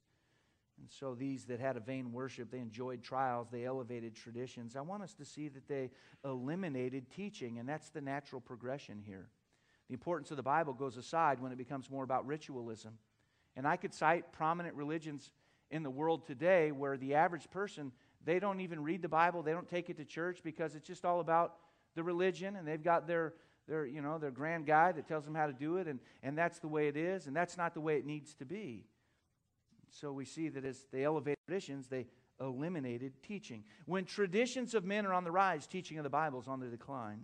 And 0.79 0.89
so, 0.89 1.15
these 1.15 1.45
that 1.45 1.59
had 1.59 1.77
a 1.77 1.79
vain 1.79 2.11
worship, 2.11 2.51
they 2.51 2.59
enjoyed 2.59 3.03
trials, 3.03 3.47
they 3.51 3.65
elevated 3.65 4.15
traditions. 4.15 4.75
I 4.75 4.81
want 4.81 5.03
us 5.03 5.13
to 5.15 5.25
see 5.25 5.47
that 5.49 5.67
they 5.67 5.91
eliminated 6.25 7.09
teaching, 7.11 7.59
and 7.59 7.69
that's 7.69 7.89
the 7.89 8.01
natural 8.01 8.41
progression 8.41 9.01
here. 9.05 9.29
The 9.87 9.93
importance 9.93 10.31
of 10.31 10.37
the 10.37 10.43
Bible 10.43 10.73
goes 10.73 10.97
aside 10.97 11.39
when 11.39 11.51
it 11.51 11.57
becomes 11.57 11.89
more 11.89 12.03
about 12.03 12.25
ritualism. 12.25 12.97
And 13.55 13.67
I 13.67 13.77
could 13.77 13.93
cite 13.93 14.31
prominent 14.31 14.75
religions 14.75 15.31
in 15.69 15.83
the 15.83 15.89
world 15.89 16.25
today 16.25 16.71
where 16.71 16.97
the 16.97 17.15
average 17.15 17.49
person, 17.51 17.91
they 18.25 18.39
don't 18.39 18.59
even 18.59 18.81
read 18.81 19.01
the 19.01 19.09
Bible, 19.09 19.43
they 19.43 19.51
don't 19.51 19.67
take 19.67 19.89
it 19.89 19.97
to 19.97 20.05
church 20.05 20.39
because 20.43 20.75
it's 20.75 20.87
just 20.87 21.05
all 21.05 21.19
about 21.19 21.55
the 21.95 22.03
religion, 22.03 22.55
and 22.55 22.67
they've 22.67 22.83
got 22.83 23.07
their 23.07 23.33
their, 23.67 23.85
you 23.85 24.01
know, 24.01 24.17
their 24.17 24.31
grand 24.31 24.65
guy 24.65 24.91
that 24.91 25.07
tells 25.07 25.25
them 25.25 25.35
how 25.35 25.47
to 25.47 25.53
do 25.53 25.77
it, 25.77 25.87
and, 25.87 25.99
and 26.21 26.37
that's 26.37 26.59
the 26.59 26.67
way 26.67 26.87
it 26.87 26.97
is, 26.97 27.27
and 27.27 27.35
that's 27.35 27.57
not 27.57 27.73
the 27.73 27.81
way 27.81 27.97
it 27.97 28.05
needs 28.05 28.33
to 28.35 28.45
be. 28.45 28.85
So 29.93 30.11
we 30.11 30.25
see 30.25 30.49
that 30.49 30.65
as 30.65 30.87
they 30.91 31.03
elevated 31.03 31.37
traditions, 31.47 31.87
they 31.87 32.07
eliminated 32.41 33.13
teaching. 33.21 33.63
When 33.85 34.05
traditions 34.05 34.73
of 34.73 34.83
men 34.83 35.05
are 35.05 35.13
on 35.13 35.23
the 35.23 35.31
rise, 35.31 35.67
teaching 35.67 35.99
of 35.99 36.03
the 36.03 36.09
Bible 36.09 36.41
is 36.41 36.47
on 36.47 36.59
the 36.59 36.67
decline. 36.67 37.21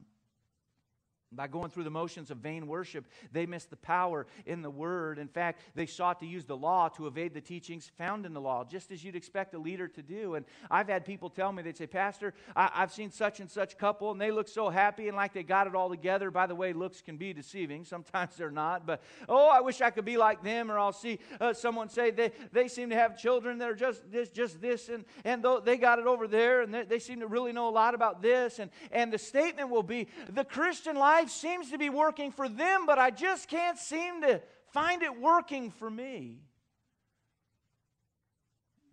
By 1.32 1.48
going 1.48 1.70
through 1.70 1.84
the 1.84 1.92
motions 1.92 2.32
of 2.32 2.38
vain 2.38 2.66
worship, 2.66 3.06
they 3.32 3.46
missed 3.46 3.70
the 3.70 3.76
power 3.76 4.26
in 4.48 4.64
the 4.64 4.70
word. 4.70 5.20
In 5.20 5.28
fact, 5.28 5.62
they 5.76 5.86
sought 5.86 6.20
to 6.22 6.26
use 6.26 6.46
the 6.46 6.58
law 6.58 6.90
to 6.90 7.06
evade 7.06 7.36
the 7.36 7.42
teachings 7.42 7.92
found 8.00 8.26
in 8.26 8.34
the 8.34 8.42
law, 8.42 8.64
just 8.64 8.92
as 8.92 9.04
you'd 9.04 9.16
expect 9.16 9.54
a 9.54 9.60
leader 9.60 9.88
to 9.88 10.02
do. 10.02 10.34
And 10.34 10.46
I've 10.72 10.88
had 10.88 11.06
people 11.06 11.30
tell 11.30 11.52
me, 11.52 11.62
they'd 11.62 11.78
say, 11.78 11.86
Pastor, 11.86 12.34
I- 12.56 12.72
have 12.74 12.92
seen 12.92 13.12
such 13.12 13.40
and 13.40 13.50
such 13.50 13.78
couple, 13.78 14.10
and 14.12 14.20
they 14.20 14.32
look 14.32 14.48
so 14.48 14.70
happy 14.70 15.08
and 15.08 15.16
like 15.16 15.34
they 15.34 15.44
got 15.44 15.68
it 15.68 15.76
all 15.76 15.90
together. 15.90 16.32
By 16.32 16.48
the 16.48 16.56
way, 16.56 16.74
looks 16.74 17.02
can 17.02 17.18
be 17.18 17.32
deceiving. 17.32 17.86
Sometimes 17.86 18.36
they're 18.36 18.50
not. 18.50 18.88
But, 18.88 19.04
oh, 19.28 19.50
I 19.50 19.62
wish 19.62 19.82
I 19.82 19.92
could 19.92 20.06
be 20.06 20.18
like 20.18 20.42
them. 20.42 20.72
Or 20.72 20.80
I'll 20.80 20.94
see 20.94 21.20
uh, 21.40 21.54
someone 21.54 21.90
say 21.90 22.10
they, 22.10 22.32
they 22.52 22.68
seem 22.68 22.90
to 22.90 22.96
have 22.96 23.16
children 23.18 23.60
that 23.60 23.70
are 23.70 23.76
just 23.76 24.12
this, 24.12 24.30
just 24.30 24.62
this, 24.62 24.90
and, 24.90 25.06
and 25.24 25.46
they 25.64 25.78
got 25.78 26.00
it 26.00 26.08
over 26.08 26.28
there, 26.28 26.62
and 26.62 26.74
they, 26.74 26.84
they 26.86 27.00
seem 27.00 27.20
to 27.20 27.28
really 27.28 27.52
know 27.52 27.70
a 27.70 27.72
lot 27.72 27.94
about 27.94 28.24
this. 28.24 28.58
And, 28.58 28.72
and 28.92 29.14
the 29.14 29.20
statement 29.20 29.70
will 29.70 29.84
be, 29.84 30.08
the 30.28 30.44
Christian 30.44 30.96
life 30.96 31.19
life 31.20 31.30
seems 31.30 31.72
to 31.72 31.78
be 31.78 31.90
working 31.90 32.32
for 32.32 32.48
them, 32.48 32.86
but 32.86 32.98
I 32.98 33.12
just 33.12 33.48
can't 33.48 33.78
seem 33.78 34.22
to 34.22 34.42
find 34.72 35.04
it 35.04 35.20
working 35.20 35.72
for 35.72 35.90
me. 35.90 36.42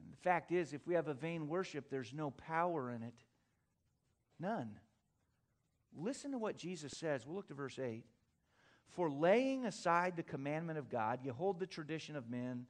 And 0.03 0.13
the 0.13 0.17
fact 0.19 0.53
is, 0.53 0.73
if 0.73 0.87
we 0.87 0.95
have 0.95 1.09
a 1.09 1.15
vain 1.15 1.49
worship, 1.49 1.89
there's 1.91 2.13
no 2.13 2.31
power 2.31 2.91
in 2.91 3.03
it. 3.03 3.15
None. 4.41 4.79
Listen 5.97 6.33
to 6.33 6.39
what 6.39 6.57
Jesus 6.57 6.93
says. 6.93 7.27
We'll 7.27 7.37
look 7.37 7.49
to 7.49 7.55
verse 7.55 7.79
8. 7.79 8.05
For 8.91 9.11
laying 9.11 9.67
aside 9.67 10.17
the 10.17 10.23
commandment 10.23 10.79
of 10.79 10.89
God, 10.89 11.21
you 11.23 11.33
hold 11.33 11.61
the 11.61 11.67
tradition 11.67 12.17
of 12.17 12.29
men 12.29 12.67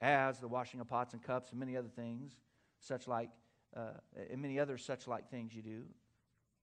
as 0.00 0.38
the 0.38 0.48
washing 0.48 0.80
of 0.80 0.88
pots 0.88 1.14
and 1.14 1.22
cups 1.22 1.50
and 1.50 1.60
many 1.60 1.76
other 1.76 1.88
things, 1.88 2.32
such 2.80 3.08
like, 3.08 3.30
uh, 3.76 3.92
and 4.30 4.42
many 4.42 4.58
other 4.58 4.76
such 4.76 5.06
like 5.06 5.30
things 5.30 5.54
you 5.54 5.62
do. 5.62 5.82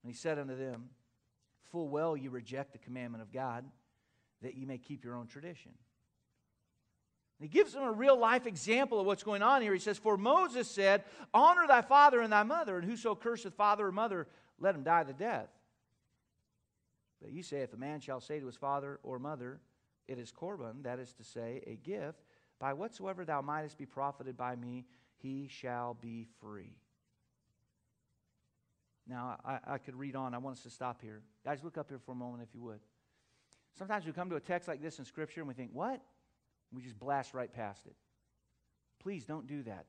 And 0.03 0.11
he 0.11 0.13
said 0.13 0.39
unto 0.39 0.57
them, 0.57 0.89
full 1.71 1.89
well 1.89 2.15
you 2.15 2.29
reject 2.29 2.71
the 2.71 2.77
commandment 2.77 3.21
of 3.21 3.31
God 3.31 3.65
that 4.41 4.55
you 4.55 4.65
may 4.65 4.77
keep 4.77 5.03
your 5.03 5.15
own 5.15 5.27
tradition. 5.27 5.71
He 7.39 7.47
gives 7.47 7.73
them 7.73 7.83
a 7.83 7.91
real 7.91 8.17
life 8.17 8.45
example 8.45 8.99
of 8.99 9.07
what's 9.07 9.23
going 9.23 9.41
on 9.41 9.63
here. 9.63 9.73
He 9.73 9.79
says, 9.79 9.97
For 9.97 10.15
Moses 10.15 10.69
said, 10.69 11.03
Honor 11.33 11.65
thy 11.67 11.81
father 11.81 12.21
and 12.21 12.31
thy 12.31 12.43
mother, 12.43 12.77
and 12.77 12.85
whoso 12.87 13.15
curseth 13.15 13.55
father 13.55 13.87
or 13.87 13.91
mother, 13.91 14.27
let 14.59 14.75
him 14.75 14.83
die 14.83 15.03
the 15.03 15.13
death. 15.13 15.49
But 17.19 17.31
you 17.31 17.41
say, 17.41 17.61
If 17.61 17.73
a 17.73 17.77
man 17.77 17.99
shall 17.99 18.21
say 18.21 18.39
to 18.39 18.45
his 18.45 18.55
father 18.55 18.99
or 19.01 19.17
mother, 19.17 19.59
It 20.07 20.19
is 20.19 20.31
Corban, 20.31 20.83
that 20.83 20.99
is 20.99 21.13
to 21.13 21.23
say, 21.23 21.63
a 21.65 21.75
gift, 21.75 22.21
by 22.59 22.73
whatsoever 22.73 23.25
thou 23.25 23.41
mightest 23.41 23.77
be 23.79 23.87
profited 23.87 24.37
by 24.37 24.55
me, 24.55 24.85
he 25.17 25.47
shall 25.47 25.95
be 25.95 26.27
free. 26.39 26.77
Now, 29.11 29.37
I, 29.43 29.59
I 29.73 29.77
could 29.77 29.95
read 29.95 30.15
on. 30.15 30.33
I 30.33 30.37
want 30.37 30.55
us 30.55 30.63
to 30.63 30.69
stop 30.69 31.01
here. 31.01 31.21
Guys, 31.43 31.59
look 31.65 31.77
up 31.77 31.89
here 31.89 31.99
for 31.99 32.13
a 32.13 32.15
moment 32.15 32.43
if 32.47 32.55
you 32.55 32.61
would. 32.61 32.79
Sometimes 33.77 34.05
we 34.05 34.13
come 34.13 34.29
to 34.29 34.37
a 34.37 34.39
text 34.39 34.69
like 34.69 34.81
this 34.81 34.99
in 34.99 35.05
Scripture 35.05 35.41
and 35.41 35.49
we 35.49 35.53
think, 35.53 35.71
what? 35.73 36.01
We 36.73 36.81
just 36.81 36.97
blast 36.97 37.33
right 37.33 37.51
past 37.51 37.85
it. 37.87 37.95
Please 39.01 39.25
don't 39.25 39.47
do 39.47 39.63
that. 39.63 39.85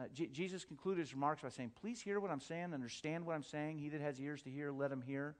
Uh, 0.00 0.04
J- 0.14 0.28
Jesus 0.28 0.64
concluded 0.64 1.02
his 1.02 1.12
remarks 1.12 1.42
by 1.42 1.50
saying, 1.50 1.72
Please 1.78 2.00
hear 2.00 2.18
what 2.18 2.30
I'm 2.30 2.40
saying, 2.40 2.72
understand 2.72 3.26
what 3.26 3.34
I'm 3.34 3.42
saying. 3.42 3.76
He 3.76 3.90
that 3.90 4.00
has 4.00 4.18
ears 4.18 4.42
to 4.42 4.50
hear, 4.50 4.72
let 4.72 4.90
him 4.90 5.02
hear. 5.02 5.36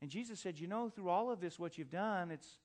And 0.00 0.10
Jesus 0.10 0.40
said, 0.40 0.58
You 0.58 0.66
know, 0.66 0.88
through 0.88 1.10
all 1.10 1.30
of 1.30 1.40
this, 1.40 1.58
what 1.58 1.76
you've 1.76 1.90
done, 1.90 2.30
it's, 2.30 2.58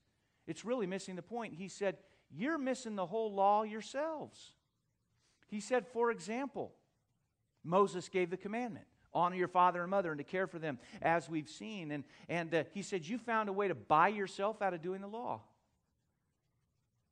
it's 0.48 0.64
really 0.64 0.88
missing 0.88 1.18
the 1.18 1.22
point. 1.22 1.54
He 1.54 1.68
said, 1.68 1.98
You're 2.32 2.58
missing 2.58 2.96
the 2.96 3.06
whole 3.06 3.34
law 3.34 3.64
yourselves. 3.64 4.54
He 5.48 5.60
said, 5.60 5.86
For 5.86 6.12
example, 6.12 6.74
Moses 7.66 8.08
gave 8.08 8.30
the 8.30 8.38
commandment 8.38 8.86
honor 9.16 9.38
your 9.38 9.48
father 9.48 9.82
and 9.82 9.90
mother 9.90 10.12
and 10.12 10.18
to 10.18 10.24
care 10.24 10.46
for 10.46 10.60
them, 10.60 10.78
as 11.02 11.30
we've 11.30 11.50
seen. 11.50 11.92
And, 11.92 12.04
and 12.28 12.54
uh, 12.54 12.64
he 12.74 12.82
said, 12.82 13.08
You 13.08 13.18
found 13.18 13.48
a 13.48 13.54
way 13.54 13.70
to 13.70 13.76
buy 13.76 14.10
yourself 14.10 14.62
out 14.62 14.74
of 14.74 14.82
doing 14.82 15.02
the 15.02 15.08
law. 15.08 15.42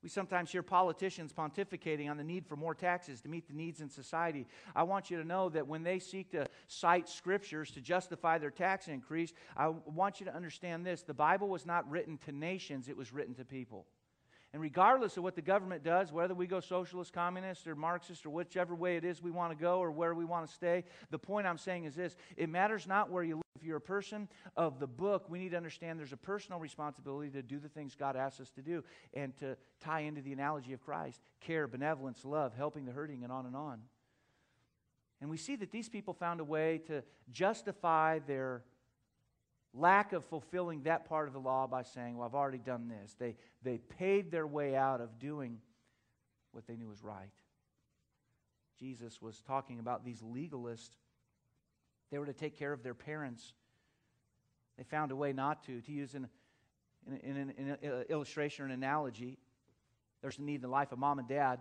We 0.03 0.09
sometimes 0.09 0.51
hear 0.51 0.63
politicians 0.63 1.31
pontificating 1.31 2.11
on 2.11 2.17
the 2.17 2.25
need 2.25 2.45
for 2.45 2.57
more 2.57 2.75
taxes 2.75 3.21
to 3.21 3.29
meet 3.29 3.47
the 3.47 3.53
needs 3.53 3.79
in 3.79 3.89
society. 3.89 4.45
I 4.75 4.83
want 4.83 5.09
you 5.09 5.17
to 5.17 5.23
know 5.23 5.47
that 5.47 5.65
when 5.65 5.83
they 5.83 5.97
seek 5.97 6.31
to 6.31 6.47
cite 6.67 7.07
scriptures 7.07 7.71
to 7.71 7.79
justify 7.79 8.37
their 8.37 8.51
tax 8.51 8.89
increase, 8.89 9.31
I 9.55 9.69
want 9.69 10.19
you 10.19 10.25
to 10.25 10.35
understand 10.35 10.85
this 10.85 11.03
the 11.03 11.13
Bible 11.13 11.47
was 11.47 11.65
not 11.65 11.89
written 11.89 12.17
to 12.25 12.33
nations, 12.33 12.89
it 12.89 12.97
was 12.97 13.13
written 13.13 13.33
to 13.35 13.45
people. 13.45 13.85
And 14.53 14.61
regardless 14.61 15.17
of 15.17 15.23
what 15.23 15.35
the 15.35 15.41
government 15.41 15.83
does, 15.83 16.11
whether 16.11 16.35
we 16.35 16.45
go 16.45 16.59
socialist, 16.59 17.11
communist, 17.11 17.67
or 17.67 17.75
Marxist, 17.75 18.23
or 18.23 18.29
whichever 18.29 18.75
way 18.75 18.97
it 18.97 19.03
is 19.03 19.21
we 19.21 19.31
want 19.31 19.51
to 19.51 19.57
go 19.57 19.79
or 19.79 19.91
where 19.91 20.13
we 20.13 20.25
want 20.25 20.47
to 20.47 20.53
stay, 20.53 20.83
the 21.09 21.17
point 21.17 21.47
I'm 21.47 21.57
saying 21.57 21.85
is 21.85 21.95
this 21.95 22.15
it 22.37 22.49
matters 22.49 22.85
not 22.85 23.09
where 23.09 23.23
you 23.23 23.35
live. 23.35 23.43
If 23.55 23.63
you're 23.63 23.77
a 23.77 23.81
person 23.81 24.27
of 24.57 24.79
the 24.79 24.87
book, 24.87 25.29
we 25.29 25.39
need 25.39 25.51
to 25.51 25.57
understand 25.57 25.97
there's 25.97 26.13
a 26.13 26.17
personal 26.17 26.59
responsibility 26.59 27.31
to 27.31 27.41
do 27.41 27.59
the 27.59 27.69
things 27.69 27.95
God 27.95 28.15
asks 28.15 28.41
us 28.41 28.49
to 28.51 28.61
do 28.61 28.83
and 29.13 29.35
to 29.37 29.55
tie 29.79 30.01
into 30.01 30.21
the 30.21 30.33
analogy 30.33 30.73
of 30.73 30.81
Christ 30.81 31.21
care, 31.39 31.67
benevolence, 31.67 32.23
love, 32.23 32.53
helping 32.55 32.85
the 32.85 32.91
hurting, 32.91 33.23
and 33.23 33.31
on 33.31 33.45
and 33.45 33.55
on. 33.55 33.79
And 35.21 35.29
we 35.29 35.37
see 35.37 35.55
that 35.55 35.71
these 35.71 35.87
people 35.87 36.13
found 36.13 36.41
a 36.41 36.43
way 36.43 36.81
to 36.87 37.03
justify 37.31 38.19
their 38.19 38.63
lack 39.73 40.13
of 40.13 40.23
fulfilling 40.25 40.83
that 40.83 41.07
part 41.09 41.27
of 41.27 41.33
the 41.33 41.39
law 41.39 41.67
by 41.67 41.83
saying, 41.83 42.17
Well, 42.17 42.27
I've 42.27 42.35
already 42.35 42.59
done 42.59 42.87
this. 42.87 43.15
They, 43.19 43.35
they 43.63 43.77
paid 43.77 44.31
their 44.31 44.47
way 44.47 44.75
out 44.75 45.01
of 45.01 45.19
doing 45.19 45.59
what 46.51 46.67
they 46.67 46.75
knew 46.75 46.87
was 46.87 47.03
right. 47.03 47.31
Jesus 48.79 49.21
was 49.21 49.41
talking 49.41 49.79
about 49.79 50.05
these 50.05 50.21
legalists. 50.21 50.91
They 52.11 52.19
were 52.19 52.25
to 52.25 52.33
take 52.33 52.57
care 52.57 52.73
of 52.73 52.83
their 52.83 52.93
parents. 52.93 53.53
They 54.77 54.83
found 54.83 55.11
a 55.11 55.15
way 55.15 55.33
not 55.33 55.63
to. 55.65 55.81
To 55.81 55.91
use 55.91 56.15
an, 56.15 56.27
in, 57.07 57.37
in, 57.37 57.53
in 57.57 57.69
an 57.69 57.77
uh, 57.83 58.03
illustration 58.09 58.63
or 58.63 58.67
an 58.67 58.73
analogy, 58.73 59.37
there's 60.21 60.37
a 60.37 60.41
need 60.41 60.55
in 60.55 60.61
the 60.61 60.67
life 60.67 60.91
of 60.91 60.99
mom 60.99 61.19
and 61.19 61.27
dad. 61.27 61.59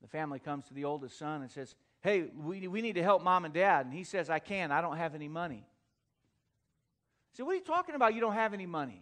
The 0.00 0.08
family 0.08 0.38
comes 0.38 0.66
to 0.68 0.74
the 0.74 0.84
oldest 0.84 1.18
son 1.18 1.42
and 1.42 1.50
says, 1.50 1.74
Hey, 2.00 2.30
we, 2.36 2.68
we 2.68 2.80
need 2.80 2.94
to 2.94 3.02
help 3.02 3.22
mom 3.22 3.44
and 3.44 3.52
dad. 3.52 3.86
And 3.86 3.94
he 3.94 4.04
says, 4.04 4.30
I 4.30 4.38
can't. 4.38 4.72
I 4.72 4.80
don't 4.80 4.96
have 4.96 5.14
any 5.14 5.28
money. 5.28 5.66
Said, 7.38 7.46
What 7.46 7.52
are 7.52 7.54
you 7.54 7.62
talking 7.62 7.94
about? 7.94 8.14
You 8.14 8.20
don't 8.20 8.34
have 8.34 8.52
any 8.52 8.66
money. 8.66 9.00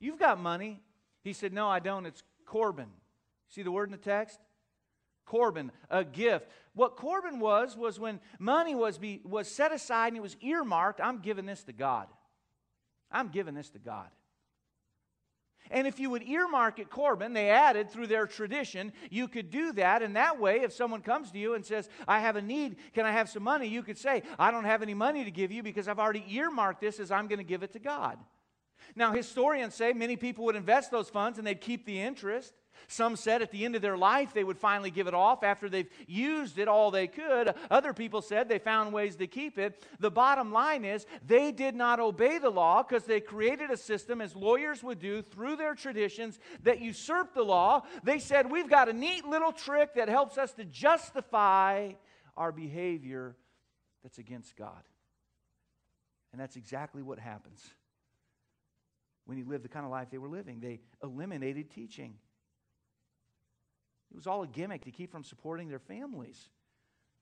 You've 0.00 0.18
got 0.18 0.40
money. 0.40 0.80
He 1.22 1.34
said, 1.34 1.52
No, 1.52 1.68
I 1.68 1.80
don't. 1.80 2.06
It's 2.06 2.22
Corban. 2.46 2.88
See 3.50 3.62
the 3.62 3.70
word 3.70 3.88
in 3.88 3.92
the 3.92 3.98
text? 3.98 4.38
Corban, 5.26 5.70
a 5.90 6.02
gift. 6.02 6.48
What 6.74 6.96
Corban 6.96 7.40
was, 7.40 7.76
was 7.76 8.00
when 8.00 8.20
money 8.38 8.74
was, 8.74 8.96
be, 8.96 9.20
was 9.22 9.48
set 9.48 9.70
aside 9.70 10.08
and 10.08 10.16
it 10.16 10.22
was 10.22 10.34
earmarked, 10.40 10.98
I'm 10.98 11.18
giving 11.18 11.44
this 11.44 11.62
to 11.64 11.74
God. 11.74 12.06
I'm 13.10 13.28
giving 13.28 13.54
this 13.54 13.68
to 13.70 13.78
God. 13.78 14.08
And 15.70 15.86
if 15.86 15.98
you 15.98 16.10
would 16.10 16.22
earmark 16.22 16.78
it 16.78 16.90
Corban, 16.90 17.32
they 17.32 17.48
added 17.48 17.90
through 17.90 18.08
their 18.08 18.26
tradition, 18.26 18.92
you 19.10 19.28
could 19.28 19.50
do 19.50 19.72
that. 19.72 20.02
And 20.02 20.16
that 20.16 20.38
way, 20.38 20.60
if 20.60 20.72
someone 20.72 21.00
comes 21.00 21.30
to 21.30 21.38
you 21.38 21.54
and 21.54 21.64
says, 21.64 21.88
I 22.06 22.20
have 22.20 22.36
a 22.36 22.42
need, 22.42 22.76
can 22.92 23.06
I 23.06 23.12
have 23.12 23.30
some 23.30 23.42
money? 23.42 23.68
You 23.68 23.82
could 23.82 23.98
say, 23.98 24.22
I 24.38 24.50
don't 24.50 24.64
have 24.64 24.82
any 24.82 24.94
money 24.94 25.24
to 25.24 25.30
give 25.30 25.50
you 25.52 25.62
because 25.62 25.88
I've 25.88 25.98
already 25.98 26.24
earmarked 26.28 26.80
this 26.80 27.00
as 27.00 27.10
I'm 27.10 27.26
going 27.26 27.38
to 27.38 27.44
give 27.44 27.62
it 27.62 27.72
to 27.72 27.78
God. 27.78 28.18
Now, 28.94 29.12
historians 29.12 29.74
say 29.74 29.92
many 29.92 30.16
people 30.16 30.44
would 30.44 30.56
invest 30.56 30.90
those 30.90 31.08
funds 31.08 31.38
and 31.38 31.46
they'd 31.46 31.60
keep 31.60 31.86
the 31.86 32.00
interest. 32.00 32.52
Some 32.88 33.16
said 33.16 33.42
at 33.42 33.50
the 33.50 33.64
end 33.64 33.76
of 33.76 33.82
their 33.82 33.96
life 33.96 34.34
they 34.34 34.44
would 34.44 34.58
finally 34.58 34.90
give 34.90 35.06
it 35.06 35.14
off 35.14 35.42
after 35.42 35.68
they've 35.68 35.90
used 36.06 36.58
it 36.58 36.68
all 36.68 36.90
they 36.90 37.06
could. 37.06 37.54
Other 37.70 37.92
people 37.92 38.22
said 38.22 38.48
they 38.48 38.58
found 38.58 38.92
ways 38.92 39.16
to 39.16 39.26
keep 39.26 39.58
it. 39.58 39.82
The 40.00 40.10
bottom 40.10 40.52
line 40.52 40.84
is 40.84 41.06
they 41.26 41.52
did 41.52 41.74
not 41.74 42.00
obey 42.00 42.38
the 42.38 42.50
law 42.50 42.82
because 42.82 43.04
they 43.04 43.20
created 43.20 43.70
a 43.70 43.76
system, 43.76 44.20
as 44.20 44.36
lawyers 44.36 44.82
would 44.82 44.98
do 44.98 45.22
through 45.22 45.56
their 45.56 45.74
traditions, 45.74 46.38
that 46.62 46.80
usurped 46.80 47.34
the 47.34 47.42
law. 47.42 47.82
They 48.02 48.18
said, 48.18 48.50
We've 48.50 48.68
got 48.68 48.88
a 48.88 48.92
neat 48.92 49.24
little 49.24 49.52
trick 49.52 49.94
that 49.94 50.08
helps 50.08 50.38
us 50.38 50.52
to 50.54 50.64
justify 50.64 51.92
our 52.36 52.52
behavior 52.52 53.36
that's 54.02 54.18
against 54.18 54.56
God. 54.56 54.82
And 56.32 56.40
that's 56.40 56.56
exactly 56.56 57.02
what 57.02 57.18
happens 57.18 57.62
when 59.26 59.38
you 59.38 59.44
live 59.44 59.62
the 59.62 59.68
kind 59.68 59.84
of 59.84 59.90
life 59.90 60.08
they 60.10 60.18
were 60.18 60.28
living. 60.28 60.60
They 60.60 60.80
eliminated 61.02 61.70
teaching. 61.70 62.14
It 64.12 64.16
was 64.16 64.26
all 64.26 64.42
a 64.42 64.46
gimmick 64.46 64.84
to 64.84 64.90
keep 64.90 65.10
from 65.10 65.24
supporting 65.24 65.68
their 65.68 65.78
families. 65.78 66.50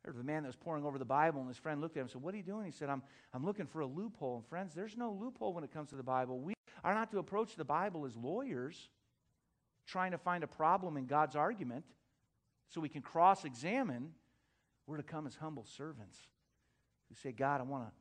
There's 0.04 0.18
a 0.18 0.24
man 0.24 0.42
that 0.42 0.48
was 0.48 0.56
poring 0.56 0.84
over 0.84 0.98
the 0.98 1.04
Bible, 1.04 1.40
and 1.40 1.48
his 1.48 1.58
friend 1.58 1.80
looked 1.80 1.96
at 1.96 2.00
him 2.00 2.04
and 2.04 2.10
said, 2.10 2.22
What 2.22 2.34
are 2.34 2.36
you 2.36 2.42
doing? 2.42 2.64
He 2.64 2.72
said, 2.72 2.88
I'm, 2.88 3.02
I'm 3.32 3.44
looking 3.44 3.66
for 3.66 3.80
a 3.80 3.86
loophole. 3.86 4.36
And 4.36 4.46
friends, 4.46 4.74
there's 4.74 4.96
no 4.96 5.12
loophole 5.12 5.52
when 5.52 5.62
it 5.62 5.72
comes 5.72 5.90
to 5.90 5.96
the 5.96 6.02
Bible. 6.02 6.40
We 6.40 6.54
are 6.82 6.94
not 6.94 7.10
to 7.12 7.18
approach 7.18 7.54
the 7.54 7.64
Bible 7.64 8.06
as 8.06 8.16
lawyers 8.16 8.88
trying 9.86 10.10
to 10.10 10.18
find 10.18 10.42
a 10.42 10.46
problem 10.48 10.96
in 10.96 11.06
God's 11.06 11.36
argument 11.36 11.84
so 12.68 12.80
we 12.80 12.88
can 12.88 13.02
cross 13.02 13.44
examine. 13.44 14.10
We're 14.86 14.96
to 14.96 15.02
come 15.04 15.26
as 15.28 15.36
humble 15.36 15.64
servants 15.64 16.18
who 17.08 17.14
say, 17.14 17.30
God, 17.30 17.60
I 17.60 17.64
want 17.64 17.84
to 17.84 17.92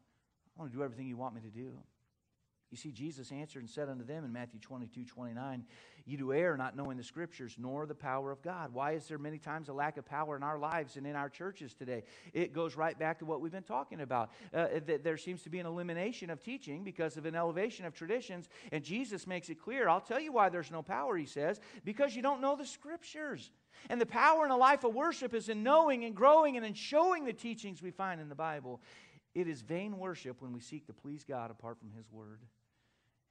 I 0.58 0.62
want 0.62 0.72
to 0.72 0.78
do 0.78 0.84
everything 0.84 1.08
you 1.08 1.16
want 1.16 1.36
me 1.36 1.42
to 1.42 1.50
do. 1.50 1.78
You 2.72 2.78
see, 2.78 2.92
Jesus 2.92 3.32
answered 3.32 3.62
and 3.62 3.70
said 3.70 3.90
unto 3.90 4.06
them 4.06 4.24
in 4.24 4.32
Matthew 4.32 4.60
22, 4.60 5.04
29, 5.04 5.64
You 6.06 6.18
do 6.18 6.34
err 6.34 6.56
not 6.56 6.76
knowing 6.76 6.98
the 6.98 7.04
scriptures 7.04 7.56
nor 7.58 7.88
the 7.88 7.96
power 7.96 8.32
of 8.32 8.44
God. 8.44 8.72
Why 8.74 8.92
is 8.92 9.08
there 9.08 9.18
many 9.18 9.40
times 9.40 9.70
a 9.70 9.74
lack 9.74 9.98
of 9.98 10.06
power 10.06 10.36
in 10.36 10.44
our 10.44 10.60
lives 10.60 10.96
and 10.96 11.08
in 11.08 11.16
our 11.16 11.30
churches 11.30 11.74
today? 11.74 12.04
It 12.32 12.54
goes 12.54 12.76
right 12.76 12.98
back 12.98 13.18
to 13.20 13.26
what 13.26 13.42
we've 13.42 13.52
been 13.52 13.64
talking 13.64 14.02
about. 14.02 14.30
Uh, 14.54 14.68
there 15.04 15.18
seems 15.18 15.42
to 15.44 15.50
be 15.50 15.58
an 15.58 15.66
elimination 15.66 16.30
of 16.30 16.44
teaching 16.44 16.84
because 16.84 17.18
of 17.18 17.26
an 17.26 17.36
elevation 17.36 17.86
of 17.86 17.96
traditions, 17.96 18.50
and 18.72 18.84
Jesus 18.84 19.26
makes 19.26 19.50
it 19.50 19.60
clear. 19.60 19.90
I'll 19.90 20.00
tell 20.00 20.20
you 20.20 20.32
why 20.32 20.50
there's 20.50 20.70
no 20.70 20.84
power, 20.84 21.18
he 21.18 21.26
says, 21.26 21.60
because 21.84 22.16
you 22.16 22.22
don't 22.22 22.40
know 22.40 22.56
the 22.56 22.68
scriptures. 22.68 23.50
And 23.90 24.00
the 24.00 24.06
power 24.06 24.46
in 24.46 24.52
a 24.52 24.58
life 24.58 24.84
of 24.84 24.94
worship 24.94 25.34
is 25.34 25.50
in 25.50 25.64
knowing 25.64 26.06
and 26.06 26.16
growing 26.16 26.56
and 26.56 26.66
in 26.66 26.76
showing 26.76 27.26
the 27.26 27.34
teachings 27.34 27.82
we 27.82 27.90
find 27.92 28.22
in 28.22 28.30
the 28.30 28.36
Bible. 28.36 28.80
It 29.34 29.48
is 29.48 29.62
vain 29.62 29.98
worship 29.98 30.42
when 30.42 30.54
we 30.54 30.60
seek 30.60 30.86
to 30.88 30.94
please 30.94 31.24
God 31.24 31.52
apart 31.52 31.80
from 31.80 31.92
his 31.92 32.12
word. 32.12 32.42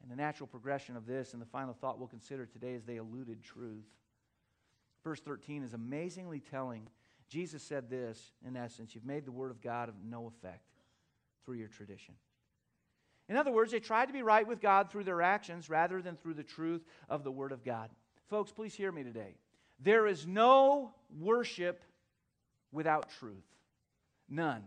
And 0.03 0.11
the 0.11 0.16
natural 0.16 0.46
progression 0.46 0.96
of 0.96 1.07
this 1.07 1.32
and 1.32 1.42
the 1.42 1.46
final 1.46 1.74
thought 1.74 1.99
we'll 1.99 2.09
consider 2.09 2.46
today 2.46 2.72
is 2.72 2.84
they 2.84 2.96
eluded 2.96 3.42
truth. 3.42 3.86
Verse 5.03 5.20
13 5.20 5.62
is 5.62 5.74
amazingly 5.74 6.40
telling. 6.40 6.88
Jesus 7.28 7.62
said 7.62 7.90
this, 7.90 8.32
in 8.46 8.57
essence, 8.57 8.94
you've 8.94 9.05
made 9.05 9.24
the 9.24 9.32
word 9.32 9.51
of 9.51 9.61
God 9.61 9.88
of 9.88 9.94
no 10.05 10.26
effect 10.26 10.62
through 11.44 11.57
your 11.57 11.68
tradition. 11.68 12.14
In 13.28 13.36
other 13.36 13.53
words, 13.53 13.72
they 13.72 13.80
tried 13.80 14.07
to 14.07 14.12
be 14.12 14.22
right 14.22 14.46
with 14.46 14.61
God 14.61 14.90
through 14.90 15.05
their 15.05 15.20
actions 15.20 15.68
rather 15.68 16.01
than 16.01 16.16
through 16.16 16.34
the 16.34 16.42
truth 16.42 16.82
of 17.09 17.24
the 17.24 17.30
word 17.30 17.53
of 17.53 17.64
God. 17.64 17.90
Folks, 18.28 18.53
please 18.53 18.74
hear 18.74 18.90
me 18.90 19.03
today. 19.03 19.36
There 19.80 20.07
is 20.07 20.26
no 20.26 20.92
worship 21.18 21.82
without 22.72 23.11
truth. 23.18 23.44
None. 24.28 24.64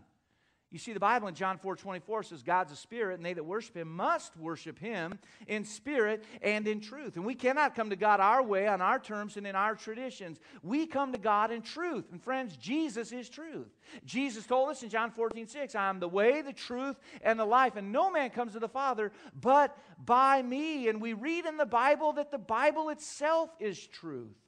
You 0.72 0.78
see, 0.78 0.94
the 0.94 1.00
Bible 1.00 1.28
in 1.28 1.34
John 1.34 1.58
4 1.58 1.76
24 1.76 2.22
says, 2.22 2.42
God's 2.42 2.72
a 2.72 2.76
spirit, 2.76 3.16
and 3.16 3.26
they 3.26 3.34
that 3.34 3.44
worship 3.44 3.76
him 3.76 3.94
must 3.94 4.34
worship 4.38 4.78
him 4.78 5.18
in 5.46 5.66
spirit 5.66 6.24
and 6.40 6.66
in 6.66 6.80
truth. 6.80 7.16
And 7.16 7.26
we 7.26 7.34
cannot 7.34 7.74
come 7.74 7.90
to 7.90 7.96
God 7.96 8.20
our 8.20 8.42
way, 8.42 8.66
on 8.66 8.80
our 8.80 8.98
terms, 8.98 9.36
and 9.36 9.46
in 9.46 9.54
our 9.54 9.74
traditions. 9.74 10.40
We 10.62 10.86
come 10.86 11.12
to 11.12 11.18
God 11.18 11.52
in 11.52 11.60
truth. 11.60 12.06
And 12.10 12.22
friends, 12.22 12.56
Jesus 12.56 13.12
is 13.12 13.28
truth. 13.28 13.68
Jesus 14.06 14.46
told 14.46 14.70
us 14.70 14.82
in 14.82 14.88
John 14.88 15.10
14 15.10 15.46
6, 15.46 15.74
I 15.74 15.90
am 15.90 16.00
the 16.00 16.08
way, 16.08 16.40
the 16.40 16.54
truth, 16.54 16.98
and 17.20 17.38
the 17.38 17.44
life, 17.44 17.76
and 17.76 17.92
no 17.92 18.10
man 18.10 18.30
comes 18.30 18.54
to 18.54 18.58
the 18.58 18.66
Father 18.66 19.12
but 19.38 19.76
by 20.02 20.40
me. 20.40 20.88
And 20.88 21.02
we 21.02 21.12
read 21.12 21.44
in 21.44 21.58
the 21.58 21.66
Bible 21.66 22.14
that 22.14 22.30
the 22.30 22.38
Bible 22.38 22.88
itself 22.88 23.50
is 23.60 23.86
truth. 23.86 24.38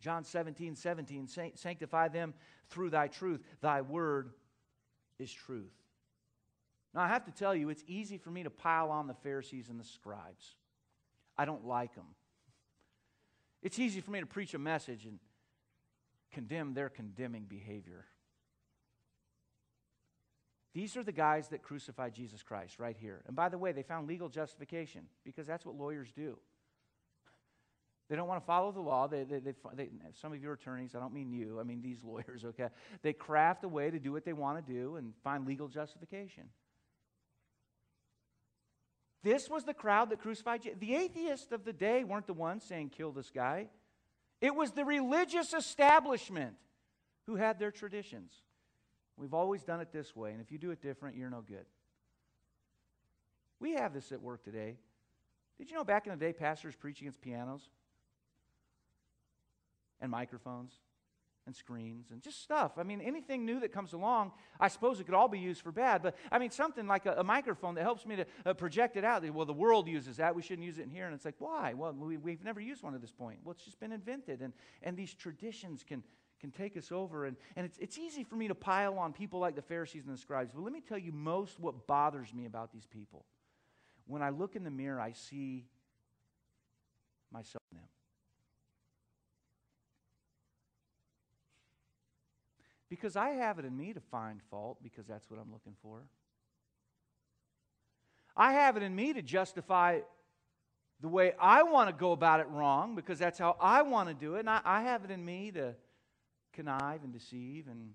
John 0.00 0.22
17 0.22 0.76
17, 0.76 1.28
sanctify 1.54 2.08
them 2.08 2.34
through 2.68 2.90
thy 2.90 3.08
truth. 3.08 3.40
Thy 3.62 3.80
word 3.80 4.32
is 5.18 5.32
truth. 5.32 5.74
Now, 6.94 7.02
I 7.02 7.08
have 7.08 7.24
to 7.24 7.30
tell 7.30 7.54
you, 7.54 7.68
it's 7.68 7.84
easy 7.86 8.16
for 8.16 8.30
me 8.30 8.42
to 8.42 8.50
pile 8.50 8.90
on 8.90 9.06
the 9.06 9.14
Pharisees 9.14 9.68
and 9.68 9.78
the 9.78 9.84
scribes. 9.84 10.54
I 11.36 11.44
don't 11.44 11.66
like 11.66 11.94
them. 11.94 12.06
It's 13.62 13.78
easy 13.78 14.00
for 14.00 14.10
me 14.10 14.20
to 14.20 14.26
preach 14.26 14.54
a 14.54 14.58
message 14.58 15.04
and 15.04 15.18
condemn 16.32 16.74
their 16.74 16.88
condemning 16.88 17.44
behavior. 17.48 18.06
These 20.72 20.96
are 20.96 21.02
the 21.02 21.12
guys 21.12 21.48
that 21.48 21.62
crucified 21.62 22.14
Jesus 22.14 22.42
Christ 22.42 22.78
right 22.78 22.96
here. 22.98 23.22
And 23.26 23.34
by 23.34 23.48
the 23.48 23.56
way, 23.56 23.72
they 23.72 23.82
found 23.82 24.06
legal 24.06 24.28
justification 24.28 25.06
because 25.24 25.46
that's 25.46 25.64
what 25.64 25.74
lawyers 25.74 26.12
do. 26.14 26.38
They 28.08 28.14
don't 28.14 28.28
want 28.28 28.40
to 28.40 28.46
follow 28.46 28.70
the 28.70 28.80
law. 28.80 29.08
They, 29.08 29.24
they, 29.24 29.40
they, 29.40 29.52
they, 29.74 29.88
some 30.20 30.32
of 30.32 30.40
your 30.40 30.52
attorneys, 30.52 30.94
I 30.94 31.00
don't 31.00 31.12
mean 31.12 31.32
you, 31.32 31.58
I 31.58 31.64
mean 31.64 31.82
these 31.82 31.98
lawyers, 32.04 32.44
okay? 32.44 32.68
They 33.02 33.12
craft 33.12 33.64
a 33.64 33.68
way 33.68 33.90
to 33.90 33.98
do 33.98 34.12
what 34.12 34.24
they 34.24 34.32
want 34.32 34.64
to 34.64 34.72
do 34.72 34.96
and 34.96 35.12
find 35.24 35.46
legal 35.46 35.68
justification. 35.68 36.44
This 39.24 39.50
was 39.50 39.64
the 39.64 39.74
crowd 39.74 40.10
that 40.10 40.20
crucified 40.20 40.62
Jesus. 40.62 40.78
The 40.78 40.94
atheists 40.94 41.50
of 41.50 41.64
the 41.64 41.72
day 41.72 42.04
weren't 42.04 42.28
the 42.28 42.32
ones 42.32 42.62
saying, 42.62 42.90
kill 42.90 43.10
this 43.10 43.30
guy. 43.30 43.68
It 44.40 44.54
was 44.54 44.70
the 44.70 44.84
religious 44.84 45.52
establishment 45.52 46.54
who 47.26 47.34
had 47.34 47.58
their 47.58 47.72
traditions. 47.72 48.30
We've 49.16 49.34
always 49.34 49.64
done 49.64 49.80
it 49.80 49.92
this 49.92 50.14
way, 50.14 50.30
and 50.30 50.40
if 50.40 50.52
you 50.52 50.58
do 50.58 50.70
it 50.70 50.80
different, 50.80 51.16
you're 51.16 51.30
no 51.30 51.40
good. 51.40 51.64
We 53.58 53.72
have 53.72 53.94
this 53.94 54.12
at 54.12 54.20
work 54.20 54.44
today. 54.44 54.76
Did 55.58 55.70
you 55.70 55.76
know 55.76 55.84
back 55.84 56.06
in 56.06 56.12
the 56.12 56.18
day, 56.18 56.32
pastors 56.32 56.76
preach 56.76 57.00
against 57.00 57.20
pianos? 57.20 57.68
And 60.00 60.10
microphones 60.10 60.72
and 61.46 61.54
screens 61.54 62.10
and 62.10 62.20
just 62.20 62.42
stuff. 62.42 62.72
I 62.76 62.82
mean, 62.82 63.00
anything 63.00 63.46
new 63.46 63.60
that 63.60 63.72
comes 63.72 63.92
along, 63.92 64.32
I 64.58 64.68
suppose 64.68 64.98
it 64.98 65.04
could 65.04 65.14
all 65.14 65.28
be 65.28 65.38
used 65.38 65.62
for 65.62 65.70
bad. 65.70 66.02
But 66.02 66.16
I 66.30 66.38
mean, 66.38 66.50
something 66.50 66.86
like 66.86 67.06
a, 67.06 67.12
a 67.18 67.24
microphone 67.24 67.76
that 67.76 67.82
helps 67.82 68.04
me 68.04 68.16
to 68.16 68.26
uh, 68.44 68.54
project 68.54 68.96
it 68.96 69.04
out. 69.04 69.24
Well, 69.32 69.46
the 69.46 69.52
world 69.52 69.86
uses 69.86 70.16
that. 70.16 70.34
We 70.34 70.42
shouldn't 70.42 70.66
use 70.66 70.78
it 70.78 70.82
in 70.82 70.90
here. 70.90 71.06
And 71.06 71.14
it's 71.14 71.24
like, 71.24 71.36
why? 71.38 71.74
Well, 71.74 71.92
we, 71.92 72.32
have 72.32 72.44
never 72.44 72.60
used 72.60 72.82
one 72.82 72.94
at 72.94 73.00
this 73.00 73.12
point. 73.12 73.38
Well, 73.44 73.52
it's 73.52 73.64
just 73.64 73.78
been 73.78 73.92
invented. 73.92 74.42
And, 74.42 74.52
and 74.82 74.96
these 74.96 75.14
traditions 75.14 75.84
can, 75.86 76.02
can 76.40 76.50
take 76.50 76.76
us 76.76 76.90
over. 76.90 77.26
And, 77.26 77.36
and 77.54 77.64
it's, 77.64 77.78
it's 77.78 77.96
easy 77.96 78.24
for 78.24 78.34
me 78.34 78.48
to 78.48 78.54
pile 78.54 78.98
on 78.98 79.12
people 79.12 79.38
like 79.38 79.54
the 79.54 79.62
Pharisees 79.62 80.04
and 80.06 80.14
the 80.14 80.20
scribes. 80.20 80.50
But 80.52 80.62
let 80.62 80.72
me 80.72 80.80
tell 80.80 80.98
you 80.98 81.12
most 81.12 81.60
what 81.60 81.86
bothers 81.86 82.34
me 82.34 82.46
about 82.46 82.72
these 82.72 82.86
people. 82.86 83.24
When 84.08 84.22
I 84.22 84.30
look 84.30 84.56
in 84.56 84.64
the 84.64 84.70
mirror, 84.70 85.00
I 85.00 85.12
see 85.12 85.66
myself 87.32 87.62
in 87.70 87.78
them. 87.78 87.88
Because 92.88 93.16
I 93.16 93.30
have 93.30 93.58
it 93.58 93.64
in 93.64 93.76
me 93.76 93.92
to 93.92 94.00
find 94.00 94.40
fault 94.50 94.78
because 94.82 95.06
that's 95.06 95.28
what 95.30 95.40
I'm 95.40 95.52
looking 95.52 95.74
for. 95.82 96.02
I 98.36 98.52
have 98.52 98.76
it 98.76 98.82
in 98.82 98.94
me 98.94 99.12
to 99.14 99.22
justify 99.22 100.00
the 101.00 101.08
way 101.08 101.32
I 101.40 101.62
want 101.64 101.88
to 101.88 101.94
go 101.94 102.12
about 102.12 102.40
it 102.40 102.48
wrong 102.48 102.94
because 102.94 103.18
that's 103.18 103.38
how 103.38 103.56
I 103.60 103.82
want 103.82 104.08
to 104.08 104.14
do 104.14 104.36
it. 104.36 104.40
And 104.40 104.50
I, 104.50 104.60
I 104.64 104.82
have 104.82 105.04
it 105.04 105.10
in 105.10 105.24
me 105.24 105.50
to 105.52 105.74
connive 106.52 107.02
and 107.02 107.12
deceive 107.12 107.66
and 107.68 107.90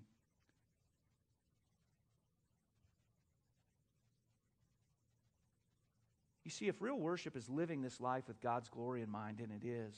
You 6.44 6.50
see, 6.50 6.66
if 6.66 6.82
real 6.82 6.98
worship 6.98 7.36
is 7.36 7.48
living 7.48 7.82
this 7.82 8.00
life 8.00 8.24
with 8.26 8.40
God's 8.40 8.68
glory 8.68 9.02
in 9.02 9.10
mind, 9.10 9.40
and 9.40 9.52
it 9.52 9.66
is, 9.66 9.94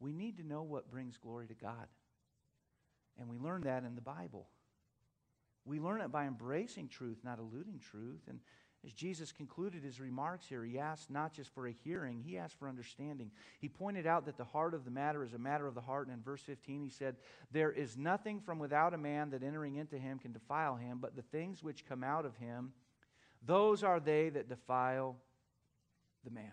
we 0.00 0.12
need 0.12 0.38
to 0.38 0.46
know 0.46 0.62
what 0.62 0.90
brings 0.90 1.18
glory 1.18 1.46
to 1.46 1.54
God. 1.54 1.86
And 3.18 3.28
we 3.28 3.38
learn 3.38 3.62
that 3.62 3.84
in 3.84 3.94
the 3.94 4.00
Bible. 4.00 4.48
We 5.64 5.80
learn 5.80 6.00
it 6.00 6.12
by 6.12 6.26
embracing 6.26 6.88
truth, 6.88 7.18
not 7.24 7.38
eluding 7.38 7.78
truth. 7.78 8.20
And 8.28 8.40
as 8.84 8.92
Jesus 8.92 9.32
concluded 9.32 9.82
his 9.82 9.98
remarks 9.98 10.46
here, 10.46 10.62
he 10.62 10.78
asked 10.78 11.10
not 11.10 11.32
just 11.32 11.54
for 11.54 11.66
a 11.66 11.72
hearing, 11.72 12.22
he 12.22 12.36
asked 12.36 12.58
for 12.58 12.68
understanding. 12.68 13.30
He 13.60 13.68
pointed 13.68 14.06
out 14.06 14.26
that 14.26 14.36
the 14.36 14.44
heart 14.44 14.74
of 14.74 14.84
the 14.84 14.90
matter 14.90 15.24
is 15.24 15.32
a 15.32 15.38
matter 15.38 15.66
of 15.66 15.74
the 15.74 15.80
heart. 15.80 16.06
And 16.06 16.16
in 16.16 16.22
verse 16.22 16.42
15, 16.42 16.82
he 16.82 16.90
said, 16.90 17.16
There 17.50 17.72
is 17.72 17.96
nothing 17.96 18.40
from 18.40 18.58
without 18.58 18.92
a 18.92 18.98
man 18.98 19.30
that 19.30 19.42
entering 19.42 19.76
into 19.76 19.96
him 19.96 20.18
can 20.18 20.32
defile 20.32 20.76
him, 20.76 20.98
but 21.00 21.16
the 21.16 21.22
things 21.22 21.62
which 21.62 21.86
come 21.86 22.04
out 22.04 22.26
of 22.26 22.36
him, 22.36 22.72
those 23.46 23.82
are 23.82 24.00
they 24.00 24.28
that 24.30 24.48
defile 24.50 25.16
the 26.24 26.30
man. 26.30 26.52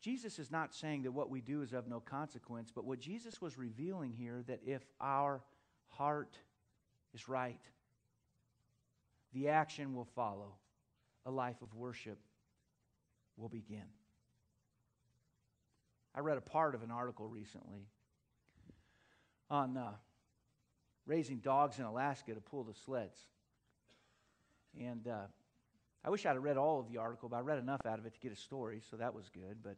Jesus 0.00 0.38
is 0.38 0.50
not 0.50 0.74
saying 0.74 1.02
that 1.02 1.12
what 1.12 1.28
we 1.28 1.40
do 1.40 1.62
is 1.62 1.72
of 1.72 1.88
no 1.88 2.00
consequence, 2.00 2.70
but 2.72 2.84
what 2.84 3.00
Jesus 3.00 3.40
was 3.40 3.58
revealing 3.58 4.12
here 4.12 4.44
that 4.46 4.60
if 4.64 4.82
our 5.00 5.42
heart 5.88 6.36
is 7.14 7.28
right, 7.28 7.60
the 9.32 9.48
action 9.48 9.94
will 9.94 10.04
follow. 10.14 10.54
A 11.26 11.30
life 11.30 11.60
of 11.62 11.74
worship 11.74 12.18
will 13.36 13.48
begin. 13.48 13.84
I 16.14 16.20
read 16.20 16.38
a 16.38 16.42
part 16.42 16.74
of 16.74 16.82
an 16.82 16.90
article 16.90 17.28
recently 17.28 17.86
on 19.50 19.76
uh, 19.76 19.90
raising 21.06 21.38
dogs 21.38 21.78
in 21.78 21.84
Alaska 21.84 22.34
to 22.34 22.40
pull 22.40 22.64
the 22.64 22.74
sleds. 22.74 23.18
And 24.78 25.06
uh, 25.08 25.26
I 26.04 26.10
wish 26.10 26.24
I'd 26.24 26.34
have 26.34 26.42
read 26.42 26.56
all 26.56 26.80
of 26.80 26.88
the 26.90 26.98
article, 26.98 27.28
but 27.28 27.36
I 27.36 27.40
read 27.40 27.58
enough 27.58 27.80
out 27.86 27.98
of 27.98 28.06
it 28.06 28.14
to 28.14 28.20
get 28.20 28.32
a 28.32 28.36
story, 28.36 28.80
so 28.90 28.96
that 28.96 29.14
was 29.14 29.28
good. 29.28 29.58
But 29.62 29.76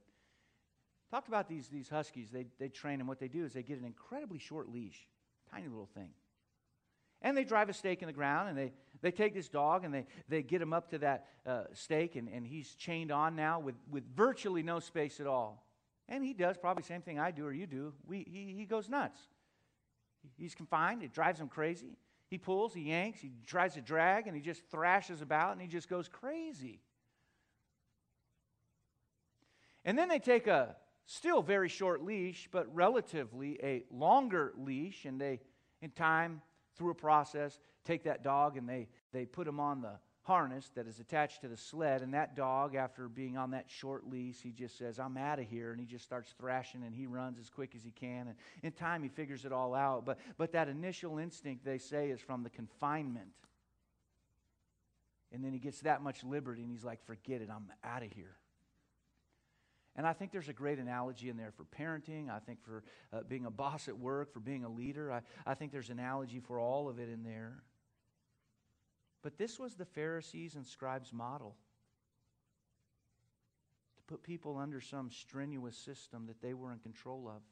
talked 1.11 1.29
about 1.29 1.49
these, 1.49 1.69
these 1.69 1.89
huskies. 1.89 2.31
They, 2.31 2.47
they 2.59 2.69
train 2.69 2.99
them. 2.99 3.07
What 3.07 3.19
they 3.19 3.29
do 3.29 3.45
is 3.45 3.53
they 3.53 3.63
get 3.63 3.79
an 3.79 3.85
incredibly 3.85 4.39
short 4.39 4.69
leash, 4.69 5.07
tiny 5.51 5.69
little 5.69 5.89
thing. 5.95 6.11
And 7.23 7.37
they 7.37 7.45
drive 7.45 7.69
a 7.69 7.75
stake 7.75 8.01
in 8.01 8.07
the 8.07 8.15
ground, 8.15 8.49
and 8.49 8.57
they, 8.57 8.73
they 9.03 9.11
take 9.11 9.35
this 9.35 9.49
dog 9.49 9.85
and 9.85 9.93
they, 9.93 10.07
they 10.29 10.43
get 10.43 10.63
him 10.63 10.73
up 10.73 10.91
to 10.91 10.99
that 10.99 11.27
uh, 11.45 11.65
stake, 11.75 12.17
and, 12.17 12.29
and 12.29 12.47
he's 12.47 12.75
chained 12.75 13.13
on 13.13 13.37
now 13.37 13.61
with, 13.61 13.75
with 13.91 14.05
virtually 14.17 14.63
no 14.63 14.81
space 14.81 15.21
at 15.21 15.27
all. 15.27 15.67
And 16.09 16.25
he 16.25 16.33
does 16.33 16.57
probably 16.57 16.83
the 16.83 16.89
same 16.89 17.03
thing 17.03 17.19
I 17.19 17.31
do 17.31 17.45
or 17.45 17.53
you 17.53 17.67
do. 17.67 17.93
We, 18.07 18.27
he, 18.31 18.55
he 18.57 18.65
goes 18.65 18.89
nuts. 18.89 19.21
He's 20.37 20.55
confined, 20.55 21.03
it 21.03 21.13
drives 21.13 21.41
him 21.41 21.49
crazy. 21.49 21.99
He 22.29 22.39
pulls, 22.39 22.73
he 22.73 22.83
yanks, 22.83 23.21
he 23.21 23.33
tries 23.47 23.75
to 23.75 23.81
drag, 23.81 24.27
and 24.27 24.37
he 24.37 24.43
just 24.43 24.63
thrashes 24.71 25.21
about 25.21 25.53
and 25.53 25.61
he 25.61 25.67
just 25.67 25.89
goes 25.89 26.09
crazy. 26.09 26.81
And 29.85 29.99
then 29.99 30.09
they 30.09 30.19
take 30.19 30.47
a 30.47 30.77
still 31.07 31.43
very 31.43 31.69
short 31.69 32.05
leash, 32.05 32.49
but 32.51 32.75
relatively 32.75 33.59
a 33.63 33.85
longer 33.91 34.53
leash, 34.57 35.05
and 35.05 35.21
they, 35.21 35.41
in 35.83 35.91
time, 35.91 36.43
through 36.77 36.91
a 36.91 36.95
process, 36.95 37.59
take 37.85 38.05
that 38.05 38.23
dog 38.23 38.57
and 38.57 38.69
they, 38.69 38.89
they 39.13 39.27
put 39.27 39.47
him 39.47 39.61
on 39.61 39.83
the 39.83 39.99
harness 40.23 40.71
that 40.75 40.87
is 40.87 41.01
attached 41.01 41.41
to 41.41 41.49
the 41.49 41.57
sled. 41.57 42.03
And 42.03 42.15
that 42.15 42.37
dog, 42.37 42.75
after 42.75 43.09
being 43.09 43.37
on 43.37 43.51
that 43.51 43.67
short 43.69 44.09
leash, 44.09 44.41
he 44.41 44.51
just 44.53 44.79
says, 44.79 44.99
I'm 44.99 45.17
out 45.17 45.39
of 45.39 45.47
here. 45.49 45.73
And 45.73 45.81
he 45.81 45.87
just 45.87 46.05
starts 46.05 46.35
thrashing 46.39 46.83
and 46.85 46.95
he 46.95 47.07
runs 47.07 47.39
as 47.39 47.51
quick 47.51 47.75
as 47.75 47.83
he 47.83 47.91
can. 47.91 48.29
And 48.29 48.37
in 48.63 48.73
time, 48.73 49.03
he 49.03 49.09
figures 49.09 49.45
it 49.45 49.53
all 49.53 49.75
out. 49.75 50.05
But, 50.05 50.19
but 50.39 50.53
that 50.53 50.69
initial 50.69 51.19
instinct, 51.19 51.65
they 51.65 51.79
say, 51.79 52.11
is 52.11 52.21
from 52.21 52.43
the 52.43 52.51
confinement. 52.51 53.33
And 55.33 55.45
then 55.45 55.53
he 55.53 55.59
gets 55.59 55.81
that 55.81 56.03
much 56.03 56.25
liberty 56.25 56.63
and 56.63 56.71
he's 56.71 56.85
like, 56.85 57.05
forget 57.05 57.41
it, 57.41 57.49
I'm 57.51 57.71
out 57.85 58.03
of 58.03 58.13
here. 58.13 58.37
And 59.97 60.07
I 60.07 60.13
think 60.13 60.31
there's 60.31 60.49
a 60.49 60.55
great 60.55 60.79
analogy 60.79 61.29
in 61.29 61.37
there 61.37 61.53
for 61.53 61.65
parenting. 61.65 62.31
I 62.31 62.39
think 62.39 62.63
for 62.63 62.85
uh, 63.13 63.23
being 63.29 63.45
a 63.45 63.51
boss 63.51 63.89
at 63.89 63.99
work, 63.99 64.33
for 64.33 64.41
being 64.41 64.65
a 64.65 64.69
leader. 64.69 65.11
I, 65.11 65.21
I 65.45 65.55
think 65.55 65.73
there's 65.73 65.91
an 65.91 65.99
analogy 65.99 66.41
for 66.41 66.59
all 66.59 66.89
of 66.89 66.99
it 66.99 67.09
in 67.09 67.25
there. 67.25 67.63
But 69.23 69.37
this 69.37 69.59
was 69.59 69.75
the 69.75 69.85
Pharisees 69.85 70.55
and 70.55 70.67
scribes' 70.67 71.13
model 71.13 71.57
to 73.97 74.03
put 74.05 74.23
people 74.23 74.57
under 74.57 74.81
some 74.81 75.11
strenuous 75.11 75.77
system 75.77 76.27
that 76.29 76.41
they 76.41 76.55
were 76.55 76.73
in 76.73 76.79
control 76.79 77.29
of. 77.29 77.43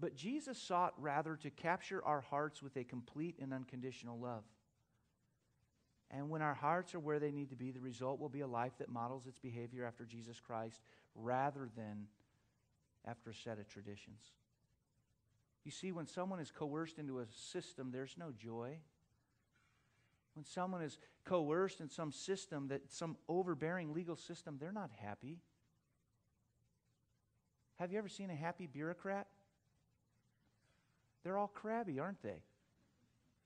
But 0.00 0.16
Jesus 0.16 0.58
sought 0.58 0.94
rather 0.96 1.36
to 1.36 1.50
capture 1.50 2.02
our 2.04 2.22
hearts 2.22 2.62
with 2.62 2.76
a 2.76 2.84
complete 2.84 3.36
and 3.40 3.52
unconditional 3.52 4.18
love. 4.18 4.44
And 6.12 6.28
when 6.28 6.42
our 6.42 6.54
hearts 6.54 6.94
are 6.94 7.00
where 7.00 7.18
they 7.18 7.30
need 7.30 7.50
to 7.50 7.56
be, 7.56 7.70
the 7.70 7.80
result 7.80 8.20
will 8.20 8.28
be 8.28 8.40
a 8.40 8.46
life 8.46 8.72
that 8.78 8.90
models 8.90 9.26
its 9.26 9.38
behavior 9.38 9.86
after 9.86 10.04
Jesus 10.04 10.38
Christ 10.40 10.80
rather 11.14 11.70
than 11.74 12.06
after 13.06 13.30
a 13.30 13.34
set 13.34 13.58
of 13.58 13.66
traditions. 13.68 14.20
You 15.64 15.70
see, 15.70 15.90
when 15.90 16.06
someone 16.06 16.38
is 16.38 16.50
coerced 16.50 16.98
into 16.98 17.20
a 17.20 17.26
system, 17.30 17.90
there's 17.92 18.16
no 18.18 18.32
joy. 18.36 18.76
When 20.34 20.44
someone 20.44 20.82
is 20.82 20.98
coerced 21.24 21.80
in 21.80 21.88
some 21.88 22.12
system, 22.12 22.68
that 22.68 22.92
some 22.92 23.16
overbearing 23.28 23.94
legal 23.94 24.16
system, 24.16 24.58
they're 24.60 24.72
not 24.72 24.90
happy. 25.00 25.38
Have 27.76 27.90
you 27.90 27.98
ever 27.98 28.08
seen 28.08 28.28
a 28.30 28.34
happy 28.34 28.66
bureaucrat? 28.66 29.26
They're 31.24 31.38
all 31.38 31.48
crabby, 31.48 32.00
aren't 32.00 32.22
they? 32.22 32.42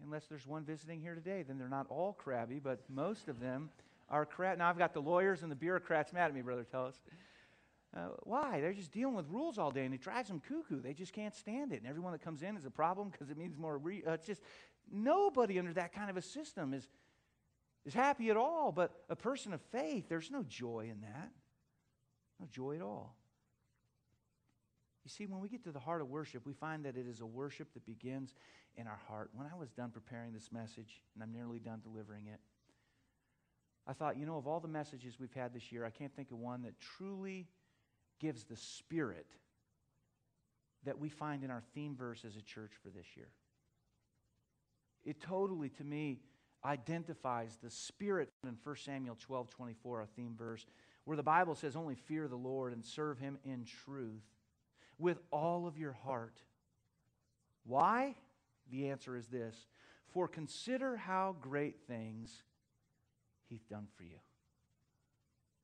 Unless 0.05 0.27
there's 0.27 0.47
one 0.47 0.65
visiting 0.65 1.01
here 1.01 1.15
today, 1.15 1.43
then 1.43 1.59
they're 1.59 1.69
not 1.69 1.87
all 1.89 2.13
crabby, 2.13 2.61
but 2.63 2.81
most 2.89 3.29
of 3.29 3.41
them 3.41 3.71
are 4.09 4.27
crab. 4.27 4.59
Now 4.59 4.69
I've 4.69 4.79
got 4.79 4.93
the 4.93 5.01
lawyers 5.01 5.43
and 5.43 5.51
the 5.51 5.57
bureaucrats 5.57 6.13
mad 6.13 6.27
at 6.27 6.35
me, 6.35 6.43
brother. 6.43 6.65
Tell 6.65 6.87
us. 6.87 7.01
Uh, 7.97 8.09
why? 8.25 8.61
They're 8.61 8.75
just 8.75 8.93
dealing 8.93 9.15
with 9.15 9.27
rules 9.31 9.57
all 9.57 9.71
day, 9.71 9.87
and 9.87 9.95
it 9.95 10.03
drives 10.03 10.29
them 10.29 10.43
cuckoo. 10.47 10.83
They 10.83 10.93
just 10.93 11.15
can't 11.15 11.35
stand 11.35 11.73
it, 11.73 11.77
and 11.77 11.87
everyone 11.87 12.13
that 12.13 12.21
comes 12.21 12.43
in 12.43 12.57
is 12.57 12.67
a 12.67 12.71
problem 12.71 13.09
because 13.09 13.31
it 13.31 13.39
means 13.39 13.57
more. 13.57 13.79
Re- 13.79 14.03
uh, 14.07 14.13
it's 14.13 14.27
just 14.27 14.43
Nobody 14.91 15.59
under 15.59 15.73
that 15.75 15.93
kind 15.93 16.11
of 16.11 16.17
a 16.17 16.23
system 16.23 16.73
is, 16.73 16.89
is 17.85 17.95
happy 17.95 18.31
at 18.31 18.37
all. 18.37 18.73
But 18.73 18.93
a 19.09 19.17
person 19.17 19.53
of 19.53 19.61
faith, 19.73 20.09
there's 20.09 20.31
no 20.31 20.43
joy 20.43 20.89
in 20.91 21.01
that. 21.01 21.31
No 22.41 22.47
joy 22.51 22.77
at 22.77 22.83
all. 22.83 23.17
You 25.05 25.11
see, 25.11 25.27
when 25.27 25.41
we 25.41 25.49
get 25.49 25.65
to 25.65 25.73
the 25.73 25.79
heart 25.79 26.01
of 26.01 26.09
worship, 26.09 26.45
we 26.45 26.53
find 26.53 26.85
that 26.85 26.97
it 26.97 27.07
is 27.07 27.21
a 27.21 27.27
worship 27.27 27.73
that 27.75 27.87
begins 27.87 28.35
in 28.77 28.87
our 28.87 29.01
heart. 29.09 29.31
When 29.35 29.47
I 29.47 29.57
was 29.57 29.71
done 29.71 29.91
preparing 29.91 30.33
this 30.33 30.51
message, 30.53 31.03
and 31.15 31.23
I'm 31.23 31.33
nearly 31.33 31.59
done 31.59 31.81
delivering 31.83 32.27
it, 32.27 32.41
I 33.87 33.93
thought, 33.93 34.19
you 34.19 34.27
know, 34.27 34.37
of 34.37 34.47
all 34.47 34.61
the 34.61 34.69
messages 34.69 35.19
we've 35.21 35.33
had 35.33 35.55
this 35.55 35.71
year, 35.71 35.85
I 35.85 35.91
can't 35.91 36.15
think 36.15 36.31
of 36.31 36.39
one 36.39 36.63
that 36.63 36.79
truly 36.81 37.47
gives 38.19 38.45
the 38.45 38.57
spirit 38.57 39.27
that 40.85 40.99
we 40.99 41.09
find 41.09 41.45
in 41.45 41.51
our 41.51 41.63
theme 41.75 41.95
verse 41.97 42.25
as 42.25 42.37
a 42.37 42.43
church 42.43 42.73
for 42.83 42.91
this 42.91 43.07
year. 43.17 43.29
It 45.05 45.21
totally, 45.21 45.69
to 45.71 45.85
me, 45.85 46.19
identifies 46.65 47.59
the 47.63 47.71
spirit 47.71 48.29
in 48.43 48.57
1 48.63 48.77
Samuel 48.77 49.17
12 49.21 49.51
24, 49.51 50.01
a 50.01 50.07
theme 50.07 50.35
verse, 50.37 50.67
where 51.05 51.17
the 51.17 51.23
Bible 51.23 51.55
says, 51.55 51.77
Only 51.77 51.95
fear 51.95 52.27
the 52.27 52.37
Lord 52.37 52.73
and 52.73 52.85
serve 52.85 53.19
him 53.19 53.39
in 53.45 53.65
truth 53.85 54.25
with 54.99 55.19
all 55.31 55.67
of 55.67 55.79
your 55.79 55.93
heart. 55.93 56.41
Why? 57.65 58.17
The 58.71 58.89
answer 58.89 59.17
is 59.17 59.27
this 59.27 59.67
For 60.13 60.29
consider 60.29 60.97
how 60.97 61.37
great 61.41 61.77
things 61.87 62.43
he's 63.49 63.65
done 63.65 63.87
for 63.97 64.05
you. 64.05 64.19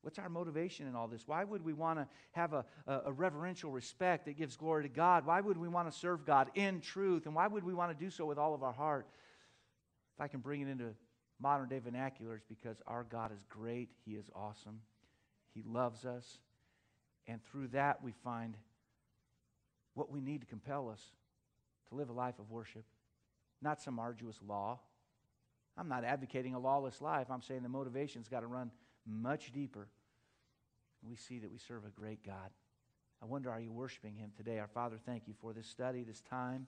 What's 0.02 0.18
our 0.18 0.28
motivation 0.28 0.88
in 0.88 0.96
all 0.96 1.06
this? 1.06 1.22
Why 1.26 1.44
would 1.44 1.64
we 1.64 1.72
want 1.72 2.00
to 2.00 2.08
have 2.32 2.52
a, 2.54 2.64
a, 2.88 3.12
reverential 3.12 3.70
respect 3.70 4.26
that 4.26 4.36
gives 4.36 4.56
glory 4.56 4.82
to 4.82 4.88
God? 4.88 5.24
Why 5.24 5.40
would 5.40 5.56
we 5.56 5.68
want 5.68 5.90
to 5.90 5.96
serve 5.96 6.26
God 6.26 6.50
in 6.56 6.80
truth? 6.80 7.26
And 7.26 7.36
why 7.36 7.46
would 7.46 7.62
we 7.62 7.72
want 7.72 7.96
to 7.96 8.04
do 8.04 8.10
so 8.10 8.26
with 8.26 8.36
all 8.36 8.52
of 8.52 8.64
our 8.64 8.72
heart? 8.72 9.06
If 10.16 10.20
I 10.20 10.26
can 10.26 10.40
bring 10.40 10.60
it 10.60 10.68
into 10.68 10.88
modern 11.40 11.68
day 11.68 11.78
vernacular, 11.78 12.34
it's 12.34 12.46
because 12.46 12.82
our 12.88 13.04
God 13.04 13.30
is 13.32 13.44
great. 13.48 13.90
He 14.04 14.12
is 14.12 14.28
awesome. 14.34 14.80
He 15.54 15.62
loves 15.64 16.04
us. 16.04 16.38
And 17.28 17.40
through 17.44 17.68
that, 17.68 18.02
we 18.02 18.12
find 18.24 18.56
what 19.94 20.10
we 20.10 20.20
need 20.20 20.40
to 20.40 20.46
compel 20.48 20.88
us 20.88 21.00
to 21.88 21.94
live 21.94 22.08
a 22.08 22.12
life 22.12 22.38
of 22.40 22.50
worship, 22.50 22.84
not 23.62 23.80
some 23.80 23.98
arduous 23.98 24.38
law. 24.46 24.80
I'm 25.76 25.88
not 25.88 26.04
advocating 26.04 26.54
a 26.54 26.58
lawless 26.58 27.00
life. 27.00 27.28
I'm 27.30 27.42
saying 27.42 27.62
the 27.62 27.68
motivation's 27.68 28.28
got 28.28 28.40
to 28.40 28.46
run 28.46 28.70
much 29.06 29.52
deeper. 29.52 29.88
We 31.02 31.16
see 31.16 31.38
that 31.38 31.50
we 31.50 31.58
serve 31.58 31.84
a 31.84 31.90
great 31.90 32.24
God. 32.24 32.50
I 33.22 33.26
wonder, 33.26 33.50
are 33.50 33.60
you 33.60 33.72
worshiping 33.72 34.16
Him 34.16 34.32
today? 34.36 34.58
Our 34.58 34.68
Father, 34.68 34.98
thank 35.04 35.26
you 35.26 35.34
for 35.40 35.52
this 35.52 35.66
study, 35.66 36.02
this 36.02 36.20
time. 36.20 36.66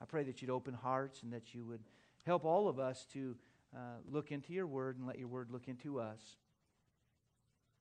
I 0.00 0.04
pray 0.04 0.24
that 0.24 0.40
you'd 0.42 0.50
open 0.50 0.74
hearts 0.74 1.22
and 1.22 1.32
that 1.32 1.54
you 1.54 1.64
would 1.64 1.82
help 2.24 2.44
all 2.44 2.68
of 2.68 2.78
us 2.78 3.06
to 3.14 3.34
uh, 3.74 3.78
look 4.10 4.30
into 4.30 4.52
your 4.52 4.66
word 4.66 4.98
and 4.98 5.06
let 5.06 5.18
your 5.18 5.28
word 5.28 5.50
look 5.50 5.68
into 5.68 6.00
us. 6.00 6.20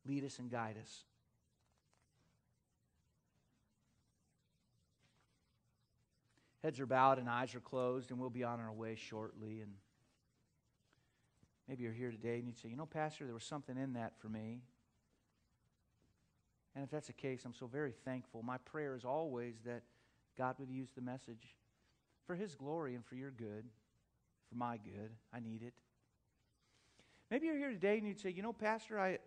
Lead 0.08 0.24
us 0.24 0.39
and 0.39 0.49
guide 0.49 0.78
us. 0.82 1.03
Heads 6.66 6.80
are 6.80 6.88
bowed 6.88 7.20
and 7.20 7.30
eyes 7.30 7.53
are 7.53 7.59
closed, 7.59 8.09
and 8.09 8.20
we'll 8.20 8.32
be 8.32 8.43
on 8.43 8.59
our 8.59 8.74
way 8.74 8.95
shortly. 8.95 9.61
And 9.61 9.72
maybe 11.68 11.84
you're 11.84 11.93
here 11.93 12.09
today 12.09 12.39
and 12.39 12.47
you'd 12.47 12.57
say, 12.57 12.70
You 12.70 12.76
know, 12.76 12.88
Pastor, 12.88 13.26
there 13.26 13.36
was 13.36 13.43
something 13.43 13.78
in 13.78 13.93
that 13.93 14.13
for 14.18 14.30
me. 14.30 14.63
And 16.74 16.84
if 16.84 16.89
that's 16.89 17.05
the 17.05 17.13
case, 17.13 17.45
I'm 17.45 17.53
so 17.53 17.68
very 17.68 17.93
thankful. 18.03 18.41
My 18.41 18.57
prayer 18.57 18.95
is 18.95 19.05
always 19.05 19.57
that 19.63 19.84
God 20.39 20.55
would 20.57 20.72
use 20.72 20.89
the 20.95 21.01
message 21.01 21.53
for 22.26 22.34
His 22.34 22.55
glory 22.55 22.95
and 22.95 23.05
for 23.05 23.13
your 23.13 23.30
good 23.30 23.66
for 24.49 24.55
my 24.55 24.78
good. 24.78 25.11
I 25.32 25.41
need 25.41 25.61
it. 25.61 25.76
Maybe 27.30 27.45
you're 27.45 27.59
here 27.59 27.70
today 27.70 27.99
and 27.99 28.07
you'd 28.07 28.20
say, 28.20 28.32
you 28.32 28.41
know, 28.41 28.53
Pastor, 28.53 28.99
I, 28.99 29.20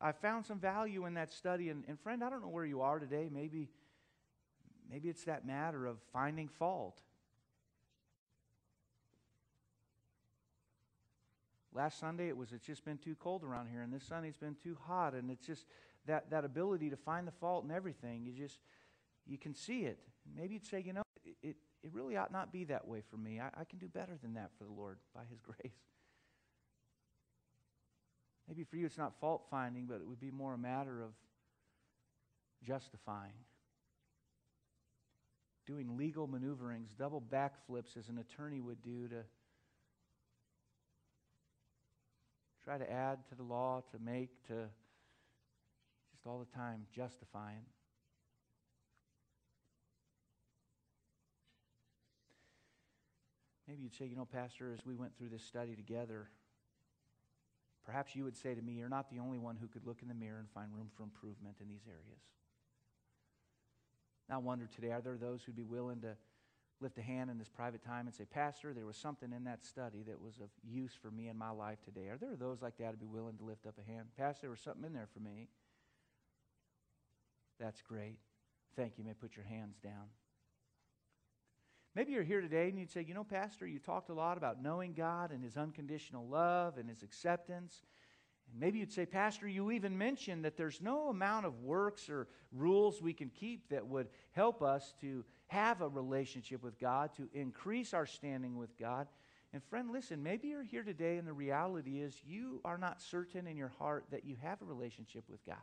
I 0.00 0.12
found 0.12 0.46
some 0.46 0.58
value 0.58 1.04
in 1.04 1.12
that 1.14 1.30
study. 1.30 1.68
And, 1.68 1.84
and 1.88 2.00
friend, 2.00 2.24
I 2.24 2.30
don't 2.30 2.40
know 2.40 2.48
where 2.48 2.64
you 2.64 2.80
are 2.80 2.98
today. 2.98 3.28
Maybe, 3.30 3.68
maybe 4.90 5.08
it's 5.08 5.24
that 5.24 5.46
matter 5.46 5.86
of 5.86 5.98
finding 6.12 6.48
fault. 6.48 7.00
Last 11.74 11.98
Sunday 12.00 12.28
it 12.28 12.36
was 12.36 12.52
it's 12.52 12.66
just 12.66 12.84
been 12.84 12.98
too 12.98 13.16
cold 13.20 13.44
around 13.44 13.68
here, 13.68 13.82
and 13.82 13.92
this 13.92 14.04
Sunday 14.04 14.28
it's 14.28 14.38
been 14.38 14.56
too 14.62 14.76
hot, 14.86 15.12
and 15.12 15.30
it's 15.30 15.46
just 15.46 15.66
that, 16.06 16.30
that 16.30 16.44
ability 16.44 16.90
to 16.90 16.96
find 16.96 17.26
the 17.26 17.32
fault 17.32 17.64
in 17.64 17.70
everything. 17.70 18.24
You 18.24 18.32
just 18.32 18.60
you 19.26 19.36
can 19.36 19.54
see 19.54 19.80
it. 19.80 19.98
Maybe 20.36 20.54
you'd 20.54 20.64
say, 20.64 20.82
you 20.84 20.92
know, 20.92 21.02
it, 21.24 21.36
it, 21.42 21.56
it 21.82 21.92
really 21.92 22.16
ought 22.16 22.32
not 22.32 22.52
be 22.52 22.64
that 22.64 22.86
way 22.86 23.02
for 23.10 23.16
me. 23.16 23.40
I, 23.40 23.48
I 23.60 23.64
can 23.64 23.78
do 23.78 23.88
better 23.88 24.16
than 24.22 24.34
that 24.34 24.50
for 24.56 24.64
the 24.64 24.72
Lord 24.72 24.98
by 25.14 25.22
His 25.28 25.40
grace. 25.42 25.72
Maybe 28.48 28.64
for 28.64 28.76
you 28.76 28.86
it's 28.86 28.98
not 28.98 29.18
fault 29.20 29.46
finding, 29.50 29.86
but 29.86 29.96
it 29.96 30.06
would 30.06 30.20
be 30.20 30.30
more 30.30 30.54
a 30.54 30.58
matter 30.58 31.02
of 31.02 31.10
justifying, 32.64 33.32
doing 35.66 35.96
legal 35.96 36.26
maneuverings, 36.26 36.94
double 36.98 37.20
backflips 37.20 37.96
as 37.98 38.08
an 38.08 38.18
attorney 38.18 38.60
would 38.60 38.82
do 38.82 39.08
to 39.08 39.24
try 42.64 42.78
to 42.78 42.90
add 42.90 43.18
to 43.28 43.34
the 43.34 43.42
law, 43.42 43.82
to 43.92 43.98
make, 43.98 44.30
to 44.46 44.68
just 46.12 46.26
all 46.26 46.38
the 46.38 46.56
time 46.56 46.86
justifying. 46.94 47.64
Maybe 53.68 53.82
you'd 53.82 53.94
say, 53.94 54.06
you 54.06 54.14
know, 54.14 54.24
Pastor, 54.24 54.72
as 54.72 54.86
we 54.86 54.94
went 54.94 55.16
through 55.18 55.30
this 55.30 55.42
study 55.42 55.74
together, 55.74 56.28
perhaps 57.84 58.14
you 58.14 58.22
would 58.22 58.36
say 58.36 58.54
to 58.54 58.62
me, 58.62 58.74
You're 58.74 58.88
not 58.88 59.10
the 59.10 59.18
only 59.18 59.38
one 59.38 59.56
who 59.60 59.66
could 59.66 59.84
look 59.84 60.02
in 60.02 60.08
the 60.08 60.14
mirror 60.14 60.38
and 60.38 60.48
find 60.50 60.72
room 60.72 60.88
for 60.96 61.02
improvement 61.02 61.56
in 61.60 61.68
these 61.68 61.86
areas. 61.88 62.22
I 64.30 64.38
wonder 64.38 64.66
today, 64.66 64.90
are 64.90 65.00
there 65.00 65.16
those 65.16 65.42
who'd 65.42 65.56
be 65.56 65.62
willing 65.62 66.00
to 66.00 66.16
lift 66.80 66.98
a 66.98 67.02
hand 67.02 67.30
in 67.30 67.38
this 67.38 67.48
private 67.48 67.82
time 67.82 68.06
and 68.06 68.14
say, 68.14 68.24
Pastor, 68.24 68.74
there 68.74 68.84
was 68.84 68.96
something 68.96 69.32
in 69.32 69.44
that 69.44 69.64
study 69.64 70.02
that 70.06 70.20
was 70.20 70.34
of 70.40 70.50
use 70.62 70.92
for 71.00 71.10
me 71.10 71.28
in 71.28 71.36
my 71.36 71.50
life 71.50 71.78
today? 71.82 72.08
Are 72.08 72.18
there 72.18 72.36
those 72.36 72.60
like 72.60 72.76
that 72.78 72.90
who'd 72.90 73.00
be 73.00 73.06
willing 73.06 73.36
to 73.38 73.44
lift 73.44 73.66
up 73.66 73.78
a 73.78 73.90
hand? 73.90 74.08
Pastor, 74.16 74.42
there 74.42 74.50
was 74.50 74.60
something 74.60 74.84
in 74.84 74.92
there 74.92 75.08
for 75.12 75.20
me. 75.20 75.48
That's 77.58 77.80
great. 77.82 78.18
Thank 78.76 78.98
you. 78.98 79.04
you 79.04 79.08
may 79.08 79.14
put 79.14 79.36
your 79.36 79.46
hands 79.46 79.78
down. 79.82 80.08
Maybe 81.94 82.12
you're 82.12 82.22
here 82.22 82.42
today 82.42 82.68
and 82.68 82.78
you'd 82.78 82.90
say, 82.90 83.02
you 83.08 83.14
know, 83.14 83.24
Pastor, 83.24 83.66
you 83.66 83.78
talked 83.78 84.10
a 84.10 84.14
lot 84.14 84.36
about 84.36 84.62
knowing 84.62 84.92
God 84.92 85.30
and 85.30 85.42
His 85.42 85.56
unconditional 85.56 86.26
love 86.28 86.76
and 86.76 86.90
His 86.90 87.02
acceptance. 87.02 87.80
And 88.50 88.60
maybe 88.60 88.78
you'd 88.78 88.92
say, 88.92 89.06
Pastor, 89.06 89.48
you 89.48 89.70
even 89.70 89.96
mentioned 89.96 90.44
that 90.44 90.56
there's 90.56 90.80
no 90.80 91.08
amount 91.08 91.46
of 91.46 91.60
works 91.62 92.08
or 92.08 92.28
rules 92.52 93.02
we 93.02 93.12
can 93.12 93.30
keep 93.30 93.68
that 93.70 93.86
would 93.86 94.08
help 94.32 94.62
us 94.62 94.94
to 95.00 95.24
have 95.48 95.80
a 95.80 95.88
relationship 95.88 96.62
with 96.62 96.78
God, 96.78 97.10
to 97.16 97.28
increase 97.32 97.94
our 97.94 98.06
standing 98.06 98.56
with 98.56 98.76
God. 98.78 99.06
And 99.52 99.62
friend, 99.64 99.90
listen, 99.92 100.22
maybe 100.22 100.48
you're 100.48 100.62
here 100.62 100.82
today 100.82 101.16
and 101.16 101.26
the 101.26 101.32
reality 101.32 102.00
is 102.00 102.20
you 102.26 102.60
are 102.64 102.78
not 102.78 103.00
certain 103.00 103.46
in 103.46 103.56
your 103.56 103.72
heart 103.78 104.06
that 104.10 104.24
you 104.24 104.36
have 104.42 104.60
a 104.60 104.64
relationship 104.64 105.24
with 105.28 105.44
God. 105.46 105.56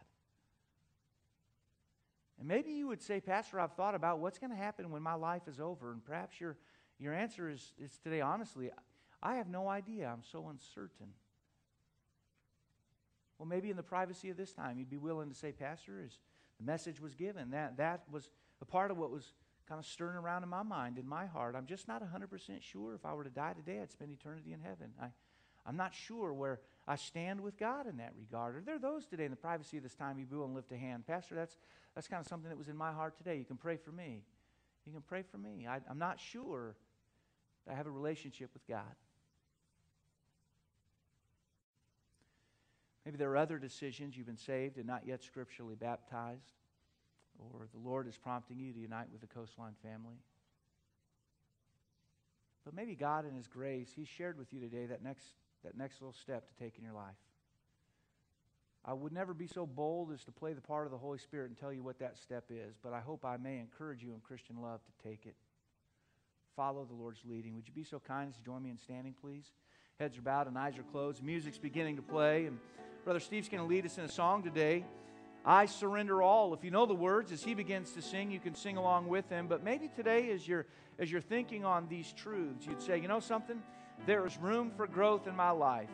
And 2.40 2.48
maybe 2.48 2.72
you 2.72 2.88
would 2.88 3.02
say, 3.02 3.20
Pastor, 3.20 3.60
I've 3.60 3.74
thought 3.74 3.96
about 3.96 4.20
what's 4.20 4.40
going 4.40 4.50
to 4.50 4.58
happen 4.58 4.90
when 4.90 5.02
my 5.02 5.14
life 5.14 5.48
is 5.48 5.60
over. 5.60 5.92
And 5.92 6.04
perhaps 6.04 6.40
your, 6.40 6.58
your 6.98 7.14
answer 7.14 7.50
is, 7.50 7.74
is 7.78 8.00
today, 8.04 8.22
honestly, 8.22 8.72
I 9.22 9.36
have 9.36 9.48
no 9.48 9.68
idea. 9.68 10.10
I'm 10.12 10.24
so 10.24 10.48
uncertain. 10.50 11.08
Well, 13.44 13.50
maybe 13.50 13.70
in 13.70 13.76
the 13.76 13.84
privacy 13.84 14.30
of 14.30 14.38
this 14.38 14.54
time, 14.54 14.78
you'd 14.78 14.90
be 14.90 14.98
willing 14.98 15.28
to 15.28 15.36
say, 15.36 15.52
Pastor, 15.52 16.02
as 16.02 16.18
the 16.62 16.66
message 16.66 17.02
was 17.02 17.14
given, 17.14 17.52
that, 17.52 17.76
that 17.76 18.04
was 18.10 18.30
a 18.62 18.66
part 18.66 18.90
of 18.90 18.98
what 18.98 19.12
was 19.12 19.34
kind 19.68 19.80
of 19.80 19.86
stirring 19.86 20.16
around 20.16 20.44
in 20.44 20.50
my 20.50 20.64
mind, 20.64 20.98
in 20.98 21.06
my 21.06 21.26
heart. 21.26 21.54
I'm 21.54 21.66
just 21.66 21.86
not 21.86 22.02
100% 22.02 22.62
sure 22.62 22.96
if 22.96 23.06
I 23.06 23.14
were 23.14 23.26
to 23.26 23.30
die 23.30 23.52
today, 23.52 23.82
I'd 23.82 23.92
spend 23.92 24.12
eternity 24.12 24.54
in 24.54 24.62
heaven. 24.62 24.94
I, 24.98 25.08
I'm 25.66 25.76
not 25.76 25.94
sure 25.94 26.34
where 26.34 26.62
I 26.88 26.96
stand 26.96 27.42
with 27.42 27.58
God 27.58 27.86
in 27.86 27.98
that 27.98 28.14
regard. 28.18 28.56
Are 28.56 28.62
there 28.62 28.80
those 28.80 29.06
today 29.06 29.26
in 29.26 29.32
the 29.32 29.36
privacy 29.36 29.76
of 29.76 29.84
this 29.84 29.94
time 29.94 30.18
you'd 30.18 30.30
be 30.30 30.38
willing 30.38 30.52
to 30.52 30.56
lift 30.56 30.72
a 30.72 30.78
hand? 30.78 31.06
Pastor, 31.06 31.36
that's, 31.36 31.58
that's 31.96 32.08
kind 32.08 32.22
of 32.22 32.28
something 32.28 32.48
that 32.48 32.58
was 32.58 32.70
in 32.70 32.78
my 32.78 32.94
heart 32.94 33.18
today. 33.18 33.36
You 33.36 33.44
can 33.44 33.58
pray 33.58 33.76
for 33.76 33.92
me. 33.92 34.24
You 34.86 34.94
can 34.94 35.02
pray 35.02 35.24
for 35.30 35.38
me. 35.38 35.68
I, 35.68 35.82
I'm 35.90 36.00
not 36.00 36.18
sure 36.18 36.78
I 37.70 37.74
have 37.74 37.88
a 37.88 37.92
relationship 37.92 38.52
with 38.54 38.66
God. 38.70 38.96
Maybe 43.06 43.18
there 43.18 43.30
are 43.32 43.38
other 43.38 43.58
decisions. 43.58 44.16
You've 44.16 44.28
been 44.28 44.38
saved 44.38 44.78
and 44.78 44.88
not 44.88 45.06
yet 45.06 45.24
scripturally 45.24 45.76
baptized, 45.76 46.54
or 47.38 47.68
the 47.74 47.80
Lord 47.80 48.08
is 48.08 48.18
prompting 48.18 48.60
you 48.60 48.72
to 48.72 48.80
unite 48.80 49.08
with 49.12 49.22
the 49.22 49.28
Coastline 49.28 49.76
family. 49.84 50.16
But 52.64 52.74
maybe 52.74 52.96
God, 52.96 53.26
in 53.28 53.36
His 53.36 53.48
grace, 53.48 53.90
He 53.94 54.06
shared 54.06 54.38
with 54.38 54.54
you 54.54 54.62
today 54.62 54.86
that 54.86 55.04
next, 55.04 55.26
that 55.66 55.78
next 55.78 56.02
little 56.02 56.14
step 56.14 56.48
to 56.48 56.64
take 56.64 56.78
in 56.78 56.84
your 56.86 56.94
life. 56.94 57.16
I 58.86 58.94
would 58.94 59.14
never 59.14 59.34
be 59.34 59.48
so 59.48 59.66
bold 59.66 60.12
as 60.12 60.24
to 60.26 60.32
play 60.32 60.54
the 60.54 60.62
part 60.62 60.86
of 60.86 60.92
the 60.92 60.98
Holy 60.98 61.18
Spirit 61.18 61.50
and 61.50 61.58
tell 61.58 61.72
you 61.72 61.84
what 61.84 62.00
that 62.00 62.18
step 62.18 62.46
is, 62.50 62.76
but 62.82 62.94
I 62.94 63.00
hope 63.00 63.24
I 63.26 63.38
may 63.38 63.60
encourage 63.60 64.04
you 64.04 64.14
in 64.14 64.20
Christian 64.20 64.62
love 64.62 64.82
to 64.84 65.08
take 65.08 65.26
it. 65.26 65.36
Follow 66.56 66.86
the 66.86 66.94
Lord's 66.94 67.22
leading. 67.26 67.56
Would 67.56 67.68
you 67.68 67.74
be 67.74 67.84
so 67.84 68.00
kind 68.00 68.30
as 68.30 68.36
to 68.38 68.44
join 68.44 68.62
me 68.62 68.70
in 68.70 68.78
standing, 68.78 69.16
please? 69.20 69.46
Heads 70.00 70.18
are 70.18 70.22
bowed 70.22 70.48
and 70.48 70.58
eyes 70.58 70.78
are 70.78 70.84
closed. 70.84 71.24
Music's 71.24 71.58
beginning 71.58 71.96
to 71.96 72.02
play, 72.02 72.46
and 72.46 72.60
Brother 73.04 73.20
Steve's 73.20 73.50
going 73.50 73.62
to 73.62 73.68
lead 73.68 73.86
us 73.86 73.98
in 73.98 74.06
a 74.06 74.10
song 74.10 74.44
today. 74.44 74.86
I 75.46 75.66
surrender 75.66 76.22
all. 76.22 76.54
If 76.54 76.64
you 76.64 76.72
know 76.72 76.86
the 76.86 76.94
words, 76.94 77.34
as 77.34 77.44
he 77.44 77.54
begins 77.54 77.92
to 77.92 78.02
sing, 78.02 78.32
you 78.32 78.40
can 78.40 78.56
sing 78.56 78.78
along 78.78 79.10
with 79.10 79.28
him. 79.28 79.48
But 79.48 79.62
maybe 79.62 79.90
today, 79.90 80.32
as 80.32 80.48
you're 80.48 80.66
as 81.00 81.12
you're 81.12 81.20
thinking 81.20 81.66
on 81.66 81.88
these 81.90 82.14
truths, 82.14 82.66
you'd 82.66 82.82
say, 82.82 83.00
you 83.00 83.10
know 83.10 83.20
something? 83.20 83.62
There 84.06 84.26
is 84.26 84.38
room 84.38 84.72
for 84.78 84.88
growth 84.88 85.28
in 85.28 85.36
my 85.36 85.50
life. 85.50 85.90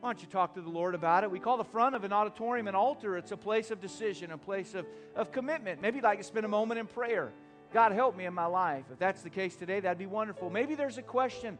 Why 0.00 0.12
don't 0.12 0.20
you 0.20 0.28
talk 0.28 0.54
to 0.54 0.60
the 0.60 0.68
Lord 0.68 0.94
about 0.94 1.24
it? 1.24 1.30
We 1.30 1.40
call 1.40 1.56
the 1.56 1.64
front 1.64 1.96
of 1.96 2.04
an 2.04 2.12
auditorium 2.12 2.68
an 2.68 2.74
altar. 2.74 3.16
It's 3.16 3.32
a 3.32 3.36
place 3.36 3.70
of 3.70 3.80
decision, 3.80 4.30
a 4.30 4.38
place 4.38 4.74
of, 4.74 4.86
of 5.16 5.32
commitment. 5.32 5.80
Maybe 5.80 5.96
you'd 5.96 6.04
like 6.04 6.18
to 6.18 6.24
spend 6.24 6.44
a 6.44 6.48
moment 6.48 6.78
in 6.78 6.86
prayer. 6.86 7.32
God, 7.72 7.92
help 7.92 8.16
me 8.16 8.26
in 8.26 8.34
my 8.34 8.44
life. 8.44 8.84
If 8.92 8.98
that's 8.98 9.22
the 9.22 9.30
case 9.30 9.56
today, 9.56 9.80
that'd 9.80 9.98
be 9.98 10.06
wonderful. 10.06 10.50
Maybe 10.50 10.74
there's 10.74 10.98
a 10.98 11.02
question 11.02 11.58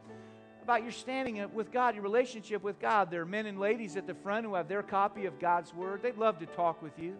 about 0.65 0.81
your 0.81 0.91
standing 0.91 1.47
with 1.53 1.71
God, 1.71 1.93
your 1.93 2.03
relationship 2.03 2.63
with 2.63 2.79
God. 2.79 3.11
There 3.11 3.21
are 3.21 3.25
men 3.25 3.45
and 3.45 3.59
ladies 3.59 3.97
at 3.97 4.07
the 4.07 4.15
front 4.15 4.47
who 4.47 4.55
have 4.55 4.67
their 4.67 4.81
copy 4.81 5.27
of 5.27 5.39
God's 5.39 5.71
Word. 5.71 6.01
They'd 6.01 6.17
love 6.17 6.39
to 6.39 6.47
talk 6.47 6.81
with 6.81 6.97
you. 6.97 7.17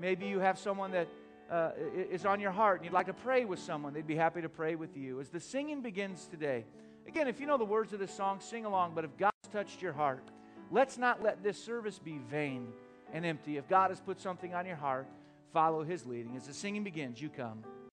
Maybe 0.00 0.24
you 0.24 0.38
have 0.38 0.58
someone 0.58 0.90
that 0.92 1.08
uh, 1.50 1.72
is 2.10 2.24
on 2.24 2.40
your 2.40 2.50
heart 2.50 2.78
and 2.78 2.86
you'd 2.86 2.94
like 2.94 3.04
to 3.04 3.12
pray 3.12 3.44
with 3.44 3.58
someone. 3.58 3.92
They'd 3.92 4.06
be 4.06 4.16
happy 4.16 4.40
to 4.40 4.48
pray 4.48 4.76
with 4.76 4.96
you. 4.96 5.20
As 5.20 5.28
the 5.28 5.40
singing 5.40 5.82
begins 5.82 6.26
today, 6.26 6.64
again, 7.06 7.28
if 7.28 7.38
you 7.38 7.46
know 7.46 7.58
the 7.58 7.66
words 7.66 7.92
of 7.92 7.98
this 7.98 8.14
song, 8.14 8.40
sing 8.40 8.64
along. 8.64 8.92
But 8.94 9.04
if 9.04 9.14
God's 9.18 9.48
touched 9.52 9.82
your 9.82 9.92
heart. 9.92 10.24
Let's 10.70 10.96
not 10.96 11.22
let 11.22 11.42
this 11.42 11.62
service 11.62 11.98
be 11.98 12.18
vain 12.30 12.68
and 13.12 13.26
empty. 13.26 13.58
If 13.58 13.68
God 13.68 13.90
has 13.90 14.00
put 14.00 14.20
something 14.20 14.54
on 14.54 14.64
your 14.64 14.76
heart, 14.76 15.06
follow 15.52 15.84
His 15.84 16.06
leading. 16.06 16.34
As 16.34 16.46
the 16.46 16.54
singing 16.54 16.82
begins, 16.82 17.20
you 17.20 17.28
come. 17.28 17.62